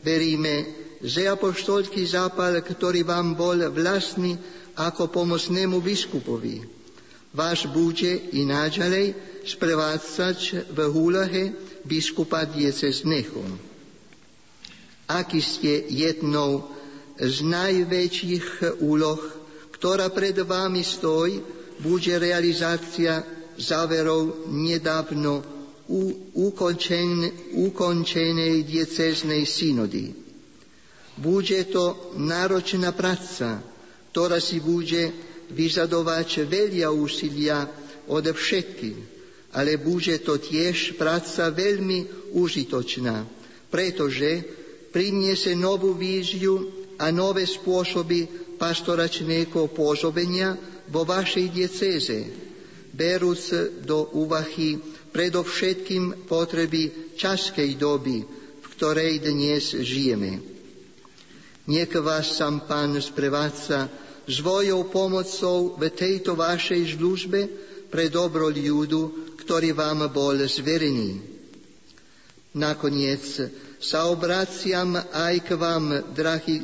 [0.00, 0.54] Veríme,
[1.02, 4.38] že apoštolský zápal, ktorý vám bol vlastný
[4.78, 6.77] ako pomocnému biskupovi,
[7.38, 9.14] váš bude i naďalej
[9.46, 11.54] sprevádzať v úlohe
[11.86, 13.46] biskupa diecezneho.
[15.06, 16.66] Aký ste jednou
[17.14, 19.22] z najväčších úloh,
[19.70, 21.38] ktorá pred vami stojí,
[21.78, 23.22] bude realizácia
[23.54, 25.46] záverov nedávno
[27.54, 30.28] ukončenej dieceznej synody
[31.18, 33.58] bude to náročná práca,
[34.14, 35.10] ktorá si bude
[35.52, 37.64] vyžadovať veľa úsilia
[38.08, 38.98] od všetkých,
[39.56, 43.24] ale bude to tiež práca veľmi užitočná,
[43.72, 44.44] pretože
[44.92, 46.68] priniesie novú víziu
[47.00, 48.26] a nové spôsoby
[48.58, 50.58] pastoračného pôsobenia
[50.90, 52.18] vo vašej diecéze,
[52.92, 53.54] berúc
[53.84, 54.80] do úvahy
[55.14, 58.24] predovšetkým potreby časkej doby,
[58.58, 60.42] v ktorej dnes žijeme.
[61.68, 67.40] Nech vás sám Pán sprevádza svojou pomocou v tejto vašej službe
[67.88, 71.18] pre dobro ľudu, ktorý vám bol zverený.
[72.54, 73.24] Nakoniec
[73.80, 76.60] sa obraciam aj k vám, drahí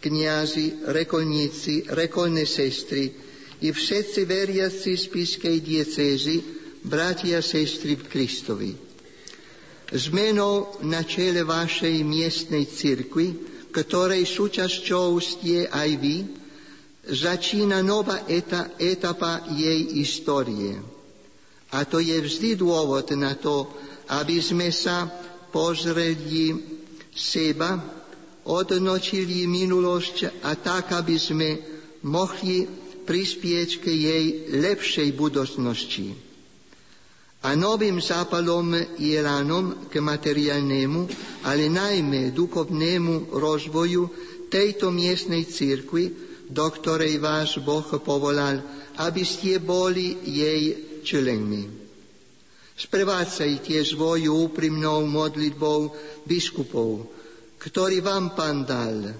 [0.00, 3.12] kniazy, rekolníci, rekolné sestry
[3.60, 6.36] i všetci veriaci z Pískej diecézy,
[6.84, 8.72] bratia sestry v Kristovi.
[9.92, 16.16] Zmenou na čele vašej miestnej cirkvi ktorej súčasťou ste aj vy,
[17.08, 20.80] začína nová eta, etapa jej histórie.
[21.74, 23.66] A to je vždy dôvod na to,
[24.14, 25.10] aby sme sa
[25.50, 26.54] pozreli
[27.10, 27.80] seba,
[28.44, 31.48] odnočili minulosť a tak, aby sme
[32.04, 32.68] mohli
[33.04, 34.24] prispieť k jej
[34.60, 36.24] lepšej budúcnosti
[37.44, 41.04] a novým zápalom je ránom k materiálnemu,
[41.44, 44.08] ale najmä duchovnému rozvoju
[44.48, 48.60] tejto miestnej cirkvi, do ktorej váš Boh povolal,
[49.00, 50.62] aby ste boli jej
[51.04, 51.84] členmi.
[52.74, 55.94] Sprevádzajte svoju úprimnou modlitbou
[56.26, 57.06] biskupov,
[57.62, 59.14] ktorý vám pán dal.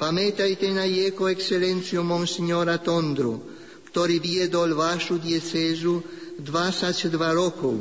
[0.00, 3.44] Pamätajte na jeho excelenciu monsignora Tondru,
[3.92, 6.02] ktorý viedol vašu diecézu
[6.40, 7.76] 22 rokov.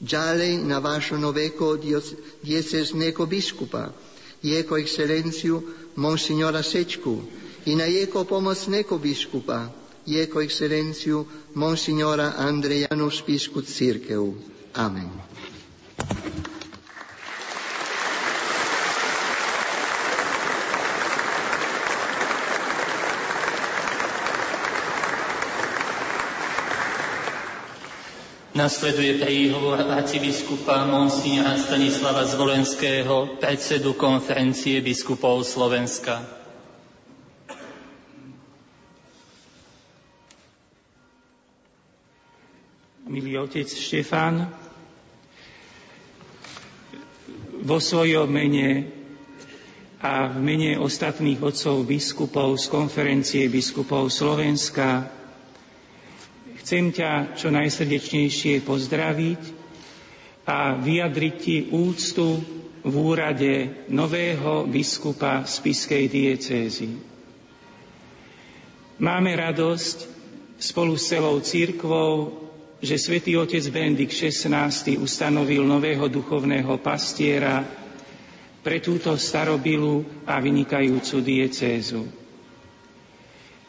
[0.00, 1.78] Ďalej na vašo nového
[2.42, 3.94] diecezného biskupa,
[4.42, 5.62] jeho excelenciu
[5.94, 9.72] monsignora Sečku i na jeho pomocného biskupa,
[10.04, 11.24] jeho excelenciu
[11.56, 14.20] monsignora Andrejanu spisku církev.
[14.76, 15.08] Amen.
[28.54, 36.43] Nasleduje príhovor arcibiskupa Monsignora Stanislava Zvolenského, predsedu konferencie biskupov Slovenska.
[43.14, 44.50] Milý otec Štefán,
[47.62, 48.90] vo svojom mene
[50.02, 55.06] a v mene ostatných otcov biskupov z konferencie biskupov Slovenska
[56.58, 59.42] chcem ťa čo najsrdečnejšie pozdraviť
[60.50, 62.42] a vyjadriť ti úctu
[62.82, 66.98] v úrade nového biskupa Spiskej diecézy.
[68.98, 70.10] Máme radosť
[70.58, 72.43] spolu s celou církvou,
[72.82, 77.62] že svätý otec Benedikt XVI ustanovil nového duchovného pastiera
[78.64, 82.08] pre túto starobilú a vynikajúcu diecézu.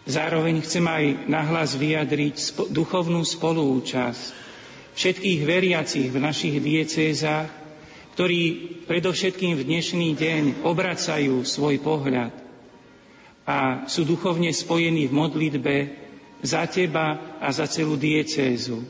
[0.05, 4.23] Zároveň chcem aj nahlas vyjadriť duchovnú spolúčasť
[4.95, 7.49] všetkých veriacich v našich diecézach,
[8.15, 8.41] ktorí
[8.87, 12.31] predovšetkým v dnešný deň obracajú svoj pohľad
[13.43, 15.75] a sú duchovne spojení v modlitbe
[16.43, 18.83] za teba a za celú diecézu.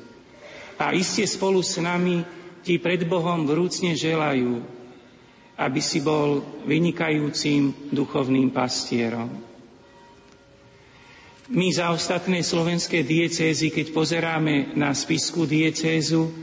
[0.76, 2.26] A iste spolu s nami
[2.65, 4.63] ti pred Bohom vrúcne želajú,
[5.55, 9.31] aby si bol vynikajúcim duchovným pastierom.
[11.45, 16.34] My za ostatné slovenské diecézy, keď pozeráme na spisku diecézu,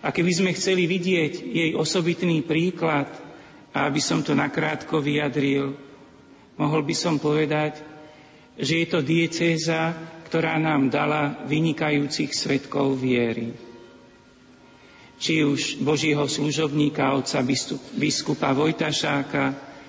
[0.00, 3.10] a keby sme chceli vidieť jej osobitný príklad,
[3.76, 5.76] a aby som to nakrátko vyjadril,
[6.56, 7.78] mohol by som povedať,
[8.58, 9.94] že je to diecéza,
[10.26, 13.68] ktorá nám dala vynikajúcich svetkov viery
[15.18, 17.42] či už Božího služobníka, otca
[17.98, 19.44] biskupa Vojtašáka,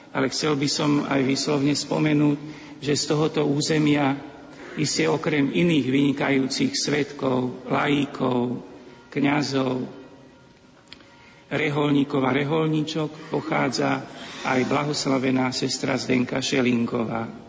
[0.10, 2.38] ale chcel by som aj vyslovne spomenúť,
[2.82, 4.18] že z tohoto územia
[4.74, 8.66] iste okrem iných vynikajúcich svetkov, laíkov,
[9.14, 9.86] kňazov,
[11.54, 14.02] reholníkov a reholníčok pochádza
[14.50, 17.48] aj blahoslavená sestra Zdenka Šelinková.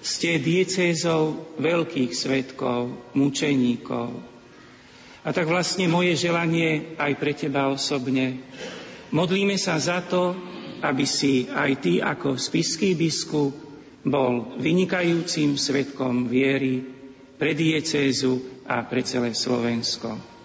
[0.00, 4.30] Ste diecézou veľkých svetkov, mučeníkov,
[5.20, 8.40] a tak vlastne moje želanie aj pre teba osobne.
[9.12, 10.32] Modlíme sa za to,
[10.80, 13.52] aby si aj ty ako spiský biskup
[14.00, 16.80] bol vynikajúcim svetkom viery
[17.36, 20.39] pre diecézu a pre celé Slovensko.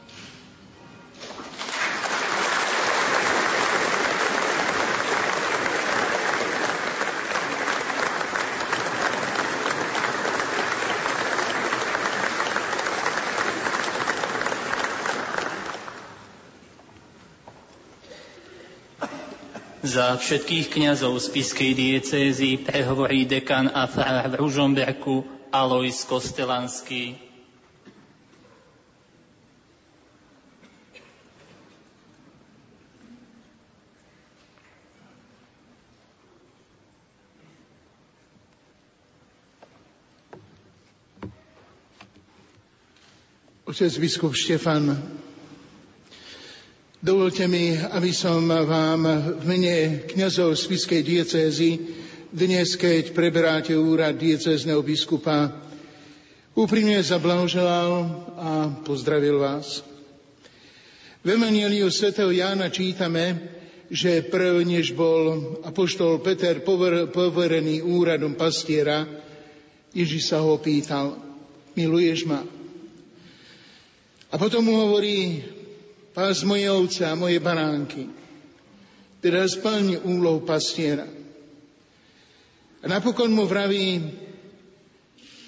[19.96, 25.24] Za všetkých kňazov z Piskej diecézy prehovorí dekan a farár v Ružomberku
[25.56, 27.16] Alois Kostelanský.
[43.64, 45.24] Otec biskup Štefan
[47.06, 49.06] Dovolte mi, aby som vám
[49.38, 49.76] v mene
[50.10, 51.77] kňazov Spiskej diecézy
[52.34, 55.53] dnes, keď preberáte úrad diecézneho biskupa,
[56.57, 57.91] úprimne zablahoželal
[58.41, 58.49] a
[58.82, 59.86] pozdravil vás.
[61.22, 63.53] V Evangeliu svätého Jána čítame,
[63.86, 66.65] že prv, než bol apoštol Peter
[67.14, 69.06] poverený úradom pastiera,
[69.94, 71.22] Ježiš sa ho pýtal,
[71.77, 72.41] miluješ ma?
[74.34, 75.53] A potom mu hovorí,
[76.16, 78.08] pás moje ovce a moje baránky.
[79.20, 81.04] Teda splň úlohu pastiera.
[82.80, 84.00] A napokon mu vraví,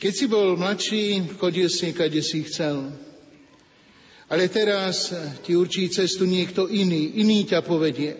[0.03, 2.91] keď si bol mladší, chodil si, kade si chcel.
[4.27, 8.11] Ale teraz ti určí cestu niekto iný, iný ťa povedie.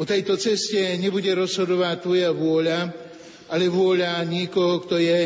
[0.00, 2.80] O tejto ceste nebude rozhodovať tvoja vôľa,
[3.52, 5.20] ale vôľa niekoho, kto je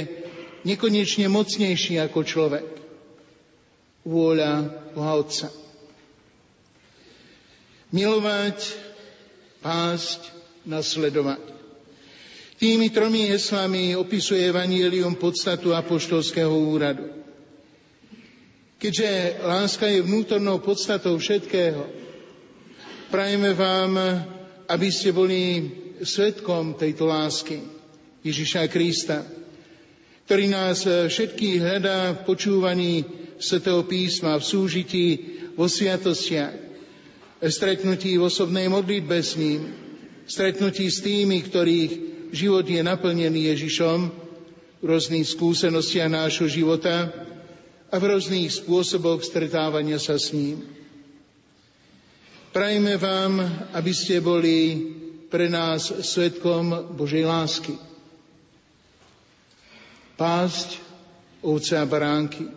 [0.67, 2.76] nekonečne mocnejší ako človek
[4.07, 5.51] vôľa Boha Otca.
[7.91, 8.59] Milovať,
[9.59, 10.31] pásť,
[10.63, 11.43] nasledovať.
[12.57, 17.13] Tými tromi heslami opisuje Evangelium podstatu apoštolského úradu.
[18.81, 21.85] Keďže láska je vnútornou podstatou všetkého,
[23.13, 23.93] prajeme vám,
[24.69, 25.69] aby ste boli
[26.01, 27.61] svetkom tejto lásky
[28.25, 29.25] Ježiša Krista,
[30.25, 32.95] ktorý nás všetkých hľadá v počúvaní
[33.37, 35.07] Svetého písma, v súžití,
[35.57, 36.67] vo sviatostiach,
[37.45, 39.73] stretnutí v osobnej modlitbe s ním,
[40.25, 41.93] stretnutí s tými, ktorých
[42.33, 43.99] život je naplnený Ježišom,
[44.77, 47.09] v rôznych skúsenostiach nášho života
[47.89, 50.61] a v rôznych spôsoboch stretávania sa s ním.
[52.53, 53.41] Prajme vám,
[53.73, 54.81] aby ste boli
[55.29, 57.77] pre nás svetkom Božej lásky.
[60.17, 60.81] Pásť
[61.45, 62.49] ovce a baránky.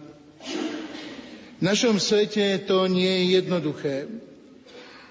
[1.59, 4.07] V našom svete to nie je jednoduché.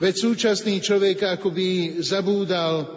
[0.00, 2.88] Veď súčasný človek akoby zabúdal,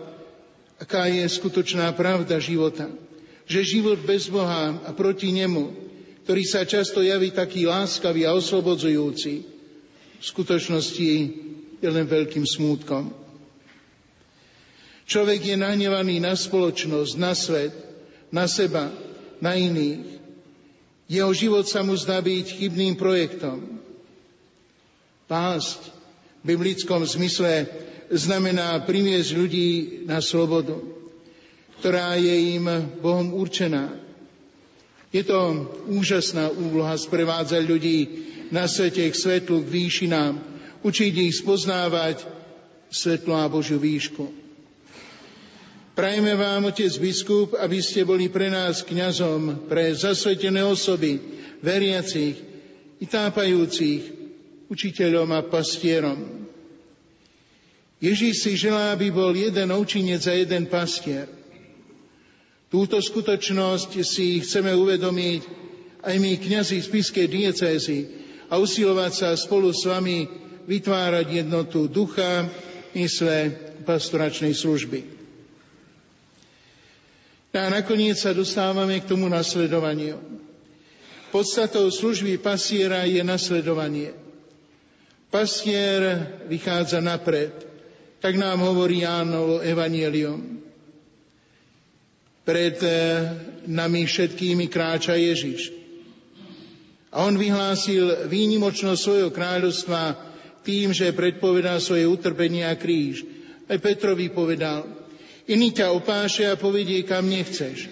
[0.80, 2.88] aká je skutočná pravda života.
[3.50, 5.68] Že život bez Boha a proti nemu,
[6.24, 9.34] ktorý sa často javí taký láskavý a oslobodzujúci,
[10.22, 11.12] v skutočnosti
[11.82, 13.10] je len veľkým smútkom.
[15.10, 17.74] Človek je nahnevaný na spoločnosť, na svet,
[18.32, 18.94] na seba,
[19.44, 20.21] na iných.
[21.12, 23.84] Jeho život sa mu zdá byť chybným projektom.
[25.28, 25.92] Pásť
[26.40, 27.68] v biblickom zmysle
[28.08, 29.70] znamená primiesť ľudí
[30.08, 30.80] na slobodu,
[31.84, 32.64] ktorá je im
[33.04, 33.92] Bohom určená.
[35.12, 38.00] Je to úžasná úloha sprevádzať ľudí
[38.48, 40.40] na svete k svetlu, k výšinám,
[40.80, 42.24] učiť ich spoznávať
[42.88, 44.41] svetlo a Božiu výšku.
[45.92, 51.20] Prajme vám, otec biskup, aby ste boli pre nás kňazom, pre zasvetené osoby,
[51.60, 52.40] veriacich
[53.04, 54.02] i tápajúcich,
[54.72, 56.48] učiteľom a pastierom.
[58.00, 61.28] Ježíš si želá, aby bol jeden ovčinec a jeden pastier.
[62.72, 65.42] Túto skutočnosť si chceme uvedomiť
[66.02, 68.00] aj my, kňazi z Piskej diecézy,
[68.52, 70.28] a usilovať sa spolu s vami
[70.68, 72.48] vytvárať jednotu ducha,
[72.96, 73.56] mysle,
[73.88, 75.21] pastoračnej služby.
[77.52, 80.16] A nakoniec sa dostávame k tomu nasledovaniu.
[81.36, 84.16] Podstatou služby pasiera je nasledovanie.
[85.32, 87.52] Pastier vychádza napred,
[88.20, 90.60] tak nám hovorí Jánovo evanielium.
[92.44, 92.96] Pred eh,
[93.68, 95.72] nami všetkými kráča Ježiš.
[97.12, 100.16] A on vyhlásil výnimočnosť svojho kráľovstva
[100.64, 103.28] tým, že predpovedal svoje utrpenie a kríž.
[103.68, 105.01] Aj Petrovi povedal,
[105.52, 107.92] Iný ťa opáše a povedie, kam nechceš.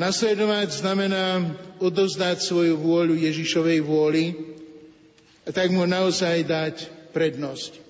[0.00, 1.44] Nasledovať znamená
[1.76, 4.32] odozdať svoju vôľu Ježišovej vôli
[5.44, 6.76] a tak mu naozaj dať
[7.12, 7.84] prednosť.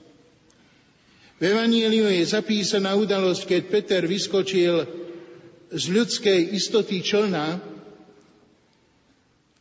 [1.38, 4.74] V Evangeliu je zapísaná udalosť, keď Peter vyskočil
[5.70, 7.62] z ľudskej istoty člna,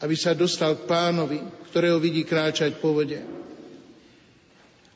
[0.01, 1.37] aby sa dostal k pánovi,
[1.69, 3.21] ktorého vidí kráčať po vode.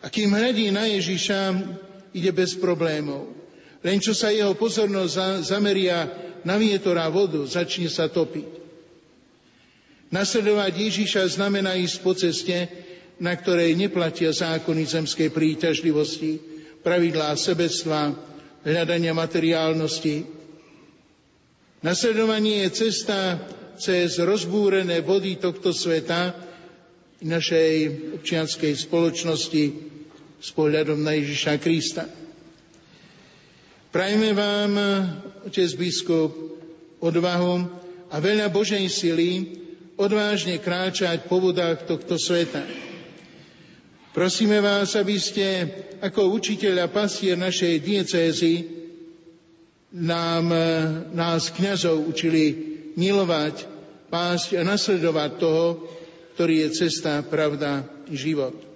[0.01, 1.39] A kým hľadí na Ježiša,
[2.11, 3.27] ide bez problémov.
[3.81, 6.05] Len čo sa jeho pozornosť zameria
[6.45, 8.61] na vietor a vodu, začne sa topiť.
[10.11, 12.67] Nasledovať Ježiša znamená ísť po ceste,
[13.23, 16.41] na ktorej neplatia zákony zemskej príťažlivosti,
[16.83, 18.11] pravidlá sebectva,
[18.65, 20.25] hľadania materiálnosti.
[21.81, 23.39] Nasledovanie je cesta
[23.81, 26.37] cez rozbúrené vody tohto sveta
[27.21, 27.73] našej
[28.17, 29.63] občianskej spoločnosti,
[30.41, 32.09] s pohľadom na Ježiša Krista.
[33.93, 34.71] Prajme vám,
[35.45, 36.33] otec biskup,
[36.97, 37.55] odvahu
[38.09, 39.61] a veľa Božej sily
[40.01, 42.65] odvážne kráčať po vodách tohto sveta.
[44.11, 45.45] Prosíme vás, aby ste
[46.01, 48.55] ako učiteľ a pastier našej diecézy
[49.93, 50.51] nám,
[51.13, 52.45] nás kňazov učili
[52.97, 53.67] milovať,
[54.11, 55.65] pásť a nasledovať toho,
[56.35, 58.70] ktorý je cesta, pravda život.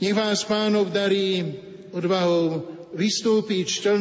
[0.00, 1.44] Nech vás pánov darí
[1.92, 2.64] odvahou
[2.96, 4.00] vystúpiť z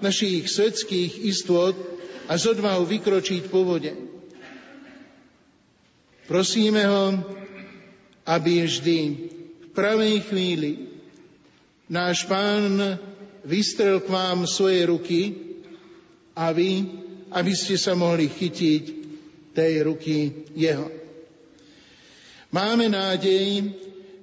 [0.00, 1.76] našich svetských istôt
[2.24, 3.92] a z odvahou vykročiť po vode.
[6.24, 7.04] Prosíme ho,
[8.24, 8.98] aby vždy
[9.60, 10.96] v pravej chvíli
[11.92, 12.96] náš pán
[13.44, 15.20] vystrel k vám svoje ruky
[16.32, 16.88] a vy,
[17.36, 18.82] aby ste sa mohli chytiť
[19.52, 20.88] tej ruky jeho.
[22.48, 23.76] Máme nádej,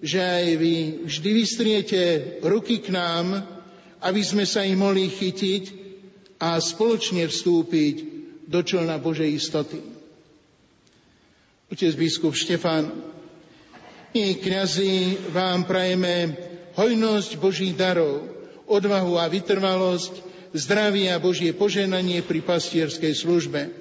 [0.06, 0.76] že aj vy
[1.10, 2.02] vždy vystriete
[2.46, 3.42] ruky k nám,
[4.06, 5.64] aby sme sa ich mohli chytiť
[6.38, 7.96] a spoločne vstúpiť
[8.46, 9.82] do člna Božej istoty.
[11.74, 12.94] Otec biskup Štefan,
[14.14, 16.38] my kniazy vám prajeme
[16.78, 18.30] hojnosť Božích darov,
[18.70, 20.22] odvahu a vytrvalosť,
[20.54, 23.74] zdravie a Božie poženanie pri pastierskej službe.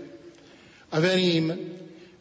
[0.88, 1.52] A verím,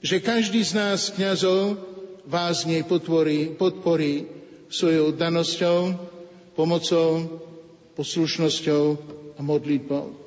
[0.04, 1.93] že každý z nás kňazov
[2.26, 4.26] vás nej podporí, podporí
[4.72, 5.80] svojou danosťou,
[6.56, 7.42] pomocou,
[7.94, 8.84] poslušnosťou
[9.38, 10.23] a modlitbou.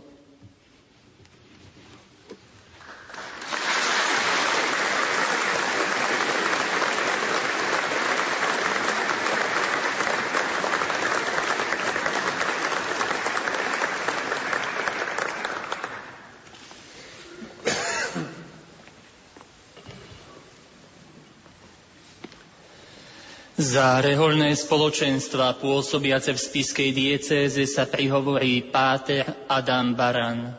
[23.77, 30.57] Za rehoľné spoločenstva pôsobiace v spiskej diecéze sa prihovorí páter Adam Baran.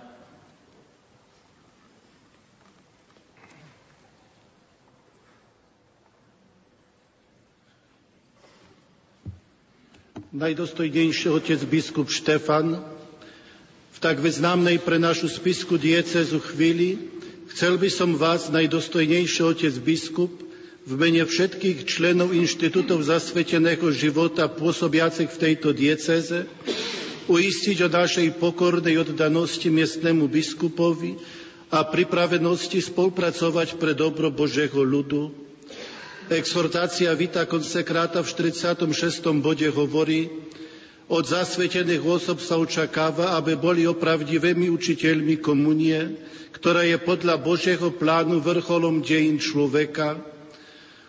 [10.30, 12.78] najdostojnejší otec biskup Štefan,
[13.90, 17.02] v tak významnej pre našu spisku diecezu chvíli
[17.50, 20.47] chcel by som vás, najdostojnejší otec biskup,
[20.88, 26.48] v mene všetkých členov inštitútov zasveteného života pôsobiacich v tejto dieceze
[27.28, 31.20] uistiť o našej pokornej oddanosti miestnemu biskupovi
[31.76, 35.36] a pripravenosti spolupracovať pre dobro Božieho ľudu.
[36.32, 38.88] Exhortácia Vita konsekráta v 46.
[39.44, 40.32] bode hovorí,
[41.12, 46.16] od zasvetených osob sa očakáva, aby boli opravdivými učiteľmi komunie,
[46.56, 50.20] ktorá je podľa Božieho plánu vrcholom dejín človeka,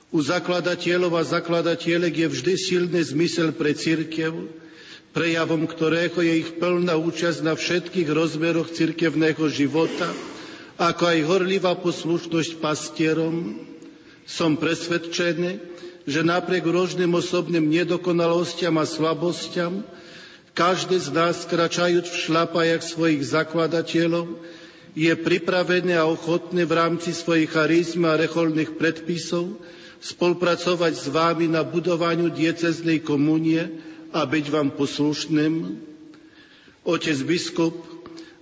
[0.09, 4.33] u zakladateľov a zakladateľek je vždy silný zmysel pre církev,
[5.13, 10.09] prejavom ktorého je ich plná účasť na všetkých rozmeroch cirkevného života,
[10.81, 13.61] ako aj horlivá poslušnosť pastierom.
[14.29, 15.61] Som presvedčený,
[16.09, 19.85] že napriek rôznym osobným nedokonalostiam a slabostiam,
[20.57, 24.41] každý z nás, kračajúc v šlapajach svojich zakladateľov,
[24.97, 29.55] je pripravený a ochotný v rámci svojich charizmy a reholných predpisov
[29.99, 33.61] spolupracovať s vámi na budovaniu dieceznej komunie
[34.15, 35.55] a byť vám poslušným?
[36.89, 37.75] Otec biskup,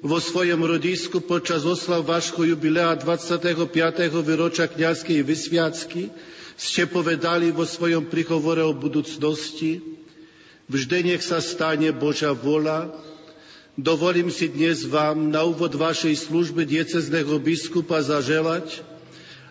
[0.01, 3.43] vo svojom rodisku počas oslav vášho jubilea 25.
[4.23, 6.13] výročia kňazskej vysviacky
[6.55, 9.97] ste povedali vo svojom prihovore o budúcnosti
[10.67, 12.91] Vždy nech sa stane Božia vola.
[13.79, 18.83] Dovolím si dnes vám na úvod vašej služby diecezného biskupa zaželať,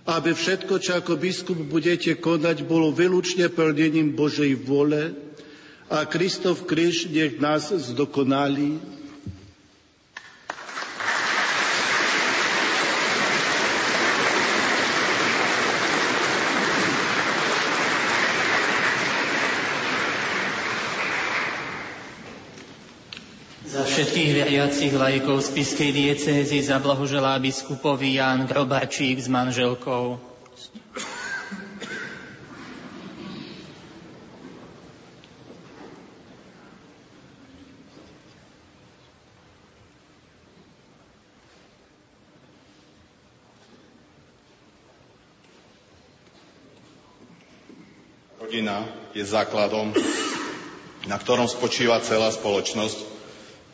[0.06, 5.17] aby všetko, čo ako biskup budete konať, bolo vylúčne plnením Božej vole
[5.90, 8.77] a Kristov kríž nech nás zdokonalí.
[23.95, 30.19] Všetkých veriacich lajkov z Piskej diecézy zablahoželá biskupovi Ján Grobarčík s manželkou.
[48.43, 48.83] Rodina
[49.15, 49.95] je základom,
[51.07, 53.15] na ktorom spočíva celá spoločnosť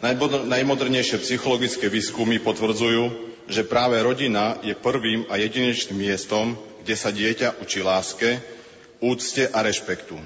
[0.02, 7.62] Najmodernejšie psychologické výskumy potvrdzujú, že práve rodina je prvým a jedinečným miestom, kde sa dieťa
[7.62, 8.42] učí láske,
[8.98, 10.18] úcte a rešpektu.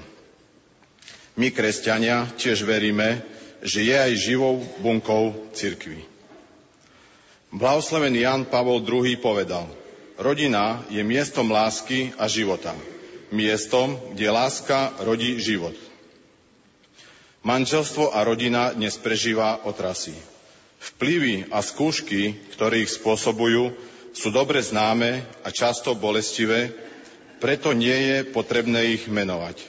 [1.36, 3.20] My, kresťania, tiež veríme,
[3.60, 6.00] že je aj živou bunkou cirkvi.
[7.52, 9.68] Blahoslavený Jan Pavol II povedal,
[10.16, 12.72] rodina je miestom lásky a života.
[13.28, 15.85] Miestom, kde láska rodí život.
[17.46, 20.10] Manželstvo a rodina dnes prežíva otrasy.
[20.82, 23.70] Vplyvy a skúšky, ktoré ich spôsobujú,
[24.10, 26.74] sú dobre známe a často bolestivé,
[27.38, 29.62] preto nie je potrebné ich menovať.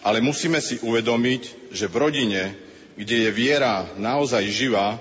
[0.00, 2.56] Ale musíme si uvedomiť, že v rodine,
[2.96, 4.96] kde je viera naozaj živá,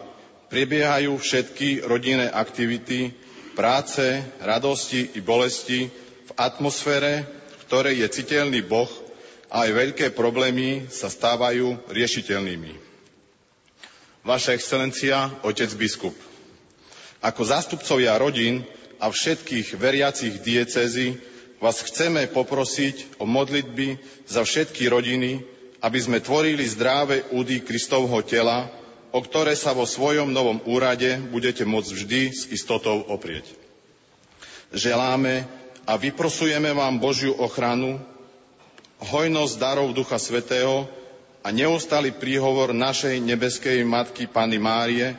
[0.51, 3.15] prebiehajú všetky rodinné aktivity,
[3.55, 4.03] práce,
[4.43, 9.06] radosti i bolesti v atmosfére, v ktorej je citeľný Boh
[9.47, 12.71] aj veľké problémy sa stávajú riešiteľnými.
[14.27, 16.15] Vaša excelencia, otec biskup,
[17.23, 18.67] ako zástupcovia rodín
[18.99, 21.15] a všetkých veriacich diecézy
[21.63, 25.41] vás chceme poprosiť o modlitby za všetky rodiny,
[25.79, 28.67] aby sme tvorili zdravé údy Kristovho tela,
[29.15, 33.47] o ktoré sa vo svojom novom úrade budete môcť vždy s istotou oprieť.
[34.75, 35.47] Želáme
[35.87, 38.03] a vyprosujeme vám Božiu ochranu,
[39.01, 40.89] hojnosť darov Ducha Svetého
[41.45, 45.13] a neustály príhovor našej nebeskej Matky Panny Márie,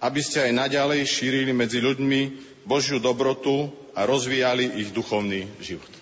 [0.00, 2.20] aby ste aj naďalej šírili medzi ľuďmi
[2.64, 5.99] Božiu dobrotu a rozvíjali ich duchovný život.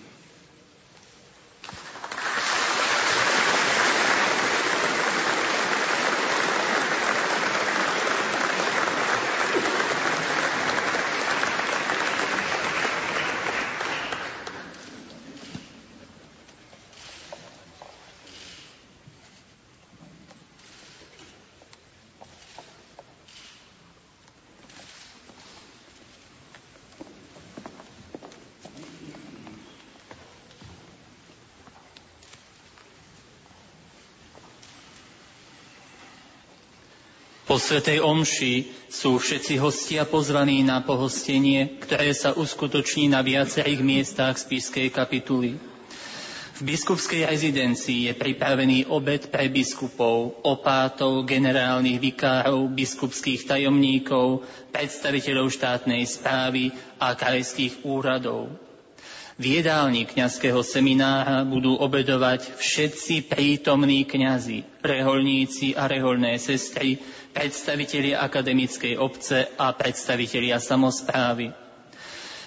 [37.48, 38.54] Po Svetej Omši
[38.92, 45.56] sú všetci hostia pozvaní na pohostenie, ktoré sa uskutoční na viacerých miestach Spiskej kapituly.
[46.58, 56.04] V biskupskej rezidencii je pripravený obed pre biskupov, opátov, generálnych vikárov, biskupských tajomníkov, predstaviteľov štátnej
[56.04, 56.68] správy
[57.00, 58.67] a krajských úradov.
[59.38, 66.98] V jedálni kňazského seminára budú obedovať všetci prítomní kňazi, reholníci a reholné sestry,
[67.30, 71.54] predstavitelia akademickej obce a predstavitelia samozprávy.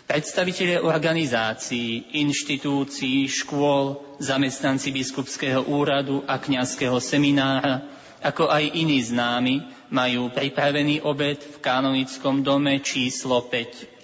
[0.03, 7.87] Predstavitelia organizácií, inštitúcií, škôl, zamestnanci biskupského úradu a kňazského seminára,
[8.19, 9.63] ako aj iní známi,
[9.95, 14.00] majú pripravený obed v kanonickom dome číslo 5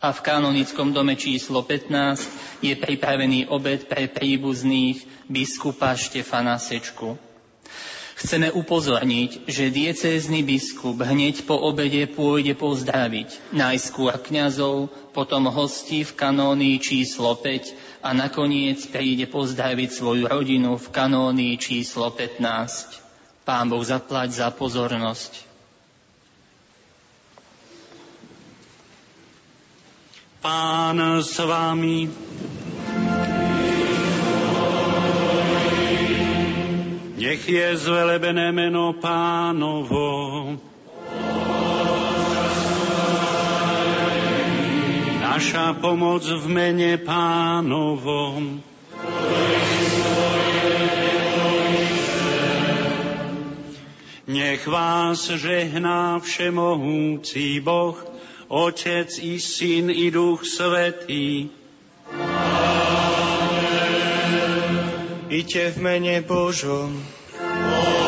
[0.00, 7.20] a v kanonickom dome číslo 15 je pripravený obed pre príbuzných biskupa Štefana Sečku.
[8.20, 16.12] Chceme upozorniť, že diecézny biskup hneď po obede pôjde pozdraviť najskôr kňazov, potom hostí v
[16.16, 22.44] kanónii číslo 5 a nakoniec príde pozdraviť svoju rodinu v kanónii číslo 15.
[23.48, 25.49] Pán Boh zaplať za pozornosť.
[30.40, 32.08] Pán s vami.
[37.20, 40.08] Nech je zvelebené meno pánovo.
[45.20, 48.64] Naša pomoc v mene pánovom.
[54.24, 58.09] Nech vás žehná všemohúci Boh,
[58.50, 61.46] Otec i Syn i Duch Svetý.
[65.30, 66.98] Iďte v mene Božom.
[66.98, 67.99] Milí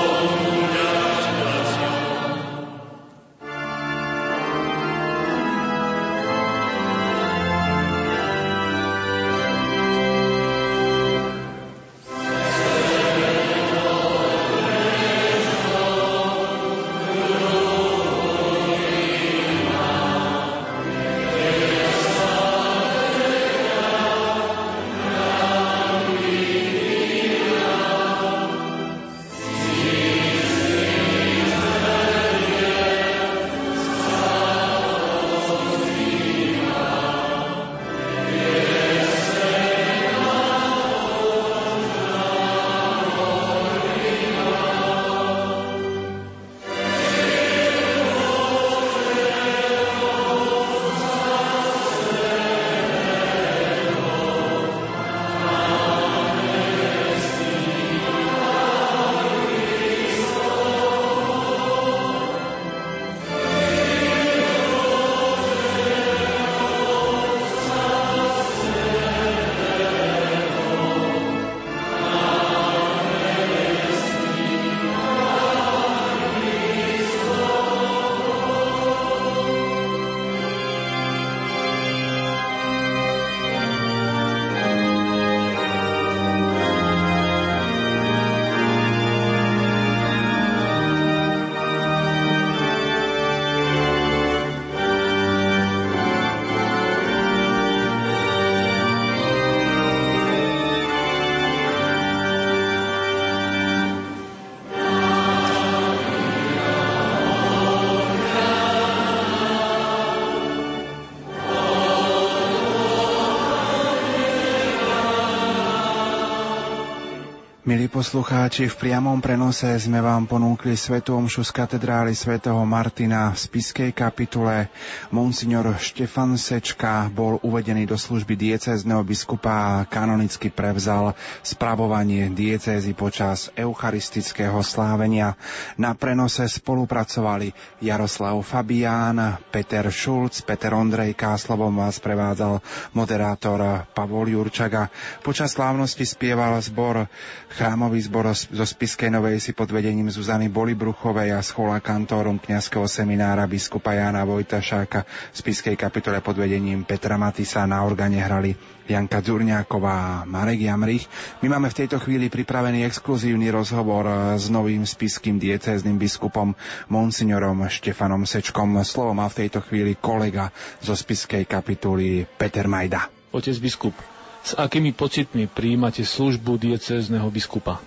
[118.03, 123.95] poslucháči, v priamom prenose sme vám ponúkli svetú omšu z katedrály svätého Martina v spiskej
[123.95, 124.75] kapitule.
[125.15, 131.13] Monsignor Štefan Sečka bol uvedený do služby diecézneho biskupa a kanonicky prevzal
[131.45, 135.37] spravovanie diecézy počas eucharistického slávenia.
[135.77, 137.53] Na prenose spolupracovali
[137.85, 142.65] Jaroslav Fabián, Peter Šulc, Peter Ondrejka, slovom vás prevádzal
[142.97, 144.89] moderátor Pavol Jurčaga.
[145.21, 147.05] Počas slávnosti spieval zbor
[147.53, 153.45] Chrámový zbor zo Spiskej Novej si pod vedením Zuzany Bolibruchovej a schola kantórom kňazského seminára
[153.45, 158.55] biskupa Jána Vojtašáka v Spiskej kapitole pod vedením Petra Matisa na organe hrali
[158.87, 161.11] Janka Dzurňáková a Marek Jamrich.
[161.43, 164.07] My máme v tejto chvíli pripravený exkluzívny rozhovor
[164.39, 166.55] s novým spiským diecézným biskupom
[166.87, 168.79] monsignorom Štefanom Sečkom.
[168.87, 173.11] Slovo má v tejto chvíli kolega zo Spiskej kapituly Peter Majda.
[173.35, 173.99] Otec biskup,
[174.47, 177.83] s akými pocitmi prijímate službu diecézneho biskupa?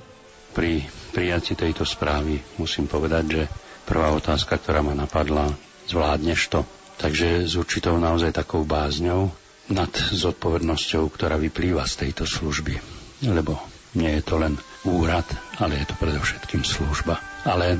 [0.51, 0.83] Pri
[1.15, 3.41] prijatí tejto správy musím povedať, že
[3.87, 5.47] prvá otázka, ktorá ma napadla,
[5.87, 6.67] zvládneš to.
[6.99, 12.77] Takže s určitou naozaj takou bázňou nad zodpovednosťou, ktorá vyplýva z tejto služby.
[13.25, 13.57] lebo
[13.95, 15.25] nie je to len úrad,
[15.57, 17.17] ale je to predovšetkým služba.
[17.47, 17.79] Ale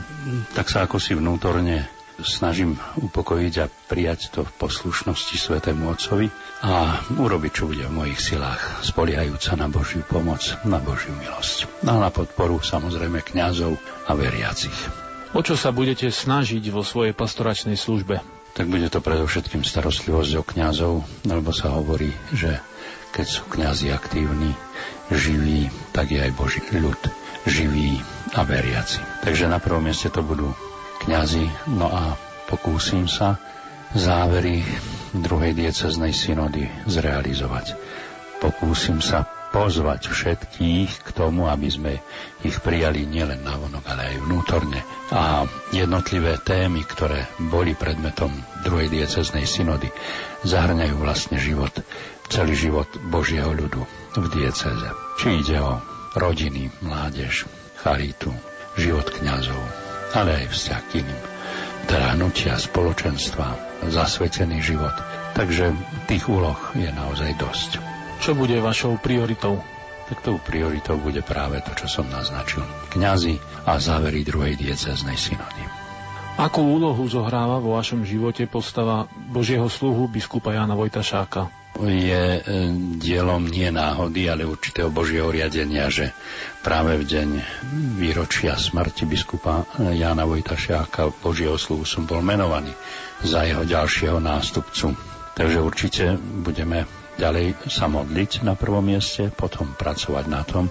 [0.55, 1.85] tak sa ako si vnútorne
[2.23, 6.31] snažím upokojiť a prijať to v poslušnosti Svetému Otcovi
[6.63, 11.67] a urobiť, čo bude v mojich silách, spoliehajúca na Božiu pomoc, na Božiu milosť.
[11.83, 13.75] A na podporu samozrejme kňazov
[14.07, 14.75] a veriacich.
[15.35, 18.34] O čo sa budete snažiť vo svojej pastoračnej službe?
[18.55, 20.93] Tak bude to predovšetkým starostlivosť o kňazov,
[21.27, 22.55] lebo sa hovorí, že
[23.11, 24.55] keď sú kňazi aktívni,
[25.11, 26.97] živí, tak je aj Boží ľud
[27.45, 27.99] živý
[28.33, 29.03] a veriaci.
[29.21, 30.49] Takže na prvom mieste to budú
[31.03, 32.15] kňazi, no a
[32.47, 33.37] pokúsim sa
[33.95, 34.63] závery
[35.11, 37.75] druhej dieceznej synody zrealizovať.
[38.43, 42.03] Pokúsim sa pozvať všetkých k tomu, aby sme
[42.43, 44.83] ich prijali nielen na vonok, ale aj vnútorne.
[45.15, 48.35] A jednotlivé témy, ktoré boli predmetom
[48.67, 49.87] druhej dieceznej synody,
[50.43, 51.71] zahrňajú vlastne život,
[52.27, 53.79] celý život Božieho ľudu
[54.19, 54.91] v dieceze.
[55.23, 55.79] Či ide o
[56.19, 57.47] rodiny, mládež,
[57.79, 58.35] charitu,
[58.75, 59.63] život kňazov,
[60.11, 61.21] ale aj vzťah k iným.
[61.87, 63.55] Teda hnutia, spoločenstva,
[63.87, 64.95] zasvetený život.
[65.31, 65.71] Takže
[66.11, 67.94] tých úloh je naozaj dosť.
[68.21, 69.59] Čo bude vašou prioritou?
[70.05, 72.61] Tak tou prioritou bude práve to, čo som naznačil.
[72.93, 75.65] Kňazi a závery druhej dieceznej synody.
[76.35, 81.65] Akú úlohu zohráva vo vašom živote postava Božieho sluhu biskupa Jana Vojtašáka?
[81.83, 82.41] je e,
[82.95, 86.15] dielom nie náhody, ale určitého Božieho riadenia, že
[86.63, 87.29] práve v deň
[87.99, 92.71] výročia smrti biskupa Jána Vojtašiáka Božieho sluhu som bol menovaný
[93.27, 94.95] za jeho ďalšieho nástupcu.
[95.35, 96.87] Takže určite budeme
[97.17, 100.69] ďalej sa modliť na prvom mieste, potom pracovať na tom,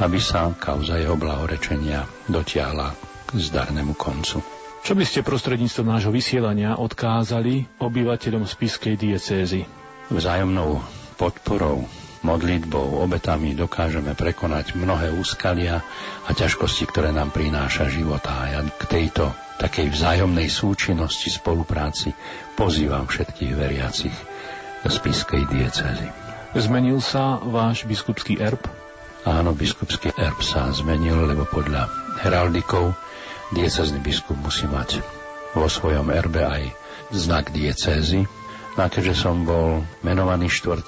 [0.00, 2.94] aby sa kauza jeho blahorečenia dotiahla
[3.28, 4.40] k zdarnému koncu.
[4.80, 9.68] Čo by ste prostredníctvom nášho vysielania odkázali obyvateľom spiskej diecézy?
[10.10, 10.82] vzájomnou
[11.14, 11.86] podporou,
[12.26, 15.80] modlitbou, obetami dokážeme prekonať mnohé úskalia
[16.26, 18.34] a ťažkosti, ktoré nám prináša života.
[18.34, 19.30] A ja k tejto
[19.62, 22.12] takej vzájomnej súčinnosti, spolupráci
[22.58, 24.16] pozývam všetkých veriacich
[24.86, 26.08] Spiskej diecezy.
[26.56, 28.60] Zmenil sa váš biskupský erb?
[29.28, 31.86] Áno, biskupský erb sa zmenil, lebo podľa
[32.24, 32.96] heraldikov
[33.52, 35.04] diecezný biskup musí mať
[35.52, 36.62] vo svojom erbe aj
[37.10, 38.24] znak diecézy,
[38.78, 40.86] a keďže som bol menovaný 4.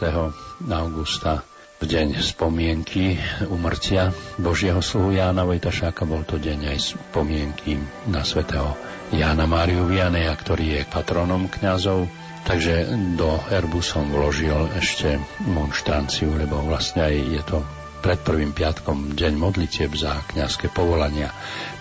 [0.70, 1.44] augusta
[1.82, 3.18] v deň spomienky
[3.50, 7.74] umrtia Božieho sluhu Jána Vojtašáka, bol to deň aj spomienky
[8.06, 8.78] na svätého
[9.10, 12.06] Jána Máriu Vianeja, ktorý je patronom kňazov.
[12.42, 15.14] Takže do erbu som vložil ešte
[15.46, 17.58] monštranciu, lebo vlastne aj je to
[18.02, 21.30] pred prvým piatkom deň modlitieb za kňazské povolania,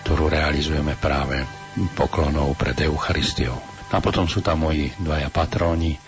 [0.06, 1.42] ktorú realizujeme práve
[1.98, 3.58] poklonou pred Eucharistiou.
[3.90, 5.98] A potom sú tam moji dvaja patróni.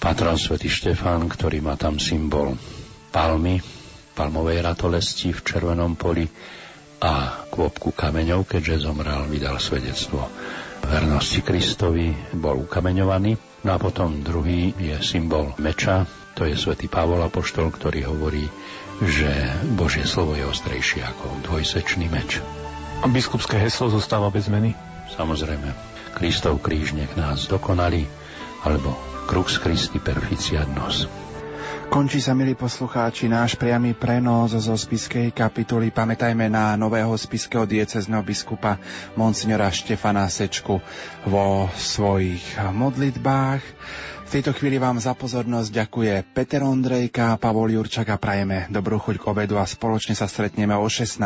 [0.00, 2.56] Patron svätý Štefán, ktorý má tam symbol
[3.12, 3.60] palmy,
[4.16, 6.26] palmovej ratolesti v červenom poli
[6.98, 10.26] a kôpku kameňov, keďže zomrel, vydal svedectvo
[10.82, 13.51] vernosti Kristovi, bol ukameňovaný.
[13.62, 16.02] No a potom druhý je symbol meča,
[16.34, 18.50] to je svätý Pavol Apoštol, ktorý hovorí,
[19.02, 19.30] že
[19.78, 22.42] Božie slovo je ostrejšie ako dvojsečný meč.
[23.02, 24.74] A biskupské heslo zostáva bez zmeny?
[25.14, 25.74] Samozrejme.
[26.18, 28.06] Kristov kríž nech nás dokonali,
[28.66, 28.94] alebo
[29.30, 31.06] Crux Christi perficiat nos.
[31.92, 35.92] Končí sa, milí poslucháči, náš priamy prenos zo spiskej kapituly.
[35.92, 38.80] Pamätajme na nového spiského diecezneho biskupa
[39.12, 40.80] Monsignora Štefana Sečku
[41.28, 43.60] vo svojich modlitbách.
[44.24, 49.20] V tejto chvíli vám za pozornosť ďakuje Peter Ondrejka, Pavol Jurčak a prajeme dobrú chuť
[49.20, 51.20] k obedu a spoločne sa stretneme o 16.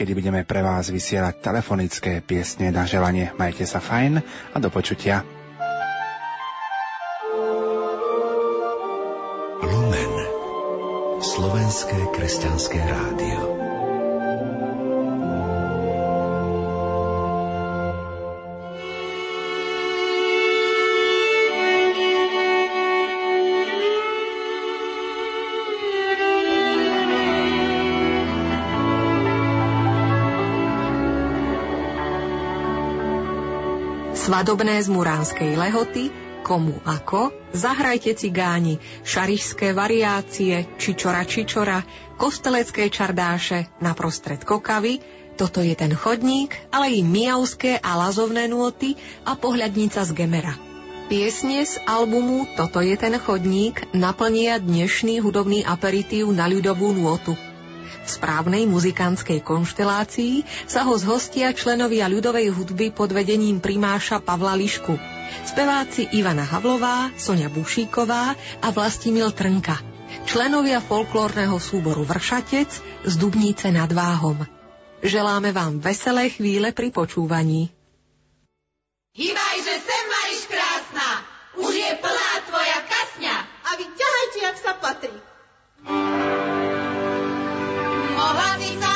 [0.00, 3.36] kedy budeme pre vás vysielať telefonické piesne na želanie.
[3.36, 5.43] Majte sa fajn a do počutia.
[11.24, 13.42] Slovenské kresťanské rádio.
[34.14, 41.80] Svadobné z Muránskej lehoty komu ako, zahrajte cigáni, šarišské variácie, čičora čičora,
[42.20, 45.00] kostelecké čardáše, naprostred kokavy,
[45.34, 48.94] toto je ten chodník, ale i miauské a lazovné nôty
[49.26, 50.54] a pohľadnica z Gemera.
[51.04, 57.36] Piesne z albumu Toto je ten chodník naplnia dnešný hudobný aperitív na ľudovú nôtu.
[58.04, 65.00] V správnej muzikantskej konštelácii sa ho zhostia členovia ľudovej hudby pod vedením primáša Pavla Lišku–
[65.42, 69.82] speváci Ivana Havlová, Sonia Bušíková a Vlastimil Trnka.
[70.24, 72.70] členovia folklórneho súboru Vršatec
[73.04, 74.40] z Dubnice nad Váhom.
[75.04, 77.68] Želáme vám veselé chvíle pri počúvaní.
[79.14, 81.08] Hýbaj, že sem, Mariš krásna,
[81.60, 83.36] už je plná tvoja kasňa.
[83.46, 85.16] A vy ťahajte, jak sa patrí
[88.24, 88.93] mohla byť tá